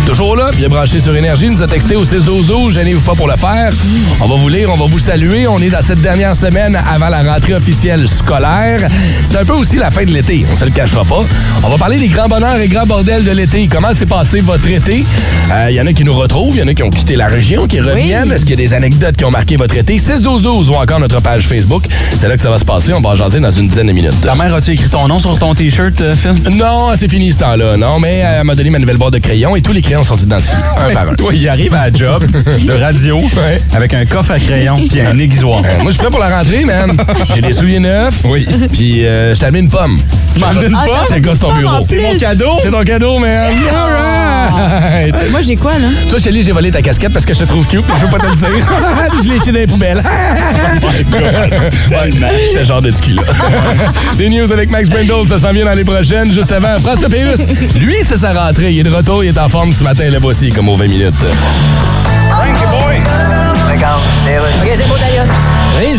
toujours 0.06 0.36
là, 0.36 0.50
bien 0.56 0.68
branché 0.68 1.00
sur 1.00 1.16
Énergie, 1.16 1.48
nous 1.48 1.62
a 1.64 1.66
texté 1.66 1.96
au 1.96 2.04
6-12-12, 2.04 2.74
gênez-vous 2.74 3.00
pas 3.00 3.16
pour 3.16 3.26
le 3.26 3.36
faire. 3.36 3.72
On 4.20 4.26
va 4.26 4.36
vous 4.36 4.48
lire, 4.48 4.70
on 4.72 4.76
va 4.76 4.86
vous 4.86 5.00
saluer. 5.00 5.48
On 5.48 5.58
est 5.58 5.70
dans 5.70 5.82
cette 5.82 6.00
dernière 6.00 6.36
semaine 6.36 6.78
avant 6.88 7.08
la 7.08 7.22
rentrée 7.24 7.54
officielle 7.54 8.06
scolaire. 8.06 8.88
C'est 9.24 9.36
un 9.36 9.44
peu 9.44 9.54
aussi 9.54 9.78
la 9.78 9.90
fin 9.90 10.04
de 10.04 10.12
l'été, 10.12 10.46
on 10.52 10.56
se 10.56 10.64
le 10.64 10.70
cachera 10.70 11.04
pas. 11.04 11.24
On 11.64 11.70
va 11.70 11.76
parler 11.76 11.98
des 11.98 12.08
grands 12.08 12.28
bonheurs 12.28 12.60
et 12.60 12.68
grands 12.68 12.86
bordels 12.86 13.24
de 13.24 13.32
l'été. 13.32 13.68
Comment 13.68 13.92
s'est 13.94 14.06
passé 14.06 14.42
votre 14.42 14.68
été? 14.68 15.04
Il 15.70 15.74
y 15.74 15.80
en 15.80 15.86
a 15.86 15.92
qui 15.92 16.04
nous 16.04 16.12
retrouvent, 16.12 16.54
il 16.54 16.60
y 16.60 16.62
en 16.62 16.68
a 16.68 16.74
qui 16.74 16.84
ont 16.84 16.90
quitté 16.90 17.16
la 17.16 17.26
région, 17.26 17.66
qui 17.66 17.80
reviennent. 17.80 18.30
Est-ce 18.30 18.44
qu'il 18.44 18.60
y 18.60 18.62
a 18.62 18.68
des 18.68 18.74
anecdotes 18.74 19.16
qui 19.16 19.24
ont 19.24 19.30
marqué 19.30 19.56
votre 19.56 19.76
été? 19.76 19.87
6-12-12 19.96 20.68
ou 20.70 20.74
encore 20.74 21.00
notre 21.00 21.20
page 21.22 21.46
Facebook. 21.46 21.84
C'est 22.18 22.28
là 22.28 22.34
que 22.36 22.40
ça 22.42 22.50
va 22.50 22.58
se 22.58 22.64
passer. 22.64 22.92
On 22.94 23.00
va 23.00 23.10
en 23.10 23.14
jaser 23.14 23.40
dans 23.40 23.50
une 23.50 23.68
dizaine 23.68 23.86
de 23.86 23.92
minutes. 23.92 24.20
Ta 24.20 24.34
mère, 24.34 24.54
as-tu 24.54 24.72
écrit 24.72 24.88
ton 24.88 25.08
nom 25.08 25.18
sur 25.18 25.38
ton 25.38 25.54
T-shirt, 25.54 26.00
euh, 26.00 26.14
Phil? 26.14 26.34
Non, 26.56 26.90
c'est 26.96 27.08
fini 27.08 27.32
ce 27.32 27.38
temps-là. 27.40 27.76
Non, 27.76 27.98
mais 28.00 28.20
euh, 28.24 28.38
elle 28.40 28.44
m'a 28.46 28.54
donné 28.54 28.70
ma 28.70 28.78
nouvelle 28.78 28.96
boîte 28.98 29.14
de 29.14 29.18
crayons 29.18 29.56
et 29.56 29.60
tous 29.62 29.72
les 29.72 29.82
crayons 29.82 30.04
sont 30.04 30.16
identifiés, 30.16 30.56
un 30.90 30.92
par 30.94 31.08
un. 31.08 31.14
Toi, 31.14 31.32
il 31.34 31.48
arrive 31.48 31.74
à 31.74 31.88
la 31.90 31.92
job 31.96 32.24
de 32.26 32.72
radio 32.72 33.18
Ouais. 33.38 33.58
avec 33.74 33.94
un 33.94 34.04
coffre 34.04 34.32
à 34.32 34.38
crayon 34.38 34.76
puis 34.88 35.00
un 35.00 35.16
aiguisoir. 35.18 35.58
Euh, 35.64 35.82
moi, 35.82 35.86
je 35.86 35.90
suis 35.92 35.98
prêt 35.98 36.10
pour 36.10 36.20
la 36.20 36.36
rentrée, 36.38 36.64
man. 36.64 36.96
J'ai 37.34 37.40
des 37.40 37.52
souliers 37.52 37.78
neufs. 37.80 38.22
Oui. 38.24 38.46
Puis, 38.72 39.04
euh, 39.06 39.34
je 39.34 39.38
t'ai 39.38 39.46
amené 39.46 39.60
une 39.60 39.68
pomme. 39.68 39.98
Tu 40.32 40.40
m'en 40.40 40.52
donnes 40.52 40.76
Ah, 40.76 40.84
pas? 40.86 40.92
ça, 41.06 41.14
C'est 41.14 41.22
quoi, 41.22 41.32
c'est 41.34 41.40
ton 41.40 41.48
pomme 41.48 41.58
bureau? 41.58 41.84
C'est. 41.88 42.02
Mon 42.02 42.18
cadeau? 42.18 42.50
C'est 42.62 42.70
ton 42.70 42.82
cadeau, 42.84 43.18
man. 43.18 43.38
All 43.70 45.12
right. 45.12 45.30
Moi, 45.30 45.40
j'ai 45.42 45.56
quoi, 45.56 45.78
là? 45.78 45.88
Toi, 46.08 46.18
Shelly, 46.18 46.42
j'ai 46.42 46.52
volé 46.52 46.70
ta 46.70 46.82
casquette 46.82 47.12
parce 47.12 47.24
que 47.26 47.32
je 47.34 47.38
te 47.40 47.44
trouve 47.44 47.66
cute, 47.66 47.84
je 48.00 48.04
veux 48.06 48.10
pas 48.10 48.18
te 48.18 48.26
le 48.30 48.34
dire. 48.36 48.48
Je 49.22 49.28
l'ai 49.52 49.66
les 49.78 49.94
poubelles. 49.94 50.02
ouais, 51.90 52.10
j'étais 52.46 52.64
genre 52.64 52.82
de 52.82 52.90
cul, 52.90 53.14
là. 53.14 53.22
Les 54.18 54.28
news 54.28 54.50
avec 54.52 54.70
Max 54.70 54.88
Brindle, 54.88 55.26
ça 55.26 55.38
s'en 55.38 55.52
vient 55.52 55.64
dans 55.64 55.74
les 55.74 55.84
prochaines. 55.84 56.32
Juste 56.32 56.52
avant, 56.52 56.78
François 56.80 57.08
Pérusse, 57.08 57.46
lui, 57.76 57.96
c'est 58.04 58.18
sa 58.18 58.32
rentrée. 58.32 58.72
Il 58.72 58.80
est 58.80 58.90
de 58.90 58.94
retour, 58.94 59.24
il 59.24 59.28
est 59.28 59.38
en 59.38 59.48
forme 59.48 59.72
ce 59.72 59.84
matin. 59.84 60.10
Le 60.10 60.18
voici, 60.18 60.50
comme 60.50 60.68
aux 60.68 60.76
20 60.76 60.88
minutes. 60.88 61.14
OK, 64.62 64.72
c'est 64.74 64.88
beau, 64.88 64.98
d'ailleurs. 64.98 65.26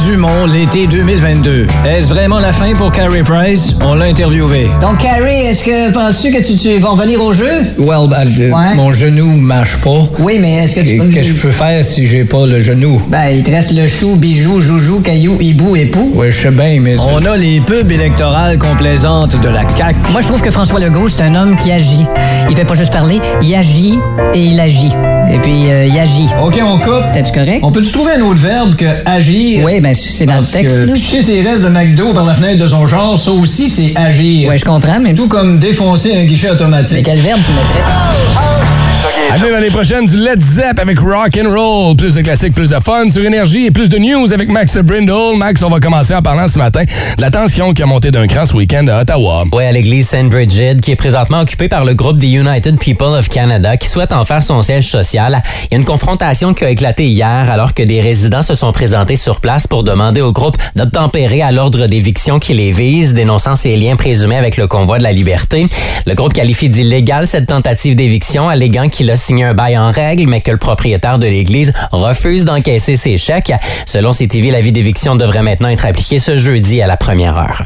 Dumont 0.09 0.47
l'été 0.47 0.87
2022. 0.87 1.67
Est-ce 1.87 2.07
vraiment 2.09 2.39
la 2.39 2.51
fin 2.51 2.73
pour 2.73 2.91
Carey 2.91 3.21
Price? 3.23 3.75
On 3.85 3.93
l'a 3.93 4.05
interviewé. 4.05 4.67
Donc, 4.81 4.97
Carrie, 4.97 5.41
est-ce 5.45 5.63
que 5.63 5.93
penses-tu 5.93 6.31
que 6.31 6.41
tu, 6.43 6.55
tu 6.55 6.79
vas 6.79 6.89
revenir 6.89 7.21
au 7.21 7.31
jeu? 7.31 7.61
Well, 7.77 8.07
ben, 8.09 8.25
euh, 8.39 8.49
Ouais. 8.51 8.73
mon 8.75 8.91
genou 8.91 9.27
marche 9.27 9.77
pas. 9.77 10.07
Oui, 10.17 10.39
mais 10.41 10.63
est-ce 10.63 10.77
que 10.77 10.79
tu 10.81 10.97
peux... 10.97 11.09
Qu'est-ce 11.09 11.29
que 11.29 11.35
je 11.35 11.41
peux 11.41 11.51
faire 11.51 11.85
si 11.85 12.07
j'ai 12.07 12.23
pas 12.25 12.47
le 12.47 12.57
genou? 12.57 12.99
Ben, 13.07 13.27
il 13.29 13.43
te 13.43 13.51
reste 13.51 13.71
le 13.73 13.87
chou, 13.87 14.15
bijou, 14.15 14.59
joujou, 14.61 15.01
caillou, 15.01 15.37
hibou, 15.39 15.75
époux. 15.75 16.11
Ouais, 16.15 16.31
je 16.31 16.41
sais 16.41 16.51
bien, 16.51 16.79
mais... 16.81 16.95
On 16.99 17.23
a 17.27 17.37
les 17.37 17.59
pubs 17.59 17.91
électorales 17.91 18.57
complaisantes 18.57 19.39
de 19.39 19.47
la 19.49 19.61
CAQ. 19.69 19.99
Moi, 20.11 20.21
je 20.21 20.27
trouve 20.27 20.41
que 20.41 20.49
François 20.49 20.79
Legault, 20.79 21.07
c'est 21.09 21.21
un 21.21 21.35
homme 21.35 21.55
qui 21.55 21.71
agit. 21.71 22.05
Il 22.49 22.55
fait 22.55 22.65
pas 22.65 22.73
juste 22.73 22.91
parler, 22.91 23.19
il 23.43 23.53
agit 23.53 23.99
et 24.33 24.39
il 24.39 24.59
agit. 24.59 24.89
Et 25.31 25.37
puis, 25.37 25.69
euh, 25.71 25.85
il 25.85 25.99
agit. 25.99 26.25
OK, 26.43 26.59
on 26.65 26.79
coupe. 26.79 27.03
C'était-tu 27.13 27.31
correct? 27.31 27.59
On 27.61 27.71
peut-tu 27.71 27.91
trouver 27.91 28.13
un 28.13 28.21
autre 28.21 28.39
verbe 28.39 28.75
que 28.75 28.85
agir? 29.05 29.63
Oui, 29.63 29.79
ben, 29.79 29.93
c'est 29.99 30.25
dans 30.25 30.39
le 30.39 30.45
texte, 30.45 30.77
que 30.77 30.83
là. 30.83 30.93
ses 31.21 31.41
restes 31.41 31.63
de 31.63 31.69
McDo 31.69 32.13
par 32.13 32.25
la 32.25 32.33
fenêtre 32.33 32.61
de 32.61 32.67
son 32.67 32.87
char, 32.87 33.17
ça 33.19 33.31
aussi, 33.31 33.69
c'est 33.69 33.93
agir. 33.95 34.49
Ouais, 34.49 34.57
je 34.57 34.65
comprends, 34.65 34.99
mais... 34.99 35.13
Tout 35.13 35.27
comme 35.27 35.59
défoncer 35.59 36.15
un 36.15 36.25
guichet 36.25 36.47
Mais 36.47 36.53
automatique. 36.53 37.03
quel 37.03 37.19
verbe 37.19 37.41
tu 37.45 37.51
mettrais? 37.51 37.83
À 37.83 38.78
venir 39.39 39.51
l'année 39.53 39.69
prochaine, 39.69 40.05
du 40.05 40.17
Led 40.17 40.41
Zepp 40.41 40.79
avec 40.79 40.99
Rock 40.99 41.39
and 41.41 41.49
Roll. 41.49 41.95
Plus 41.95 42.15
de 42.15 42.21
classiques, 42.21 42.53
plus 42.53 42.69
de 42.69 42.79
fun 42.79 43.09
sur 43.09 43.23
Énergie 43.23 43.65
et 43.65 43.71
plus 43.71 43.87
de 43.87 43.97
news 43.97 44.31
avec 44.33 44.51
Max 44.51 44.77
Brindle. 44.77 45.37
Max, 45.37 45.63
on 45.63 45.69
va 45.69 45.79
commencer 45.79 46.13
en 46.13 46.21
parlant 46.21 46.47
ce 46.47 46.57
matin 46.57 46.83
de 46.83 47.21
la 47.21 47.31
tension 47.31 47.73
qui 47.73 47.83
a 47.83 47.85
monté 47.85 48.11
d'un 48.11 48.27
cran 48.27 48.45
ce 48.45 48.53
week-end 48.53 48.85
à 48.87 49.01
Ottawa. 49.01 49.45
Oui, 49.53 49.63
à 49.63 49.71
l'église 49.71 50.07
St. 50.07 50.27
Bridget, 50.29 50.75
qui 50.81 50.91
est 50.91 50.95
présentement 50.95 51.39
occupée 51.39 51.69
par 51.69 51.85
le 51.85 51.93
groupe 51.93 52.17
des 52.17 52.27
United 52.27 52.77
People 52.79 53.07
of 53.07 53.29
Canada, 53.29 53.77
qui 53.77 53.87
souhaite 53.87 54.11
en 54.11 54.25
faire 54.25 54.43
son 54.43 54.61
siège 54.61 54.87
social. 54.87 55.41
Il 55.63 55.67
y 55.71 55.75
a 55.75 55.77
une 55.77 55.85
confrontation 55.85 56.53
qui 56.53 56.65
a 56.65 56.69
éclaté 56.69 57.07
hier, 57.07 57.49
alors 57.49 57.73
que 57.73 57.83
des 57.83 58.01
résidents 58.01 58.41
se 58.41 58.55
sont 58.55 58.73
présentés 58.73 59.15
sur 59.15 59.39
place 59.39 59.67
pour 59.67 59.83
demander 59.83 60.21
au 60.21 60.33
groupe 60.33 60.57
d'obtempérer 60.75 61.41
à 61.41 61.51
l'ordre 61.51 61.87
d'éviction 61.87 62.39
qui 62.39 62.53
les 62.53 62.71
vise, 62.71 63.13
dénonçant 63.13 63.55
ses 63.55 63.77
liens 63.77 63.95
présumés 63.95 64.37
avec 64.37 64.57
le 64.57 64.67
convoi 64.67 64.97
de 64.97 65.03
la 65.03 65.13
liberté. 65.13 65.67
Le 66.05 66.15
groupe 66.15 66.33
qualifie 66.33 66.69
d'illégale 66.69 67.27
cette 67.27 67.47
tentative 67.47 67.95
d'éviction, 67.95 68.49
alléguant 68.49 68.88
qu'il 68.89 69.09
a 69.11 69.15
signé 69.15 69.43
un 69.43 69.53
bail 69.53 69.77
en 69.77 69.91
règle, 69.91 70.27
mais 70.27 70.41
que 70.41 70.51
le 70.51 70.57
propriétaire 70.57 71.19
de 71.19 71.27
l'église 71.27 71.73
refuse 71.91 72.45
d'encaisser 72.45 72.95
ses 72.95 73.17
chèques. 73.17 73.53
Selon 73.85 74.11
CTV, 74.11 74.51
l'avis 74.51 74.71
d'éviction 74.71 75.15
devrait 75.15 75.43
maintenant 75.43 75.69
être 75.69 75.85
appliqué 75.85 76.19
ce 76.19 76.37
jeudi 76.37 76.81
à 76.81 76.87
la 76.87 76.97
première 76.97 77.37
heure. 77.37 77.63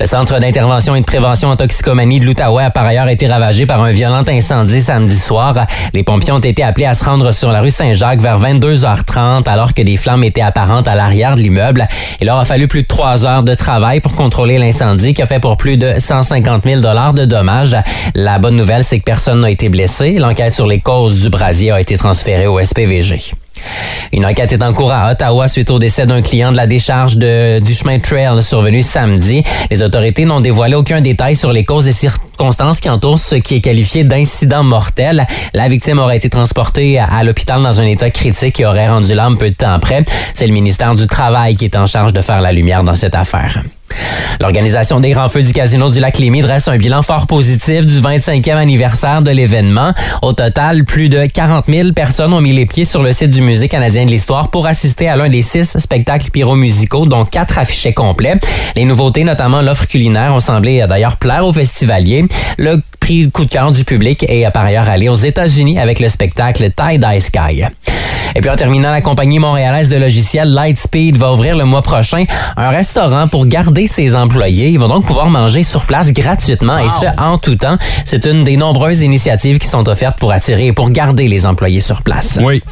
Le 0.00 0.06
Centre 0.06 0.40
d'intervention 0.40 0.94
et 0.94 1.00
de 1.00 1.04
prévention 1.04 1.50
en 1.50 1.56
toxicomanie 1.56 2.20
de 2.20 2.24
l'Outaouais 2.24 2.64
a 2.64 2.70
par 2.70 2.86
ailleurs 2.86 3.08
été 3.08 3.26
ravagé 3.26 3.66
par 3.66 3.82
un 3.82 3.90
violent 3.90 4.24
incendie 4.26 4.80
samedi 4.80 5.18
soir. 5.18 5.66
Les 5.92 6.02
pompiers 6.02 6.32
ont 6.32 6.38
été 6.38 6.62
appelés 6.62 6.86
à 6.86 6.94
se 6.94 7.04
rendre 7.04 7.32
sur 7.32 7.52
la 7.52 7.60
rue 7.60 7.70
Saint-Jacques 7.70 8.22
vers 8.22 8.40
22h30 8.40 9.46
alors 9.46 9.74
que 9.74 9.82
des 9.82 9.98
flammes 9.98 10.24
étaient 10.24 10.40
apparentes 10.40 10.88
à 10.88 10.94
l'arrière 10.94 11.34
de 11.34 11.42
l'immeuble. 11.42 11.86
Il 12.22 12.28
leur 12.28 12.38
a 12.38 12.46
fallu 12.46 12.66
plus 12.66 12.82
de 12.82 12.86
trois 12.86 13.26
heures 13.26 13.44
de 13.44 13.54
travail 13.54 14.00
pour 14.00 14.14
contrôler 14.14 14.56
l'incendie 14.56 15.12
qui 15.12 15.20
a 15.20 15.26
fait 15.26 15.38
pour 15.38 15.58
plus 15.58 15.76
de 15.76 15.92
150 15.98 16.64
000 16.64 16.80
de 16.80 17.24
dommages. 17.26 17.76
La 18.14 18.38
bonne 18.38 18.56
nouvelle, 18.56 18.84
c'est 18.84 19.00
que 19.00 19.04
personne 19.04 19.42
n'a 19.42 19.50
été 19.50 19.68
blessé. 19.68 20.12
L'enquête 20.18 20.54
sur 20.54 20.66
les 20.66 20.80
causes 20.80 21.20
du 21.20 21.28
brasier 21.28 21.72
a 21.72 21.80
été 21.80 21.98
transférée 21.98 22.46
au 22.46 22.58
SPVG. 22.58 23.34
Une 24.12 24.26
enquête 24.26 24.52
est 24.52 24.62
en 24.62 24.72
cours 24.72 24.92
à 24.92 25.12
Ottawa 25.12 25.46
suite 25.48 25.70
au 25.70 25.78
décès 25.78 26.04
d'un 26.06 26.20
client 26.20 26.50
de 26.50 26.56
la 26.56 26.66
décharge 26.66 27.16
de- 27.16 27.60
du 27.60 27.74
chemin 27.74 27.98
Trail 27.98 28.42
survenu 28.42 28.82
samedi. 28.82 29.44
Les 29.70 29.82
autorités 29.82 30.24
n'ont 30.24 30.40
dévoilé 30.40 30.74
aucun 30.74 31.00
détail 31.00 31.36
sur 31.36 31.52
les 31.52 31.64
causes 31.64 31.86
et 31.86 31.92
circonstances 31.92 32.80
qui 32.80 32.88
entourent 32.90 33.18
ce 33.18 33.36
qui 33.36 33.54
est 33.56 33.60
qualifié 33.60 34.02
d'incident 34.04 34.64
mortel. 34.64 35.26
La 35.54 35.68
victime 35.68 35.98
aurait 36.00 36.16
été 36.16 36.28
transportée 36.28 36.98
à, 36.98 37.22
l'hôpital 37.22 37.62
dans 37.62 37.80
un 37.80 37.86
état 37.86 38.10
critique 38.10 38.58
et 38.60 38.66
aurait 38.66 38.88
rendu 38.88 39.14
l'âme 39.14 39.36
peu 39.38 39.50
de 39.50 39.54
temps 39.54 39.72
après. 39.72 40.04
C'est 40.34 40.46
le 40.46 40.52
ministère 40.52 40.94
du 40.94 41.06
Travail 41.06 41.54
qui 41.54 41.66
est 41.66 41.76
en 41.76 41.86
charge 41.86 42.12
de 42.12 42.20
faire 42.20 42.40
la 42.40 42.52
lumière 42.52 42.82
dans 42.82 42.96
cette 42.96 43.14
affaire. 43.14 43.62
L'organisation 44.40 45.00
des 45.00 45.10
grands 45.10 45.28
feux 45.28 45.42
du 45.42 45.52
Casino 45.52 45.90
du 45.90 46.00
Lac 46.00 46.18
Lémy 46.18 46.40
dresse 46.40 46.66
un 46.68 46.78
bilan 46.78 47.02
fort 47.02 47.26
positif 47.26 47.84
du 47.86 48.00
25e 48.00 48.56
anniversaire 48.56 49.20
de 49.20 49.30
l'événement. 49.30 49.92
Au 50.22 50.32
total, 50.32 50.84
plus 50.84 51.08
de 51.08 51.26
40 51.26 51.66
000 51.68 51.92
personnes 51.92 52.32
ont 52.32 52.40
mis 52.40 52.52
les 52.52 52.64
pieds 52.64 52.86
sur 52.86 53.02
le 53.02 53.12
site 53.12 53.30
du 53.30 53.42
Musée 53.42 53.68
canadien 53.68 54.06
de 54.06 54.10
l'Histoire 54.10 54.50
pour 54.50 54.66
assister 54.66 55.08
à 55.08 55.16
l'un 55.16 55.28
des 55.28 55.42
six 55.42 55.76
spectacles 55.78 56.30
pyromusicaux, 56.30 57.06
dont 57.06 57.24
quatre 57.24 57.58
affichés 57.58 57.92
complets. 57.92 58.40
Les 58.76 58.84
nouveautés, 58.84 59.24
notamment 59.24 59.60
l'offre 59.60 59.86
culinaire, 59.86 60.34
ont 60.34 60.40
semblé 60.40 60.86
d'ailleurs 60.88 61.16
plaire 61.16 61.44
aux 61.44 61.52
festivaliers. 61.52 62.24
Prix 63.10 63.28
coup 63.28 63.44
de 63.44 63.50
cœur 63.50 63.72
du 63.72 63.84
public 63.84 64.24
est 64.28 64.46
euh, 64.46 64.50
par 64.50 64.64
ailleurs 64.64 64.88
allé 64.88 65.08
aux 65.08 65.16
États-Unis 65.16 65.80
avec 65.80 65.98
le 65.98 66.08
spectacle 66.08 66.70
Tie 66.70 66.98
Dye 66.98 67.20
Sky. 67.20 67.64
Et 68.36 68.40
puis 68.40 68.48
en 68.48 68.54
terminant, 68.54 68.92
la 68.92 69.00
compagnie 69.00 69.40
montréalaise 69.40 69.88
de 69.88 69.96
logiciels 69.96 70.54
Lightspeed 70.54 71.16
va 71.16 71.32
ouvrir 71.32 71.56
le 71.56 71.64
mois 71.64 71.82
prochain 71.82 72.24
un 72.56 72.68
restaurant 72.68 73.26
pour 73.26 73.46
garder 73.46 73.88
ses 73.88 74.14
employés. 74.14 74.68
Ils 74.68 74.78
vont 74.78 74.86
donc 74.86 75.06
pouvoir 75.06 75.28
manger 75.28 75.64
sur 75.64 75.86
place 75.86 76.12
gratuitement 76.12 76.78
et 76.78 76.88
ce 76.88 77.06
en 77.20 77.36
tout 77.36 77.56
temps. 77.56 77.78
C'est 78.04 78.26
une 78.26 78.44
des 78.44 78.56
nombreuses 78.56 79.02
initiatives 79.02 79.58
qui 79.58 79.66
sont 79.66 79.88
offertes 79.88 80.20
pour 80.20 80.30
attirer 80.30 80.66
et 80.66 80.72
pour 80.72 80.90
garder 80.90 81.26
les 81.26 81.46
employés 81.46 81.80
sur 81.80 82.02
place. 82.02 82.38
Oui. 82.40 82.62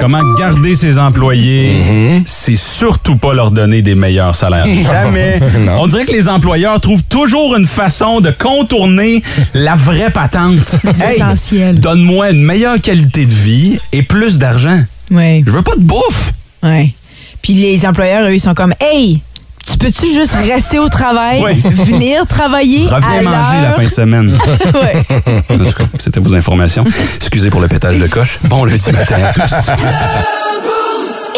Comment 0.00 0.34
garder 0.34 0.74
ses 0.74 0.98
employés, 0.98 2.22
c'est 2.26 2.56
surtout 2.56 3.16
pas 3.16 3.34
leur 3.34 3.50
donner 3.50 3.82
des 3.82 3.94
meilleurs 3.94 4.34
salaires. 4.34 4.66
Jamais. 4.92 5.40
On 5.78 5.86
dirait 5.86 6.06
que 6.06 6.12
les 6.12 6.28
employeurs 6.28 6.80
trouvent 6.80 7.04
toujours 7.04 7.54
une 7.56 7.66
façon 7.66 8.20
de 8.20 8.30
contourner 8.30 9.22
la 9.54 9.76
vraie 9.76 10.10
patente. 10.10 10.76
L'essentiel. 10.98 11.80
Donne-moi 11.80 12.30
une 12.30 12.42
meilleure 12.42 12.80
qualité 12.80 13.26
de 13.26 13.32
vie 13.32 13.78
et 13.92 14.02
plus 14.02 14.38
d'argent. 14.38 14.82
Oui. 15.10 15.42
Je 15.46 15.50
veux 15.50 15.62
pas 15.62 15.74
de 15.76 15.82
bouffe. 15.82 16.32
Ouais. 16.62 16.94
Puis 17.42 17.54
les 17.54 17.84
employeurs, 17.86 18.28
eux, 18.28 18.34
ils 18.34 18.40
sont 18.40 18.54
comme 18.54 18.74
Hey, 18.80 19.20
tu 19.68 19.78
peux-tu 19.78 20.12
juste 20.12 20.34
rester 20.34 20.78
au 20.78 20.88
travail, 20.88 21.42
Oui. 21.42 21.62
venir 21.72 22.26
travailler 22.26 22.86
à 22.90 22.96
Reviens 22.96 23.22
manger 23.22 23.60
la 23.62 23.72
fin 23.74 23.86
de 23.86 23.94
semaine. 23.94 24.38
Ouais. 24.74 25.04
En 25.50 25.58
tout 25.58 25.64
cas, 25.72 25.84
c'était 25.98 26.20
vos 26.20 26.34
informations. 26.34 26.84
Excusez 27.16 27.50
pour 27.50 27.60
le 27.60 27.68
pétage 27.68 27.98
de 27.98 28.06
coche. 28.06 28.38
Bon 28.44 28.64
lundi 28.64 28.92
matin 28.92 29.16
à 29.24 29.32
tous. 29.32 29.70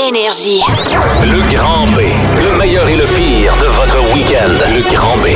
Énergie. 0.09 0.61
Le 1.23 1.55
Grand 1.55 1.87
B. 1.89 1.99
Le 1.99 2.59
meilleur 2.59 2.89
et 2.89 2.97
le 2.97 3.05
pire 3.05 3.55
de 3.57 3.67
votre 3.67 4.15
week-end. 4.15 4.51
Le 4.75 4.95
Grand 4.95 5.17
B. 5.19 5.27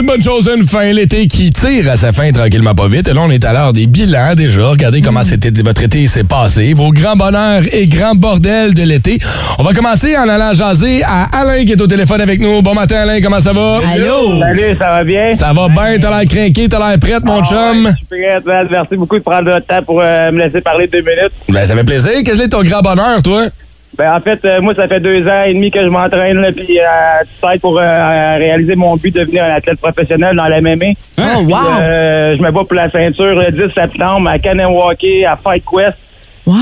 toute 0.00 0.06
bonne 0.06 0.22
chose, 0.22 0.48
une 0.54 0.66
fin. 0.66 0.92
L'été 0.92 1.26
qui 1.26 1.50
tire 1.50 1.90
à 1.90 1.96
sa 1.96 2.12
fin 2.12 2.32
tranquillement 2.32 2.74
pas 2.74 2.88
vite. 2.88 3.08
Et 3.08 3.12
là, 3.12 3.20
on 3.22 3.30
est 3.30 3.44
à 3.44 3.52
l'heure 3.52 3.74
des 3.74 3.86
bilans 3.86 4.34
déjà. 4.34 4.68
Regardez 4.68 5.02
comment 5.02 5.22
c'était, 5.22 5.50
votre 5.62 5.82
été 5.82 6.06
s'est 6.06 6.24
passé. 6.24 6.72
Vos 6.72 6.90
grands 6.90 7.16
bonheurs 7.16 7.62
et 7.70 7.84
grands 7.84 8.14
bordels 8.14 8.72
de 8.72 8.82
l'été. 8.82 9.18
On 9.58 9.62
va 9.62 9.74
commencer 9.74 10.16
en 10.16 10.26
allant 10.26 10.54
jaser 10.54 11.02
à 11.04 11.24
Alain 11.38 11.64
qui 11.64 11.72
est 11.72 11.80
au 11.80 11.86
téléphone 11.86 12.22
avec 12.22 12.40
nous. 12.40 12.62
Bon 12.62 12.72
matin, 12.72 12.96
Alain. 12.96 13.20
Comment 13.20 13.40
ça 13.40 13.52
va? 13.52 13.80
Allô? 13.92 14.40
Salut, 14.40 14.76
ça 14.78 14.90
va 14.90 15.04
bien? 15.04 15.32
Ça 15.32 15.52
va 15.52 15.68
bien? 15.68 15.98
T'as 16.00 16.18
l'air 16.18 16.28
craqué? 16.28 16.68
T'as 16.68 16.78
l'air 16.78 16.98
prête, 16.98 17.24
mon 17.24 17.42
chum? 17.42 17.88
Je 17.90 17.96
suis 17.96 18.06
prête, 18.06 18.46
man. 18.46 18.68
Merci 18.70 18.96
beaucoup 18.96 19.18
de 19.18 19.22
prendre 19.22 19.50
votre 19.50 19.66
temps 19.66 19.82
pour 19.84 20.00
euh, 20.02 20.32
me 20.32 20.38
laisser 20.38 20.62
parler 20.62 20.86
deux 20.86 21.02
minutes. 21.02 21.32
Ben, 21.48 21.66
ça 21.66 21.76
fait 21.76 21.84
plaisir. 21.84 22.12
Qu'est-ce 22.24 22.36
que 22.36 22.42
c'est 22.44 22.48
ton 22.48 22.62
grand 22.62 22.80
bonheur, 22.80 23.20
toi? 23.22 23.48
Ben, 23.96 24.14
en 24.14 24.20
fait, 24.20 24.44
euh, 24.44 24.60
moi, 24.60 24.74
ça 24.74 24.86
fait 24.86 25.00
deux 25.00 25.26
ans 25.26 25.42
et 25.44 25.52
demi 25.52 25.70
que 25.70 25.80
je 25.80 25.88
m'entraîne, 25.88 26.46
puis 26.54 26.78
euh, 26.78 27.56
pour 27.60 27.78
euh, 27.78 28.36
réaliser 28.36 28.76
mon 28.76 28.96
but 28.96 29.12
de 29.12 29.20
devenir 29.20 29.44
un 29.44 29.50
athlète 29.50 29.80
professionnel 29.80 30.36
dans 30.36 30.46
la 30.46 30.60
MMA. 30.60 30.92
Oh, 31.18 31.40
wow! 31.42 31.80
Euh, 31.80 32.36
je 32.36 32.42
me 32.42 32.50
bats 32.50 32.64
pour 32.64 32.74
la 32.74 32.88
ceinture 32.88 33.34
le 33.34 33.50
10 33.50 33.74
septembre 33.74 34.28
à 34.28 34.38
Kanawake, 34.38 35.24
à 35.26 35.36
Fight 35.36 35.64
Quest. 35.64 35.98
Wow! 36.46 36.56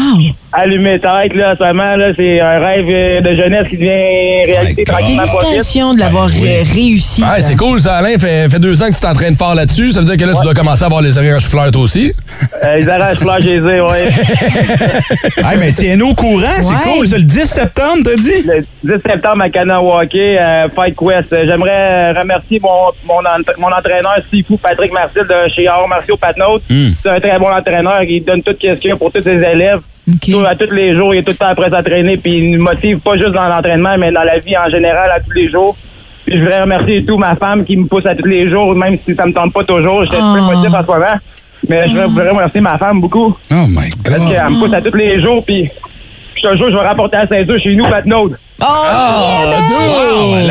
Allumé 0.51 0.99
tête, 0.99 1.35
là, 1.35 1.55
seulement, 1.59 1.95
là, 1.97 2.07
c'est 2.17 2.41
un 2.41 2.59
rêve 2.59 2.87
euh, 2.89 3.21
de 3.21 3.35
jeunesse 3.37 3.67
qui 3.69 3.77
devient 3.77 4.47
réalité 4.47 4.85
tranquillement. 4.85 5.23
Félicitations 5.25 5.93
de 5.93 6.01
l'avoir 6.01 6.29
réussi. 6.29 7.23
Ouais, 7.23 7.43
c'est 7.43 7.55
cool, 7.55 7.79
ça, 7.81 7.97
Alain. 7.97 8.17
Fait, 8.19 8.49
fait 8.49 8.59
deux 8.59 8.83
ans 8.83 8.89
que 8.89 8.95
tu 8.95 9.01
t'entraînes 9.01 9.35
fort 9.37 9.55
là-dessus. 9.55 9.91
Ça 9.91 10.01
veut 10.01 10.07
dire 10.07 10.17
que 10.17 10.25
là, 10.25 10.33
tu 10.39 10.43
dois 10.43 10.55
commencer 10.55 10.85
à 10.85 10.87
avoir 10.87 11.03
les 11.03 11.19
oreilles 11.19 11.39
fleurs, 11.41 11.71
toi 11.71 11.83
aussi. 11.83 12.15
Euh, 12.65 12.77
les 12.79 12.89
arraches 12.89 13.19
fleurs, 13.19 13.41
j'ai 13.43 13.61
les 13.61 13.75
ai, 13.75 13.81
ouais. 13.83 14.09
hey, 15.37 15.59
mais 15.59 15.73
tiens-nous 15.73 16.09
au 16.09 16.15
courant, 16.15 16.47
c'est 16.63 16.73
Ouais. 16.75 16.95
cool. 16.97 17.07
C'est 17.07 17.19
le 17.19 17.25
10 17.25 17.45
septembre, 17.45 17.99
t'as 18.05 18.17
dit? 18.17 18.43
Le 18.85 18.97
10 18.97 19.03
septembre 19.05 19.43
à 19.43 19.51
Kanawake, 19.51 20.15
euh, 20.15 20.69
Fight 20.75 20.97
Quest. 20.97 21.45
J'aimerais 21.47 21.71
euh, 21.77 22.13
remercier 22.21 22.59
mon, 22.63 22.91
mon, 23.07 23.21
mon 23.59 23.69
entraîneur 23.69 24.17
Sifou 24.33 24.57
Patrick 24.57 24.93
Marcel 24.93 25.27
de 25.27 25.51
chez 25.55 25.69
Arts 25.69 25.87
Martiaux 25.89 26.17
Patnaud. 26.17 26.59
Hmm. 26.71 26.91
C'est 27.03 27.11
un 27.11 27.21
très 27.21 27.39
bon 27.39 27.51
entraîneur. 27.53 28.03
Il 28.05 28.25
donne 28.25 28.43
tout 28.43 28.53
ce 28.59 28.73
qu'il 28.75 28.89
y 28.89 28.93
a 28.93 28.97
pour 28.97 29.13
tous 29.13 29.23
ses 29.23 29.31
élèves. 29.37 29.81
Tout- 30.33 30.45
à 30.47 30.55
tous 30.55 30.71
les 30.73 30.95
jours, 30.95 31.15
il 31.15 31.19
est 31.19 31.23
tout 31.23 31.33
le 31.33 31.37
temps 31.37 31.55
prêt 31.55 31.67
à 31.73 31.77
s'entraîner. 31.79 32.17
Puis 32.17 32.39
il 32.39 32.51
nous 32.57 32.63
motive 32.63 32.99
pas 33.01 33.17
juste 33.17 33.31
dans 33.33 33.49
l'entraînement, 33.49 33.97
mais 33.99 34.11
dans 34.13 34.25
la 34.25 34.39
vie 34.39 34.57
en 34.57 34.69
général, 34.71 35.11
à 35.11 35.21
tous 35.21 35.33
les 35.33 35.49
jours. 35.49 35.77
Puis 36.25 36.37
je 36.37 36.41
voudrais 36.43 36.63
remercier 36.63 37.05
tout 37.05 37.17
ma 37.17 37.35
femme 37.35 37.65
qui 37.65 37.77
me 37.77 37.87
pousse 37.87 38.07
à 38.07 38.15
tous 38.15 38.27
les 38.27 38.49
jours, 38.51 38.75
même 38.75 38.97
si 39.05 39.15
ça 39.15 39.27
me 39.27 39.33
tente 39.33 39.53
pas 39.53 39.65
toujours. 39.65 40.05
Je 40.05 40.09
suis 40.11 40.17
un 40.17 40.35
peu 40.35 40.41
motivé 40.41 40.77
en 40.77 40.83
ce 40.83 40.87
moment. 40.87 41.07
Mais 41.69 41.83
je 41.85 41.89
voudrais- 41.91 42.07
voudrais 42.07 42.31
remercier 42.31 42.61
ma 42.61 42.79
femme 42.79 43.01
beaucoup. 43.01 43.37
Oh 43.51 43.55
my 43.69 43.89
Parce 44.05 44.17
qu'elle 44.31 44.49
me 44.51 44.59
pousse 44.61 44.75
à 44.75 44.81
tous 44.81 44.97
les 44.97 45.21
jours. 45.21 45.45
Puis 45.45 45.69
je 46.37 46.43
te 46.49 46.57
jure, 46.57 46.71
je 46.71 46.77
vais 46.77 46.83
rapporter 46.87 47.17
la 47.17 47.27
ceinture 47.27 47.59
chez 47.61 47.75
nous, 47.75 47.85
Patnaud. 47.87 48.31
Oh, 48.61 48.65
wow, 48.65 50.49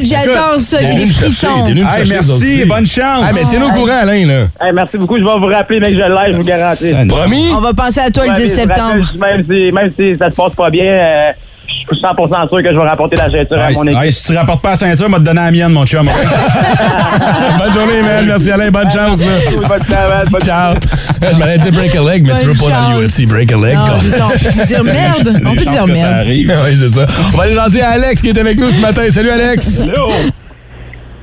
Do 0.00 0.04
j'adore 0.04 0.58
ça, 0.58 0.78
j'ai 0.80 0.94
des 0.94 1.06
frissons. 1.06 1.66
Hey, 1.66 2.08
merci, 2.08 2.64
bonne 2.64 2.86
chance. 2.86 3.24
Ah, 3.24 3.30
mais 3.32 3.42
tiens-nous 3.48 3.66
au 3.66 3.70
courant, 3.70 4.00
Alain, 4.02 4.26
là. 4.26 4.46
Hey, 4.60 4.72
merci 4.72 4.96
beaucoup. 4.98 5.18
Je 5.18 5.24
vais 5.24 5.38
vous 5.38 5.46
rappeler, 5.46 5.80
mais 5.80 5.92
que 5.92 5.98
je 5.98 6.02
l'ai, 6.02 6.32
je 6.32 6.36
vous 6.36 6.44
garantis. 6.44 6.92
Promis? 7.08 7.50
On 7.52 7.60
va 7.60 7.72
penser 7.72 8.00
à 8.00 8.10
toi 8.10 8.24
le 8.26 8.32
Ouais, 8.32 8.36
10 8.36 8.40
mais 8.40 8.46
je 8.46 8.50
vous 8.50 8.56
septembre. 8.56 9.12
Même 9.20 9.44
si, 9.44 9.72
même 9.72 9.92
si 9.96 10.16
ça 10.18 10.30
se 10.30 10.34
passe 10.34 10.54
pas 10.54 10.70
bien, 10.70 10.84
euh, 10.84 11.30
suis 11.78 12.00
100% 12.00 12.48
sûr 12.48 12.62
que 12.62 12.74
je 12.74 12.80
vais 12.80 12.88
rapporter 12.88 13.16
la 13.16 13.30
ceinture 13.30 13.60
à 13.60 13.70
mon 13.70 13.86
équipe. 13.86 14.02
hey, 14.02 14.12
si 14.12 14.24
tu 14.24 14.36
rapportes 14.36 14.62
pas 14.62 14.70
la 14.70 14.76
ceinture, 14.76 15.06
on 15.08 15.12
va 15.12 15.18
te 15.18 15.22
donner 15.24 15.40
la 15.40 15.50
mienne, 15.50 15.72
mon 15.72 15.86
chum. 15.86 16.06
Bonne 17.58 17.72
journée, 17.72 18.02
man. 18.02 18.26
Merci, 18.26 18.50
Alain. 18.50 18.70
Bonne 18.70 18.90
chance. 18.90 19.22
Bonne 19.22 19.82
bonne 20.30 20.42
Ciao. 20.42 20.74
Je 21.20 21.38
m'allais 21.38 21.58
dire 21.58 21.72
break 21.72 21.94
a 21.94 22.02
leg, 22.02 22.26
mais 22.26 22.34
tu 22.40 22.46
veux 22.46 22.54
pas 22.54 22.70
dans 22.70 22.90
Bonne 22.92 23.02
l'UFC 23.02 23.26
break 23.26 23.52
a 23.52 23.56
leg. 23.56 23.76
Non, 23.76 23.86
quoi. 23.86 23.94
c'est 24.00 24.10
ça, 24.10 24.26
on 24.26 24.30
peut 24.30 24.66
dire 24.66 24.84
merde. 24.84 25.40
On 25.44 25.50
peut 25.54 25.64
dire 25.64 25.84
que 25.84 25.94
ça 25.94 26.06
merde. 26.06 26.20
arrive. 26.20 26.54
oui, 26.66 26.76
c'est 26.78 26.94
ça. 27.00 27.06
On 27.32 27.36
va 27.36 27.42
aller 27.44 27.54
jaser 27.54 27.82
à 27.82 27.90
Alex 27.90 28.22
qui 28.22 28.28
est 28.28 28.38
avec 28.38 28.58
nous 28.58 28.70
ce 28.70 28.80
matin. 28.80 29.02
Salut, 29.10 29.30
Alex. 29.30 29.84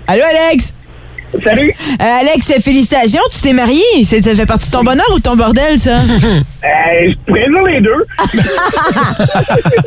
Allô, 0.07 0.21
Alex? 0.23 0.73
Salut! 1.43 1.73
Euh, 2.01 2.03
Alex, 2.21 2.51
félicitations, 2.63 3.21
tu 3.31 3.41
t'es 3.41 3.53
marié. 3.53 3.81
C'est- 4.03 4.21
Ça 4.23 4.35
fait 4.35 4.45
partie 4.45 4.67
de 4.69 4.75
ton 4.75 4.83
bonheur 4.83 5.05
ou 5.13 5.17
de 5.17 5.23
ton 5.23 5.35
bordel, 5.35 5.77
ça? 5.79 5.97
Euh, 6.65 7.11
je 7.11 7.15
pourrais 7.27 7.45
dire 7.47 7.63
les 7.63 7.79
deux. 7.79 8.05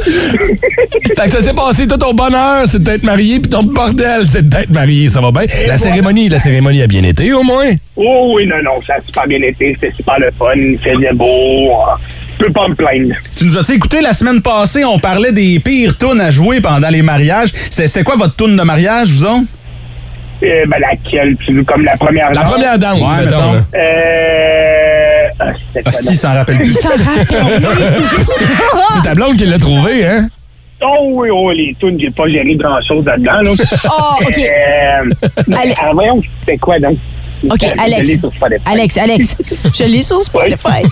Fait 1.17 1.27
que 1.27 1.31
ça 1.33 1.41
s'est 1.41 1.53
passé, 1.55 1.87
tout 1.89 1.97
ton 1.97 2.13
bonheur, 2.15 2.65
c'est 2.67 2.81
d'être 2.83 3.03
marié, 3.05 3.41
puis 3.41 3.51
ton 3.51 3.65
bordel, 3.65 4.23
c'est 4.29 4.49
d'être 4.49 4.71
marié. 4.71 5.09
Ça 5.09 5.21
va 5.21 5.31
bien? 5.33 5.43
La 5.67 5.77
cérémonie, 5.77 6.29
la 6.29 6.39
cérémonie 6.39 6.83
a 6.83 6.87
bien 6.87 7.03
été, 7.03 7.33
au 7.33 7.43
moins? 7.43 7.73
Oh 7.97 8.33
oui, 8.37 8.47
non, 8.47 8.63
non, 8.63 8.81
ça 8.87 8.95
a 8.95 9.01
super 9.05 9.27
bien 9.27 9.43
été. 9.43 9.77
C'était 9.81 9.93
super 9.97 10.21
le 10.21 10.31
fun. 10.39 10.53
Il 10.55 10.79
faisait 10.79 11.13
beau. 11.15 11.73
Je 12.39 12.45
peux 12.45 12.53
pas 12.53 12.69
me 12.69 12.75
plaindre. 12.77 13.15
Tu 13.37 13.45
nous 13.47 13.59
as 13.59 13.69
écouté 13.75 14.01
la 14.01 14.13
semaine 14.13 14.41
passée, 14.41 14.85
on 14.85 14.99
parlait 15.01 15.33
des 15.33 15.59
pires 15.59 15.99
tunes 15.99 16.21
à 16.21 16.31
jouer 16.31 16.61
pendant 16.61 16.89
les 16.91 17.03
mariages. 17.03 17.49
C'est- 17.71 17.89
C'était 17.89 18.05
quoi 18.05 18.15
votre 18.15 18.37
tune 18.37 18.57
de 18.57 18.63
mariage, 18.63 19.09
vous 19.09 19.25
autres? 19.25 19.43
Euh, 20.43 20.65
ben, 20.69 20.79
laquelle? 20.81 21.37
Tu 21.45 21.53
veux 21.53 21.65
comme 21.65 21.85
la 21.85 21.97
première 21.97 22.29
La 22.33 22.43
danse? 22.43 22.53
première 22.53 22.79
danse, 22.79 23.01
Ouais, 23.01 23.25
mettons. 23.25 23.53
mettons. 23.53 23.65
Euh... 23.75 25.23
ah, 25.85 25.93
si, 25.93 26.13
il 26.13 26.17
s'en 26.17 26.33
rappelle 26.35 26.57
Il 26.63 26.73
plus. 26.73 26.75
s'en 26.75 26.89
rappelle. 26.91 28.01
C'est 28.97 29.03
ta 29.03 29.15
blonde 29.15 29.37
qui 29.37 29.47
l'a 29.47 29.59
trouvé, 29.59 30.07
hein? 30.07 30.29
Oh 30.81 31.09
oui, 31.15 31.29
oh, 31.33 31.51
les 31.51 31.75
tunes, 31.81 31.99
j'ai 32.01 32.11
pas 32.11 32.29
géré 32.29 32.55
grand-chose 32.55 33.05
là-dedans. 33.05 33.41
Là. 33.43 33.51
Oh, 33.91 34.15
OK. 34.23 34.39
Euh, 34.39 35.55
Allez. 35.57 35.75
ah, 35.81 35.91
voyons, 35.93 36.23
c'était 36.41 36.57
quoi 36.59 36.79
donc? 36.79 36.97
OK, 37.51 37.65
Alex. 37.79 38.11
Alex, 38.65 38.97
Alex, 38.97 39.37
je 39.75 39.85
l'ai 39.85 40.03
sur 40.03 40.21
Spotify. 40.23 40.83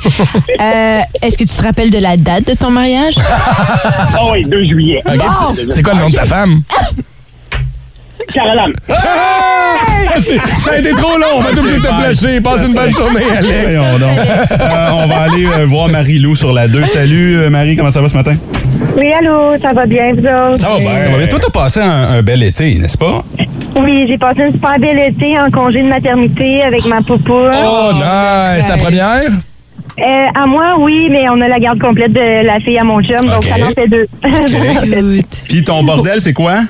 Euh, 0.61 1.01
Est-ce 1.22 1.36
que 1.38 1.44
tu 1.44 1.49
te 1.57 1.62
rappelles 1.62 1.90
de 1.90 1.99
la 1.99 2.16
date 2.16 2.47
de 2.49 2.55
ton 2.55 2.70
mariage? 2.70 3.14
Ah 3.88 4.30
oui, 4.32 4.44
2 4.44 4.64
juillet. 4.64 5.03
Ok, 5.07 5.16
Bon. 5.18 5.55
c'est- 5.55 5.70
C'est 5.72 5.82
quoi 5.82 5.94
le 5.94 6.01
nom 6.01 6.09
de 6.09 6.14
ta 6.14 6.24
femme? 6.24 6.62
Caroline. 8.33 8.74
Ah, 8.89 10.20
Ça 10.64 10.72
a 10.72 10.79
été 10.79 10.91
trop 10.93 11.18
long, 11.18 11.27
on 11.37 11.41
va 11.41 11.51
tout 11.51 11.59
obligé 11.61 11.77
de 11.77 11.83
te 11.83 11.89
flasher. 11.89 12.41
Passe 12.41 12.66
une 12.68 12.74
bonne 12.74 12.91
journée, 12.91 13.20
Alex. 13.37 13.74
Voyons 13.77 13.99
donc. 13.99 14.18
Euh, 14.18 14.89
on 14.93 15.07
va 15.07 15.16
aller 15.22 15.47
euh, 15.47 15.66
voir 15.66 15.89
Marie-Lou 15.89 16.35
sur 16.37 16.53
la 16.53 16.68
2. 16.68 16.87
Salut, 16.87 17.37
euh, 17.37 17.51
Marie, 17.51 17.77
comment 17.77 17.91
ça 17.91 18.01
va 18.01 18.09
ce 18.09 18.14
matin? 18.16 18.35
Oui, 18.97 19.12
allô, 19.12 19.57
ça 19.61 19.72
va 19.72 19.87
bien, 19.87 20.12
vous 20.12 20.20
autres? 20.20 20.61
Ça 20.61 20.68
va 20.68 20.79
bien. 20.79 21.05
Ça 21.05 21.11
va 21.11 21.18
bien. 21.18 21.27
Toi, 21.27 21.39
t'as 21.43 21.51
passé 21.51 21.81
un, 21.81 22.09
un 22.18 22.22
bel 22.22 22.43
été, 22.43 22.79
n'est-ce 22.79 22.97
pas? 22.99 23.22
Oui, 23.79 24.07
j'ai 24.09 24.16
passé 24.18 24.43
un 24.45 24.53
super 24.53 24.79
bel 24.79 24.99
été 24.99 25.39
en 25.39 25.51
congé 25.51 25.83
de 25.83 25.89
maternité 25.89 26.62
avec 26.62 26.87
ma 26.87 27.03
poupoune. 27.03 27.53
Oh, 27.55 27.91
nice. 27.95 28.66
Ta 28.66 28.77
première? 28.79 29.31
Euh, 29.99 30.27
à 30.35 30.47
moi, 30.47 30.74
oui, 30.79 31.09
mais 31.11 31.29
on 31.31 31.41
a 31.41 31.49
la 31.49 31.59
garde 31.59 31.79
complète 31.79 32.12
de 32.12 32.45
la 32.47 32.61
fille 32.61 32.79
à 32.79 32.85
mon 32.85 33.01
chum, 33.03 33.16
donc 33.27 33.45
ça 33.49 33.64
en 33.64 33.70
fait 33.72 33.89
deux. 33.89 34.07
Cute. 34.22 35.43
Puis 35.49 35.64
ton 35.64 35.83
bordel, 35.85 36.20
c'est 36.20 36.35
quoi? 36.35 36.61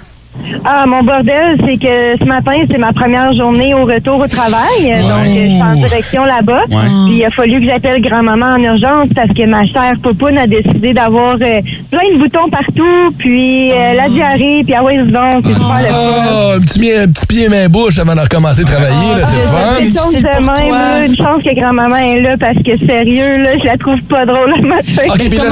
Ah, 0.64 0.84
mon 0.86 1.02
bordel, 1.02 1.56
c'est 1.66 1.76
que 1.76 2.18
ce 2.18 2.24
matin, 2.24 2.52
c'est 2.70 2.78
ma 2.78 2.92
première 2.92 3.32
journée 3.34 3.74
au 3.74 3.84
retour 3.84 4.18
au 4.20 4.26
travail. 4.28 4.82
Donc, 4.84 5.24
je 5.24 5.30
suis 5.48 5.62
en 5.62 5.74
direction 5.74 6.24
là-bas. 6.24 6.62
Ouais. 6.70 6.76
Puis 7.06 7.16
il 7.18 7.24
a 7.24 7.30
fallu 7.30 7.60
que 7.60 7.66
j'appelle 7.66 8.00
grand-maman 8.00 8.46
en 8.56 8.58
urgence 8.62 9.08
parce 9.14 9.28
que 9.32 9.44
ma 9.46 9.64
chère 9.64 9.94
poupoune 10.02 10.38
a 10.38 10.46
décidé 10.46 10.92
d'avoir 10.92 11.34
euh, 11.34 11.60
plein 11.90 12.08
de 12.14 12.18
boutons 12.18 12.48
partout, 12.50 13.12
puis 13.18 13.72
euh, 13.72 13.94
la 13.94 14.08
diarrhée, 14.08 14.62
puis 14.64 14.74
ah 14.74 14.82
ouais, 14.84 14.96
donc, 14.98 15.44
c'est 15.44 15.52
super 15.52 15.78
le 15.80 15.86
fun. 15.88 16.30
Oh, 16.32 16.52
un 16.56 16.60
petit, 16.60 16.78
pied- 16.78 16.98
un 16.98 17.08
petit 17.08 17.26
pied 17.26 17.48
main 17.48 17.68
bouche 17.68 17.98
avant 17.98 18.14
de 18.14 18.20
recommencer 18.20 18.62
à 18.62 18.64
travailler, 18.64 19.14
là, 19.20 19.24
c'est 19.24 19.36
le 19.36 19.42
Ah, 19.42 19.74
fun. 19.90 20.30
pour 20.46 20.54
même, 20.56 20.70
là, 20.72 21.04
une 21.06 21.16
chance 21.16 21.42
que 21.42 21.54
grand-maman 21.54 21.96
est 21.96 22.20
là 22.20 22.34
parce 22.38 22.56
que 22.62 22.76
sérieux, 22.86 23.38
là, 23.42 23.50
je 23.60 23.64
la 23.66 23.76
trouve 23.76 24.00
pas 24.02 24.24
drôle 24.26 24.54
le 24.60 24.66
matin. 24.68 25.02
Ok, 25.08 25.16
Mais 25.18 25.28
puis 25.28 25.38
là- 25.38 25.44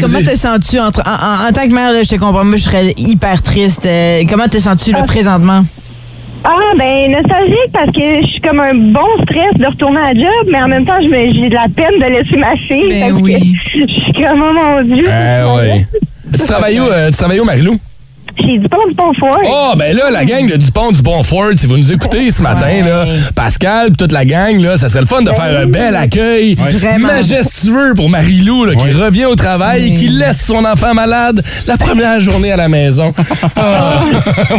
comment 0.00 0.18
te 0.20 0.36
sens-tu 0.36 0.78
en, 0.78 0.86
en- 0.88 1.48
en 1.48 1.52
tant 1.52 1.66
que 1.68 1.72
mère, 1.74 1.92
là, 1.92 2.02
je 2.02 2.08
te 2.08 2.16
comprends, 2.16 2.44
moi 2.44 2.56
je 2.56 2.62
serais 2.62 2.94
hyper 2.96 3.42
triste. 3.42 3.86
Euh, 3.86 4.22
comment 4.28 4.48
te 4.48 4.58
sens-tu 4.58 4.92
là, 4.92 5.02
présentement? 5.04 5.64
Ah, 6.44 6.56
ben, 6.76 7.10
nostalgique 7.12 7.70
parce 7.72 7.92
que 7.92 8.22
je 8.22 8.26
suis 8.26 8.40
comme 8.40 8.58
un 8.58 8.74
bon 8.74 9.06
stress 9.22 9.54
de 9.58 9.66
retourner 9.66 10.00
à 10.00 10.12
la 10.12 10.20
job, 10.20 10.48
mais 10.50 10.60
en 10.60 10.66
même 10.68 10.84
temps, 10.84 11.00
je 11.00 11.06
me- 11.08 11.32
j'ai 11.32 11.48
de 11.48 11.54
la 11.54 11.66
peine 11.74 12.00
de 12.00 12.04
laisser 12.06 12.36
ma 12.36 12.56
fille. 12.56 12.88
Ben 12.88 13.00
parce 13.10 13.12
que 13.12 13.22
oui. 13.22 13.56
Je 13.74 13.86
suis 13.86 14.12
comme, 14.12 14.42
oh 14.42 14.52
mon 14.52 14.82
Dieu. 14.82 15.04
Ah, 15.08 15.54
ouais. 15.54 15.86
Tu 16.32 16.40
travailles 16.46 16.80
où, 16.80 16.84
euh, 16.84 17.10
tu 17.10 17.16
travailles 17.16 17.40
où, 17.40 17.44
Marilou? 17.44 17.78
J'ai 18.46 18.58
du 18.58 18.68
pont 18.68 18.86
du 18.88 18.94
pont 18.94 19.12
fort. 19.18 19.38
Oh, 19.46 19.72
ben 19.76 19.94
là, 19.96 20.10
la 20.10 20.24
gang 20.24 20.46
de 20.48 20.56
Dupont 20.56 20.90
du 20.92 21.00
Bonfort, 21.02 21.50
si 21.56 21.66
vous 21.66 21.76
nous 21.78 21.92
écoutez 21.92 22.30
ce 22.30 22.42
matin, 22.42 22.84
là, 22.84 23.06
Pascal 23.34 23.90
pis 23.90 23.96
toute 23.96 24.12
la 24.12 24.24
gang, 24.24 24.58
là, 24.60 24.76
ça 24.76 24.88
serait 24.88 25.00
le 25.00 25.06
fun 25.06 25.22
de 25.22 25.30
faire 25.30 25.60
un 25.60 25.66
bel 25.66 25.94
accueil 25.94 26.54
Vraiment. 26.56 27.06
majestueux 27.08 27.94
pour 27.94 28.08
Marie-Lou, 28.10 28.66
qui 28.76 28.92
revient 28.92 29.26
au 29.26 29.34
travail 29.36 29.88
et 29.88 29.94
qui 29.94 30.08
laisse 30.08 30.44
son 30.44 30.64
enfant 30.64 30.94
malade 30.94 31.42
la 31.66 31.76
première 31.76 32.20
journée 32.20 32.52
à 32.52 32.56
la 32.56 32.68
maison. 32.68 33.12
Ah. 33.54 34.00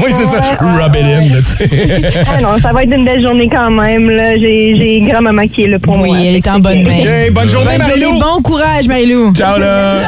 oui, 0.03 0.11
c'est 0.17 0.25
ça. 0.25 0.41
Rub 0.59 0.95
it 0.95 1.01
in, 1.03 1.34
là, 1.34 1.39
tu 1.41 1.67
sais. 1.67 2.01
Ah 2.27 2.41
non, 2.41 2.57
ça 2.61 2.71
va 2.71 2.84
être 2.84 2.93
une 2.93 3.03
belle 3.05 3.21
journée 3.21 3.49
quand 3.51 3.69
même. 3.71 4.09
là. 4.09 4.38
J'ai 4.38 4.75
j'ai 4.77 5.01
grand-maman 5.01 5.47
qui 5.47 5.63
est 5.63 5.67
là 5.67 5.79
pour 5.79 5.99
Oui, 5.99 6.09
moi. 6.09 6.17
elle 6.23 6.36
est 6.36 6.47
en 6.47 6.59
bonne 6.59 6.84
main. 6.84 7.03
Bonne 7.31 7.49
journée, 7.49 7.77
Marie-Lou. 7.77 8.19
Bon 8.19 8.41
courage, 8.41 8.88
Marie-Lou. 8.88 9.34
Ciao, 9.34 9.57
là. 9.59 9.99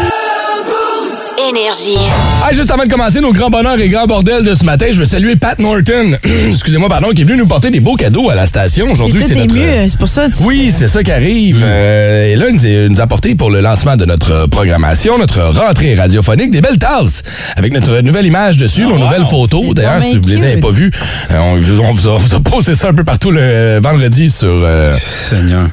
Énergie. 1.50 1.98
Ah, 2.44 2.54
juste 2.54 2.72
avant 2.72 2.84
de 2.84 2.90
commencer 2.90 3.22
nos 3.22 3.32
grands 3.32 3.50
bonheurs 3.50 3.80
et 3.80 3.88
grands 3.90 4.08
bordels 4.08 4.44
de 4.44 4.56
ce 4.56 4.64
matin, 4.66 4.88
je 4.92 4.98
veux 4.98 5.06
saluer 5.06 5.36
Pat 5.36 5.60
Norton, 5.60 6.18
excusez-moi, 6.50 6.90
pardon, 6.90 7.10
qui 7.12 7.22
est 7.22 7.26
venu 7.26 7.38
nous 7.38 7.46
porter 7.48 7.70
des 7.70 7.80
beaux 7.80 7.96
cadeaux 7.96 8.30
à 8.30 8.36
la 8.36 8.46
station. 8.48 8.90
Aujourd'hui, 8.90 9.24
c'est 9.28 9.36
notre... 9.36 9.56
ému, 9.56 9.90
c'est 9.90 9.98
pour 10.00 10.10
ça. 10.10 10.28
tu- 10.30 10.44
Oui, 10.44 10.72
c'est 10.76 10.88
ça 10.88 11.04
qui 11.04 11.12
arrive. 11.12 11.62
Euh, 11.64 12.34
et 12.34 12.36
là, 12.36 12.46
il 12.50 12.56
nous 12.56 12.66
a- 12.66 12.90
nous 12.90 13.00
a 13.00 13.04
apporté 13.04 13.36
pour 13.36 13.52
le 13.52 13.62
lancement 13.62 13.96
de 13.96 14.06
notre 14.06 14.48
programmation, 14.48 15.18
notre 15.20 15.42
rentrée 15.44 15.94
radiophonique, 15.96 16.50
des 16.52 16.62
belles 16.62 16.80
tasses 16.80 17.22
avec 17.56 17.74
notre 17.74 18.00
nouvelle 18.02 18.26
image 18.26 18.58
dessus, 18.58 18.82
nos 18.86 18.98
nouvelles 18.98 19.26
photos. 19.30 19.74
D'ailleurs, 19.76 20.02
si 20.02 20.18
vous 20.18 20.28
les 20.28 20.44
avez 20.44 20.58
pas 20.58 20.72
vues, 20.72 20.92
euh, 21.32 21.38
on, 21.40 21.58
vous- 21.58 21.80
on 21.82 21.94
vous 21.94 22.08
a, 22.08 22.12
on 22.14 22.18
vous 22.18 22.36
a 22.36 22.40
posté 22.40 22.74
ça 22.76 22.90
un 22.90 22.94
peu 22.94 23.04
partout 23.04 23.30
le 23.32 23.80
vendredi 23.82 24.30
sur 24.32 24.48
euh. 24.52 24.96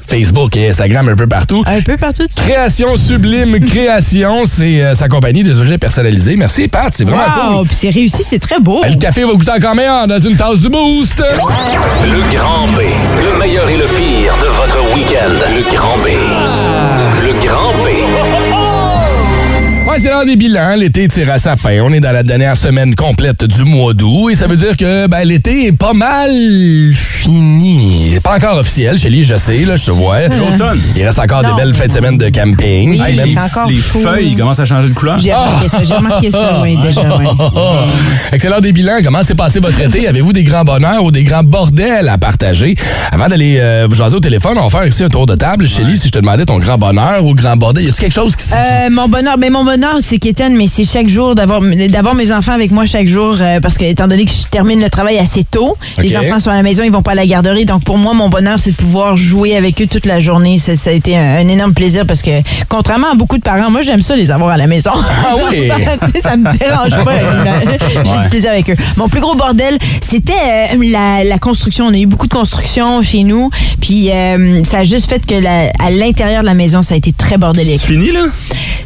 Facebook 0.07 0.57
et 0.57 0.69
Instagram, 0.69 1.09
un 1.09 1.17
peu 1.17 1.27
partout. 1.27 1.63
Un 1.67 1.81
peu 1.81 1.97
partout. 1.97 2.25
tu- 2.27 2.43
Création 2.43 2.97
Sublime 2.97 3.59
Création, 3.65 4.43
c'est 4.45 4.83
euh, 4.83 4.95
sa 4.95 5.09
compagnie 5.09 5.43
des 5.43 5.59
objets 5.63 5.79
personnalisés. 5.79 6.37
Merci 6.37 6.69
Pat, 6.69 6.93
c'est 6.93 7.05
vraiment 7.05 7.23
Wow, 7.23 7.59
cool. 7.61 7.67
puis 7.69 7.77
c'est 7.77 7.91
réussi, 7.91 8.23
c'est 8.25 8.39
très 8.39 8.59
beau. 8.61 8.83
Le 8.85 8.95
café 8.99 9.25
va 9.25 9.33
goûter 9.33 9.53
encore 9.53 9.75
meilleur 9.75 10.07
dans 10.07 10.19
une 10.19 10.37
tasse 10.37 10.61
du 10.61 10.69
boost. 10.69 11.19
Le 11.21 12.37
Grand 12.37 12.67
B. 12.69 12.81
Le 12.81 13.39
meilleur 13.41 13.69
et 13.69 13.77
le 13.77 13.85
pire 13.87 14.35
de 14.43 14.49
votre 14.49 14.95
week-end. 14.95 15.31
Le 15.31 15.75
Grand 15.75 15.99
B. 15.99 16.09
Le 17.25 17.47
Grand 17.47 17.73
B. 17.85 18.22
Ouais, 19.93 19.99
c'est 19.99 20.09
l'heure 20.09 20.25
des 20.25 20.37
bilans. 20.37 20.75
L'été 20.75 21.07
tire 21.07 21.31
à 21.31 21.39
sa 21.39 21.55
fin. 21.55 21.81
On 21.83 21.93
est 21.93 22.01
dans 22.01 22.13
la 22.13 22.23
dernière 22.23 22.57
semaine 22.57 22.95
complète 22.95 23.45
du 23.45 23.65
mois 23.65 23.93
d'août 23.93 24.31
et 24.31 24.35
ça 24.35 24.47
veut 24.47 24.57
dire 24.57 24.75
que 24.75 25.07
ben, 25.07 25.23
l'été 25.23 25.67
est 25.67 25.73
pas 25.73 25.93
mal 25.93 26.31
fini. 26.95 28.19
Pas 28.23 28.37
encore 28.37 28.57
officiel, 28.57 28.97
lui, 28.97 29.23
je 29.23 29.37
sais, 29.37 29.59
là, 29.67 29.77
je 29.77 29.85
te 29.85 29.91
vois. 29.91 30.29
L'automne. 30.29 30.81
Il 30.97 31.05
reste 31.05 31.19
encore 31.19 31.43
des 31.45 31.53
belles 31.53 31.75
fêtes 31.75 31.89
de 31.89 31.93
semaine 31.93 32.17
de 32.17 32.31
camping. 32.31 32.91
Oui. 32.93 33.01
Hey, 33.05 33.11
Il 33.13 33.17
même- 33.17 33.29
est 33.29 33.39
encore 33.39 33.69
les 33.69 33.77
feuilles 33.77 34.35
commencent 34.35 34.61
à 34.61 34.65
changer 34.65 34.89
de 34.89 34.95
couleur. 34.95 35.19
J'ai 35.19 35.35
remarqué 35.35 35.69
ça, 35.69 35.85
j'ai 35.85 35.95
remarqué 35.95 36.31
ça, 36.31 36.61
oui, 36.63 36.77
déjà, 36.83 37.03
oui. 37.19 37.27
L'heure 38.43 38.61
des 38.63 38.73
bilans. 38.73 38.99
Comment 39.05 39.23
s'est 39.23 39.35
passé 39.35 39.61
votre 39.61 39.79
été? 39.81 40.09
Avez-vous 40.09 40.33
des 40.33 40.43
grands 40.45 40.65
bonheurs 40.65 41.05
ou 41.05 41.11
des 41.11 41.23
grands 41.25 41.45
bordels 41.45 42.09
à 42.09 42.17
partager? 42.19 42.75
Avant 43.11 43.29
d'aller 43.29 43.59
euh, 43.61 43.87
vous 43.89 43.95
jaser 43.95 44.17
au 44.17 44.21
téléphone, 44.21 44.57
on 44.59 44.69
va 44.69 44.79
faire 44.79 44.87
ici 44.87 45.05
un 45.05 45.09
tour 45.09 45.27
de 45.27 45.35
table. 45.35 45.67
Chélie, 45.69 45.97
si 45.99 46.09
je 46.09 46.13
te 46.13 46.19
demandais 46.19 46.45
ton 46.47 46.59
grand 46.59 46.77
bonheur 46.79 47.25
ou 47.25 47.35
grand 47.35 47.57
bordel, 47.57 47.85
y 47.85 47.89
a-tu 47.89 48.01
quelque 48.01 48.13
chose 48.15 48.35
qui 48.37 48.45
Euh, 48.55 48.89
mon 48.91 49.09
bonheur, 49.09 49.37
ben 49.39 49.51
mon 49.53 49.65
bonheur, 49.65 49.82
c'est 50.01 50.19
qu'Étienne, 50.19 50.55
mais 50.57 50.67
c'est 50.67 50.85
chaque 50.85 51.09
jour 51.09 51.35
d'avoir 51.35 51.61
d'avoir 51.89 52.15
mes 52.15 52.33
enfants 52.33 52.53
avec 52.53 52.71
moi 52.71 52.87
chaque 52.87 53.09
jour, 53.09 53.37
euh, 53.41 53.61
parce 53.61 53.79
que 53.79 53.85
étant 53.85 54.07
donné 54.09 54.25
que 54.25 54.31
je 54.31 54.47
termine 54.51 54.81
le 54.81 54.91
travail 54.91 55.19
assez 55.19 55.45
tôt, 55.45 55.77
les 55.99 56.17
enfants 56.17 56.39
sont 56.39 56.51
à 56.51 56.55
la 56.55 56.63
maison, 56.63 56.83
ils 56.83 56.91
vont 56.93 57.03
pas 57.03 57.13
à 57.13 57.15
la 57.15 57.27
garderie, 57.27 57.65
donc 57.65 57.85
pour 57.85 57.99
moi, 57.99 58.15
mon 58.15 58.29
bonheur, 58.29 58.59
c'est 58.59 58.71
de 58.73 58.77
pouvoir 58.77 59.17
jouer 59.17 59.57
avec 59.57 59.81
eux 59.81 59.87
toute 59.87 60.07
la 60.07 60.21
journée. 60.21 60.59
Ça, 60.59 60.77
ça 60.77 60.91
a 60.91 60.93
été 60.93 61.17
un, 61.17 61.37
un 61.37 61.49
énorme 61.49 61.75
plaisir 61.75 62.05
parce 62.07 62.23
que, 62.23 62.31
contrairement 62.69 63.13
à 63.13 63.15
beaucoup 63.15 63.39
de 63.39 63.43
parents, 63.43 63.71
moi, 63.71 63.83
j'aime 63.83 64.01
ça 64.03 64.17
les 64.17 64.31
avoir 64.31 64.51
à 64.51 64.57
la 64.57 64.67
maison. 64.67 64.91
Ah 64.95 65.35
oui? 65.51 65.69
Ça 66.21 66.37
me 66.37 66.57
dérange 66.59 67.05
pas. 67.05 67.13
J'ai 68.05 68.23
du 68.23 68.29
plaisir 68.29 68.51
avec 68.51 68.71
eux. 68.71 68.77
Mon 68.97 69.09
plus 69.09 69.21
gros 69.21 69.35
bordel, 69.35 69.79
c'était 70.01 70.33
euh, 70.75 70.91
la, 70.91 71.25
la 71.25 71.39
construction. 71.39 71.87
On 71.87 71.95
a 71.95 71.99
eu 71.99 72.07
beaucoup 72.07 72.27
de 72.27 72.33
construction 72.35 73.03
chez 73.03 73.23
nous, 73.25 73.51
puis 73.81 74.11
euh, 74.11 74.63
ça 74.65 74.79
a 74.79 74.85
juste 74.85 75.09
fait 75.09 75.25
que 75.27 75.35
la- 75.35 75.71
à 75.79 75.91
l'intérieur 75.91 76.43
de 76.43 76.47
la 76.47 76.55
maison, 76.55 76.83
ça 76.83 76.95
a 76.95 76.97
été 76.97 77.13
très 77.13 77.39
bordélique. 77.39 77.81
C'est 77.81 77.93
fini, 77.93 78.11
là? 78.13 78.21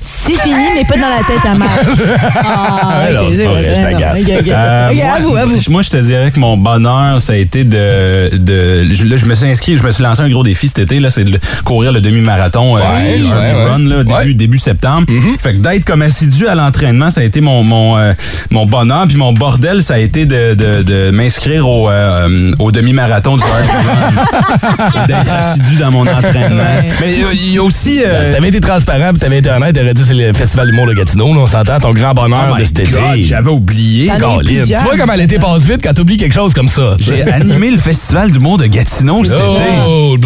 C'est 0.00 0.40
fini, 0.40 0.64
mais 0.74 0.84
pas 0.88 0.96
dans 0.96 1.08
la 1.08 1.22
tête 1.26 1.44
à 1.44 1.54
Matt. 1.54 1.70
Ah, 2.48 3.02
Ouais, 3.02 3.14
ok, 3.16 3.22
non, 3.22 3.28
c'est 3.36 3.46
vrai. 3.46 3.74
je 3.76 3.82
t'agace. 3.82 4.18
ok, 4.20 4.32
ok. 4.40 4.48
Euh, 4.48 4.92
moi, 4.94 5.04
à 5.16 5.20
vous, 5.20 5.36
à 5.36 5.44
vous. 5.44 5.56
Moi, 5.70 5.82
je 5.82 5.90
te 5.90 5.96
dirais 5.96 6.30
que 6.30 6.38
mon 6.40 6.56
bonheur, 6.56 7.20
ça 7.20 7.32
a 7.32 7.36
été 7.36 7.64
de. 7.64 8.36
de 8.36 8.84
je- 8.92 9.04
là, 9.04 9.16
je 9.16 9.26
me 9.26 9.34
suis 9.34 9.46
inscrit, 9.46 9.76
je 9.76 9.82
me 9.82 9.90
suis 9.90 10.02
lancé 10.02 10.22
un 10.22 10.28
gros 10.28 10.42
défi 10.42 10.68
cet 10.68 10.78
été, 10.80 11.00
là, 11.00 11.10
c'est 11.10 11.24
de 11.24 11.38
courir 11.64 11.92
le 11.92 12.00
demi-marathon, 12.00 12.76
euh, 12.76 12.80
Ouais. 12.80 13.68
Run, 13.70 13.78
là, 13.88 14.04
début, 14.04 14.34
début 14.34 14.58
septembre. 14.58 15.06
Fait 15.40 15.54
que 15.54 15.58
d'être 15.58 15.84
comme 15.84 16.02
assidu 16.02 16.46
à 16.46 16.54
l'entraînement, 16.54 17.10
ça 17.10 17.20
a 17.20 17.24
été 17.24 17.40
mon, 17.40 17.62
mon, 17.62 17.96
euh, 17.98 18.12
mon 18.50 18.66
bonheur. 18.66 19.06
Puis 19.08 19.16
mon 19.16 19.32
bordel, 19.32 19.82
ça 19.82 19.94
a 19.94 19.98
été 19.98 20.24
de, 20.26 20.54
de, 20.54 20.82
de 20.82 21.10
m'inscrire 21.10 21.68
au, 21.68 21.90
euh, 21.90 22.52
au 22.58 22.70
demi-marathon 22.72 23.36
du 23.36 23.42
Run. 23.42 25.06
d'être 25.08 25.32
assidu 25.32 25.76
dans 25.76 25.90
mon 25.90 26.06
entraînement. 26.06 26.62
Mais 27.00 27.22
euh, 27.22 27.32
il 27.34 27.54
y 27.54 27.58
a 27.58 27.62
aussi. 27.62 28.02
euh, 28.04 28.26
Si 28.26 28.32
t'avais 28.34 28.48
été 28.48 28.60
transparent 28.60 29.12
pis 29.12 29.20
t'avais 29.20 29.38
été 29.38 29.50
honnête, 29.50 29.74
t'aurais 29.74 29.94
dit 29.94 30.02
c'est 30.06 30.14
le 30.14 30.32
Festival 30.32 30.72
de 30.84 30.92
Gatineau, 30.92 31.32
là, 31.32 31.40
on 31.40 31.46
s'entend 31.46 31.78
ton 31.78 31.92
grand 31.92 32.12
bonheur 32.12 32.54
Oh 32.54 32.58
de 32.58 32.64
cet 32.64 32.90
God, 32.90 33.14
été. 33.14 33.22
j'avais 33.22 33.50
oublié. 33.50 34.10
Colin, 34.18 34.40
Tu 34.66 34.74
vois 34.74 34.96
comment 34.98 35.14
l'été 35.14 35.38
passe 35.38 35.64
vite 35.64 35.80
quand 35.82 35.94
t'oublies 35.94 36.16
quelque 36.18 36.34
chose 36.34 36.52
comme 36.52 36.68
ça. 36.68 36.96
J'ai 36.98 37.22
animé 37.22 37.70
le 37.70 37.78
Festival 37.78 38.30
d'humour 38.30 38.58
de 38.58 38.66
Gatineau 38.66 39.24
cet 39.24 39.36
été. 39.38 39.70
Oh. 39.86 40.16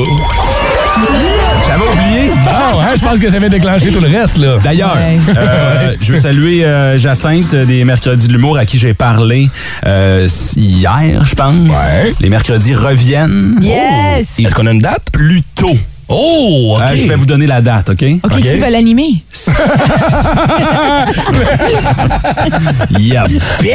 J'avais 1.67 1.83
oublié. 1.85 2.31
Bon, 2.45 2.81
hein, 2.81 2.95
je 2.97 3.01
pense 3.01 3.19
que 3.19 3.31
ça 3.31 3.39
vient 3.39 3.49
déclencher 3.49 3.93
tout 3.93 4.01
le 4.01 4.09
reste, 4.09 4.39
là. 4.39 4.59
D'ailleurs, 4.63 4.97
Ouais. 4.97 5.19
euh, 5.37 5.95
je 6.01 6.13
veux 6.13 6.19
saluer 6.19 6.65
euh, 6.65 6.99
Jacinthe 6.99 7.55
des 7.55 7.85
Mercredis 7.85 8.27
de 8.27 8.33
l'humour 8.33 8.59
à 8.59 8.67
qui 8.67 8.79
j'ai 8.79 8.93
parlé 8.95 9.49
euh, 9.87 10.29
hier, 10.57 11.25
je 11.27 11.35
pense. 11.35 11.69
Ouais. 11.71 12.15
Les 12.21 12.29
mercredis 12.29 12.75
reviennent. 12.75 13.57
Yes! 13.63 14.39
Est-ce 14.41 14.55
qu'on 14.55 14.67
a 14.67 14.73
une 14.73 14.81
date? 14.81 15.03
Plus 15.13 15.43
tôt. 15.55 15.77
Oh, 16.13 16.75
OK. 16.77 16.83
Euh, 16.83 16.97
je 16.97 17.07
vais 17.09 17.15
vous 17.15 17.25
donner 17.27 17.47
la 17.47 17.61
date, 17.61 17.91
OK? 17.91 18.05
OK, 18.25 18.41
qui 18.41 18.57
va 18.59 18.69
l'animer? 18.71 19.23
Yeah, 22.99 23.27
bitch! 23.61 23.71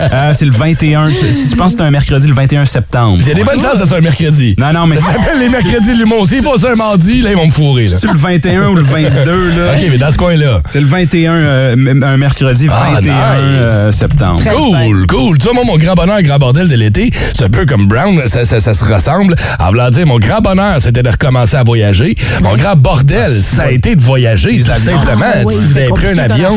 Euh, 0.00 0.32
c'est 0.34 0.44
le 0.44 0.50
21. 0.52 1.10
Je, 1.10 1.14
je 1.50 1.54
pense 1.56 1.72
que 1.72 1.78
c'est 1.80 1.84
un 1.86 1.90
mercredi 1.90 2.26
le 2.28 2.34
21 2.34 2.64
septembre. 2.66 3.18
Il 3.20 3.28
y 3.28 3.30
a 3.30 3.34
des 3.34 3.44
bonnes 3.44 3.60
chances 3.60 3.72
que 3.72 3.78
ça 3.78 3.86
soit 3.86 3.98
un 3.98 4.02
mercredi. 4.02 4.54
Non, 4.58 4.72
non, 4.72 4.86
mais 4.86 4.96
Ça 4.96 5.12
s'appelle 5.12 5.38
les 5.40 5.48
mercredis 5.48 5.92
de 5.92 5.98
l'humour. 5.98 6.26
S'ils 6.26 6.42
font 6.42 6.56
ça 6.56 6.72
un 6.72 6.76
mardi, 6.76 7.20
là, 7.22 7.30
ils 7.30 7.36
vont 7.36 7.46
me 7.46 7.50
fourrer. 7.52 7.84
Là. 7.86 7.96
c'est 7.98 8.06
le 8.10 8.16
21 8.18 8.68
ou 8.68 8.74
le 8.76 8.82
22, 8.82 9.50
là? 9.50 9.72
OK, 9.76 9.86
mais 9.90 9.98
dans 9.98 10.12
ce 10.12 10.18
coin-là. 10.18 10.60
C'est 10.68 10.80
le 10.80 10.86
21, 10.86 11.32
euh, 11.32 12.02
un 12.02 12.16
mercredi 12.16 12.66
21 12.66 12.76
Ah, 12.96 13.00
nice. 13.00 13.10
euh, 13.12 13.92
septembre. 13.92 14.40
Très 14.40 14.54
Cool, 14.54 15.06
cool. 15.06 15.38
Tu 15.38 15.44
vois, 15.44 15.54
moi, 15.54 15.64
mon 15.64 15.76
grand 15.76 15.94
bonheur, 15.94 16.22
grand 16.22 16.38
bordel 16.38 16.68
de 16.68 16.76
l'été, 16.76 17.10
c'est 17.36 17.44
un 17.44 17.50
peu 17.50 17.66
comme 17.66 17.86
Brown, 17.86 18.20
ça, 18.26 18.44
ça, 18.44 18.60
ça 18.60 18.74
se 18.74 18.84
ressemble. 18.84 19.36
En 19.58 19.68
voulant 19.68 19.90
dire, 19.90 20.06
mon 20.06 20.18
grand 20.18 20.40
bonheur, 20.40 20.76
c'était 20.80 21.02
de 21.02 21.10
recommencer 21.20 21.56
à 21.56 21.62
voyager. 21.64 22.16
Mon 22.42 22.54
grand 22.56 22.76
bordel, 22.76 23.30
ça 23.30 23.64
a 23.64 23.70
été 23.70 23.94
de 23.96 24.02
voyager, 24.02 24.60
tout 24.60 24.66
simplement. 24.66 25.24
Ah, 25.26 25.38
oui, 25.44 25.54
si 25.58 25.66
vous 25.66 25.78
avez 25.78 25.88
pris 25.88 26.06
un 26.08 26.18
avion, 26.18 26.56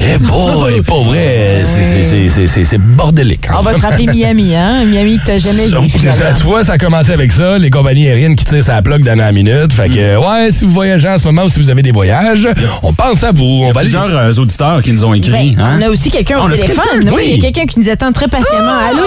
eh 0.00 0.18
boy, 0.18 0.82
pas 0.86 1.00
vrai, 1.02 1.62
c'est- 1.64 1.82
c'est- 1.82 2.02
c'est- 2.02 2.28
c'est- 2.28 2.46
c'est 2.46 2.64
c'est 2.64 2.78
bordélique. 2.78 3.46
en 3.50 3.60
On 3.60 3.62
va 3.62 3.74
se 3.74 3.80
rappeler 3.80 4.06
Miami, 4.06 4.54
hein? 4.54 4.84
Miami 4.84 5.18
que 5.18 5.26
t'as 5.26 5.38
jamais 5.38 5.66
vu. 5.66 5.88
tu 5.90 6.42
vois, 6.44 6.64
ça 6.64 6.72
a 6.74 6.78
commencé 6.78 7.12
avec 7.12 7.32
ça, 7.32 7.58
les 7.58 7.70
compagnies 7.70 8.06
aériennes 8.08 8.36
qui 8.36 8.44
tirent 8.44 8.62
sa 8.64 8.80
plug 8.82 9.02
d'année 9.02 9.22
en 9.24 9.32
minute. 9.32 9.72
Fait 9.72 9.88
que, 9.88 10.16
ouais, 10.16 10.50
si 10.50 10.64
vous 10.64 10.70
voyagez 10.72 11.08
en 11.08 11.18
ce 11.18 11.24
moment 11.24 11.44
ou 11.44 11.48
si 11.48 11.58
vous 11.58 11.70
avez 11.70 11.82
des 11.82 11.92
voyages, 11.92 12.48
on 12.82 12.92
pense 12.92 13.24
à 13.24 13.32
vous. 13.32 13.44
On 13.64 13.72
va 13.72 13.80
Plusieurs 13.80 14.14
euh, 14.16 14.32
auditeurs 14.32 14.82
qui 14.82 14.92
nous 14.92 15.04
ont 15.04 15.14
écrit. 15.14 15.54
Ben, 15.56 15.60
hein? 15.64 15.78
On 15.78 15.82
a 15.86 15.90
aussi 15.90 16.10
quelqu'un 16.10 16.38
On 16.40 16.46
au 16.46 16.50
téléphone? 16.50 17.10
Oui, 17.14 17.22
il 17.32 17.36
y 17.36 17.38
a 17.46 17.50
quelqu'un 17.50 17.66
qui 17.66 17.80
nous 17.80 17.88
attend 17.88 18.12
très 18.12 18.28
patiemment. 18.28 18.72
Allô, 18.90 19.04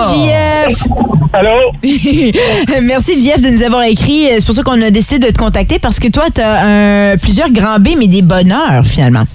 JF? 0.69 0.77
Allô? 1.33 1.71
Merci, 2.81 3.19
JF, 3.23 3.41
de 3.41 3.49
nous 3.49 3.61
avoir 3.63 3.83
écrit. 3.83 4.27
C'est 4.37 4.45
pour 4.45 4.55
ça 4.55 4.63
qu'on 4.63 4.78
a 4.81 4.91
décidé 4.91 5.27
de 5.27 5.31
te 5.33 5.37
contacter 5.37 5.79
parce 5.79 5.99
que 5.99 6.07
toi, 6.09 6.25
tu 6.33 6.41
as 6.41 7.15
plusieurs 7.21 7.49
grands 7.51 7.79
B, 7.79 7.89
mais 7.97 8.07
des 8.07 8.21
bonheurs, 8.21 8.85
finalement. 8.85 9.25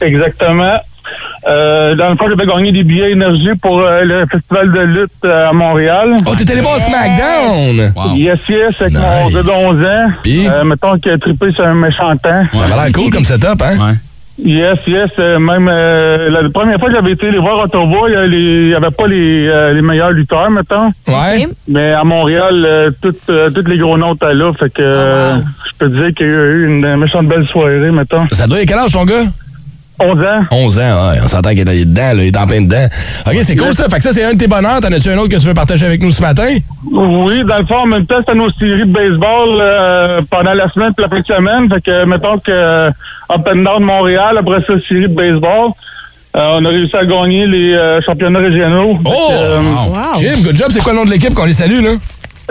Exactement. 0.00 0.76
Euh, 1.48 1.94
dans 1.94 2.10
le 2.10 2.16
fond, 2.16 2.26
j'avais 2.28 2.46
gagné 2.46 2.70
des 2.70 2.84
billets 2.84 3.12
énergie 3.12 3.54
pour 3.60 3.80
euh, 3.80 4.04
le 4.04 4.26
festival 4.30 4.70
de 4.72 4.80
lutte 4.80 5.10
euh, 5.24 5.48
à 5.48 5.52
Montréal. 5.52 6.14
Oh, 6.26 6.34
t'es 6.36 6.50
allé 6.52 6.60
voir 6.60 6.78
SmackDown! 6.78 7.92
Wow. 7.96 8.14
Yes, 8.14 8.38
yes, 8.48 8.74
avec 8.80 8.92
mon 8.92 9.26
Nice. 9.26 9.34
de 9.34 9.50
11 9.50 9.86
ans. 9.86 10.12
Puis? 10.22 10.46
Euh, 10.46 10.64
mettons 10.64 10.98
qu'il 10.98 11.10
a 11.12 11.18
trippé 11.18 11.50
sur 11.52 11.64
un 11.64 11.74
méchant 11.74 12.14
temps. 12.16 12.42
Ça 12.52 12.64
avait 12.64 12.74
l'air 12.84 12.92
cool 12.92 13.10
comme 13.10 13.24
setup, 13.24 13.60
hein? 13.62 13.78
Ouais. 13.78 13.94
Yes, 14.42 14.78
yes. 14.86 15.10
euh, 15.18 15.38
même 15.38 15.68
euh, 15.70 16.30
la 16.30 16.48
première 16.48 16.78
fois 16.78 16.88
que 16.88 16.94
j'avais 16.94 17.12
été 17.12 17.30
les 17.30 17.38
voir 17.38 17.60
à 17.60 17.64
Ottawa, 17.64 18.08
il 18.08 18.68
n'y 18.68 18.74
avait 18.74 18.90
pas 18.90 19.06
les, 19.06 19.46
euh, 19.48 19.72
les 19.72 19.82
meilleurs 19.82 20.12
lutteurs, 20.12 20.50
mettons. 20.50 20.90
Ouais. 21.08 21.46
Mais 21.68 21.92
à 21.92 22.04
Montréal, 22.04 22.64
euh, 22.66 22.90
toutes, 23.02 23.18
euh, 23.28 23.50
toutes 23.50 23.68
les 23.68 23.78
gros 23.78 23.98
noms 23.98 24.14
étaient 24.14 24.34
là. 24.34 24.52
Fait 24.58 24.70
que 24.70 24.82
euh, 24.82 25.36
je 25.36 25.76
peux 25.78 25.90
te 25.90 25.94
dire 25.96 26.14
qu'il 26.14 26.26
y 26.26 26.30
a 26.30 26.32
eu 26.32 26.66
une 26.66 26.96
méchante 26.96 27.26
belle 27.26 27.46
soirée, 27.46 27.90
mettons. 27.90 28.26
Ça 28.32 28.46
doit 28.46 28.60
être 28.60 28.68
quel 28.68 28.78
âge 28.78 28.92
ton 28.92 29.04
gars? 29.04 29.24
11 30.00 30.20
ans. 30.20 30.40
11 30.50 30.78
ans, 30.78 30.82
ouais. 31.10 31.18
On 31.24 31.28
s'entend 31.28 31.50
qu'il 31.50 31.60
est 31.68 31.84
dedans, 31.84 32.12
là. 32.14 32.22
Il 32.22 32.26
est 32.28 32.36
en 32.36 32.46
plein 32.46 32.62
dedans. 32.62 32.86
OK, 33.26 33.36
c'est 33.42 33.56
cool 33.56 33.74
ça. 33.74 33.88
Fait 33.88 33.98
que 33.98 34.04
ça, 34.04 34.12
c'est 34.12 34.24
un 34.24 34.32
de 34.32 34.38
tes 34.38 34.46
bonheurs. 34.48 34.80
T'en 34.80 34.90
as-tu 34.92 35.10
un 35.10 35.18
autre 35.18 35.28
que 35.28 35.36
tu 35.40 35.46
veux 35.46 35.54
partager 35.54 35.86
avec 35.86 36.02
nous 36.02 36.10
ce 36.10 36.22
matin? 36.22 36.56
Oui, 36.90 37.42
dans 37.46 37.58
le 37.58 37.66
fond, 37.66 37.76
en 37.82 37.86
même 37.86 38.06
temps, 38.06 38.16
c'était 38.20 38.34
nos 38.34 38.50
séries 38.52 38.80
de 38.86 38.92
baseball 38.92 39.58
euh, 39.60 40.20
pendant 40.30 40.54
la 40.54 40.68
semaine 40.70 40.92
et 40.98 41.02
la 41.02 41.08
fin 41.08 41.20
de 41.20 41.26
semaine. 41.26 41.68
Fait 41.68 41.80
que, 41.82 42.04
mettons 42.04 42.38
que 42.38 42.50
euh, 42.50 42.90
Up 43.32 43.48
and 43.52 43.62
Down 43.62 43.82
Montréal, 43.84 44.36
après 44.38 44.60
ça, 44.66 44.72
série 44.88 45.02
de 45.08 45.14
baseball, 45.14 45.70
euh, 46.36 46.58
on 46.60 46.64
a 46.64 46.68
réussi 46.68 46.96
à 46.96 47.04
gagner 47.04 47.46
les 47.46 47.74
euh, 47.74 48.00
championnats 48.02 48.38
régionaux. 48.38 48.94
Fait 49.04 49.10
Oh! 49.10 49.28
que, 49.30 49.34
euh, 49.34 49.58
Wow. 49.60 50.20
Jim, 50.20 50.42
good 50.44 50.56
job. 50.56 50.68
C'est 50.70 50.80
quoi 50.82 50.92
le 50.92 50.98
nom 50.98 51.04
de 51.04 51.10
l'équipe 51.10 51.34
qu'on 51.34 51.44
les 51.44 51.52
salue, 51.52 51.82
là? 51.82 51.90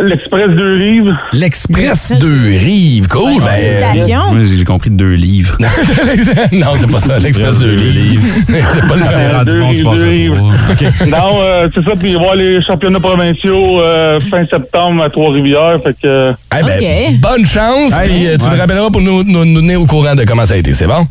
L'Express 0.02 0.50
de 0.50 0.78
Rive. 0.78 1.16
L'Express 1.34 2.12
de 2.20 2.28
Rive. 2.60 3.08
Cool. 3.08 3.41
ben, 3.41 3.47
Félicitations. 3.50 4.34
Moi, 4.34 4.43
j'ai 4.56 4.64
compris 4.66 4.89
deux 4.89 5.14
livres. 5.14 5.58
non, 6.52 6.68
c'est 6.78 6.89
pas 6.91 7.00
ça. 7.00 7.20
L'Express 7.20 7.60
de 7.60 7.70
Rive. 7.70 8.22
c'est 8.70 8.88
pas 8.88 8.95
le 8.95 9.36
rendu 9.38 9.52
deux 9.52 9.60
bon, 9.60 9.74
tu 9.74 9.84
passes 9.84 10.00
deux 10.00 10.30
non, 11.10 11.41
euh, 11.41 11.68
c'est 11.74 11.84
ça, 11.84 11.91
puis 12.00 12.16
voir 12.16 12.36
les 12.36 12.62
championnats 12.62 13.00
provinciaux 13.00 13.82
euh, 13.82 14.20
fin 14.30 14.45
septembre 14.45 15.04
à 15.04 15.10
Trois-Rivières. 15.10 15.80
Fait 15.84 15.93
que 15.93 16.08
euh, 16.08 16.34
Eh 16.60 16.64
ben, 16.64 16.80
OK. 17.14 17.20
bonne 17.20 17.45
chance. 17.45 17.93
Hey, 17.93 18.10
Puis 18.10 18.28
euh, 18.28 18.38
tu 18.38 18.50
me 18.50 18.58
rappelleras 18.58 18.89
pour 18.89 19.02
nous, 19.02 19.24
nous- 19.24 19.45
nous 19.45 19.62
tenir 19.62 19.82
au 19.82 19.86
courant 19.86 20.16
de 20.16 20.24
comment 20.24 20.45
ça 20.45 20.54
a 20.54 20.58
été. 20.58 20.74
C'est 20.74 20.88
bon? 20.88 21.06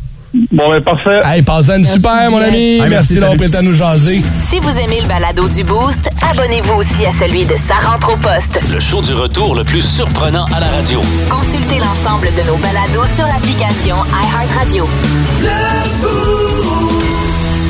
Bon, 0.51 0.69
ben 0.69 0.81
parfait. 0.81 1.21
Hey, 1.23 1.41
passez 1.41 1.83
super, 1.83 2.29
mon 2.29 2.37
ami. 2.41 2.79
Merci 2.87 3.15
d'avoir 3.15 3.37
prêté 3.37 3.57
à 3.57 3.61
nous 3.61 3.73
jaser. 3.73 4.21
Si 4.37 4.59
vous 4.59 4.77
aimez 4.77 5.01
le 5.01 5.07
balado 5.07 5.47
du 5.47 5.63
Boost, 5.63 6.09
abonnez-vous 6.31 6.73
aussi 6.73 7.05
à 7.05 7.11
celui 7.11 7.45
de 7.45 7.55
Sa 7.67 7.89
rentre 7.89 8.13
au 8.13 8.17
poste. 8.17 8.59
Le 8.71 8.79
show 8.79 9.01
du 9.01 9.13
retour 9.13 9.55
le 9.55 9.63
plus 9.63 9.81
surprenant 9.81 10.45
à 10.55 10.59
la 10.59 10.67
radio. 10.67 11.01
Consultez 11.29 11.79
l'ensemble 11.79 12.27
de 12.27 12.47
nos 12.47 12.57
balados 12.57 13.07
sur 13.15 13.25
l'application 13.25 13.95
iHeartRadio. 14.13 14.87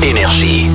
Énergie. 0.02 0.66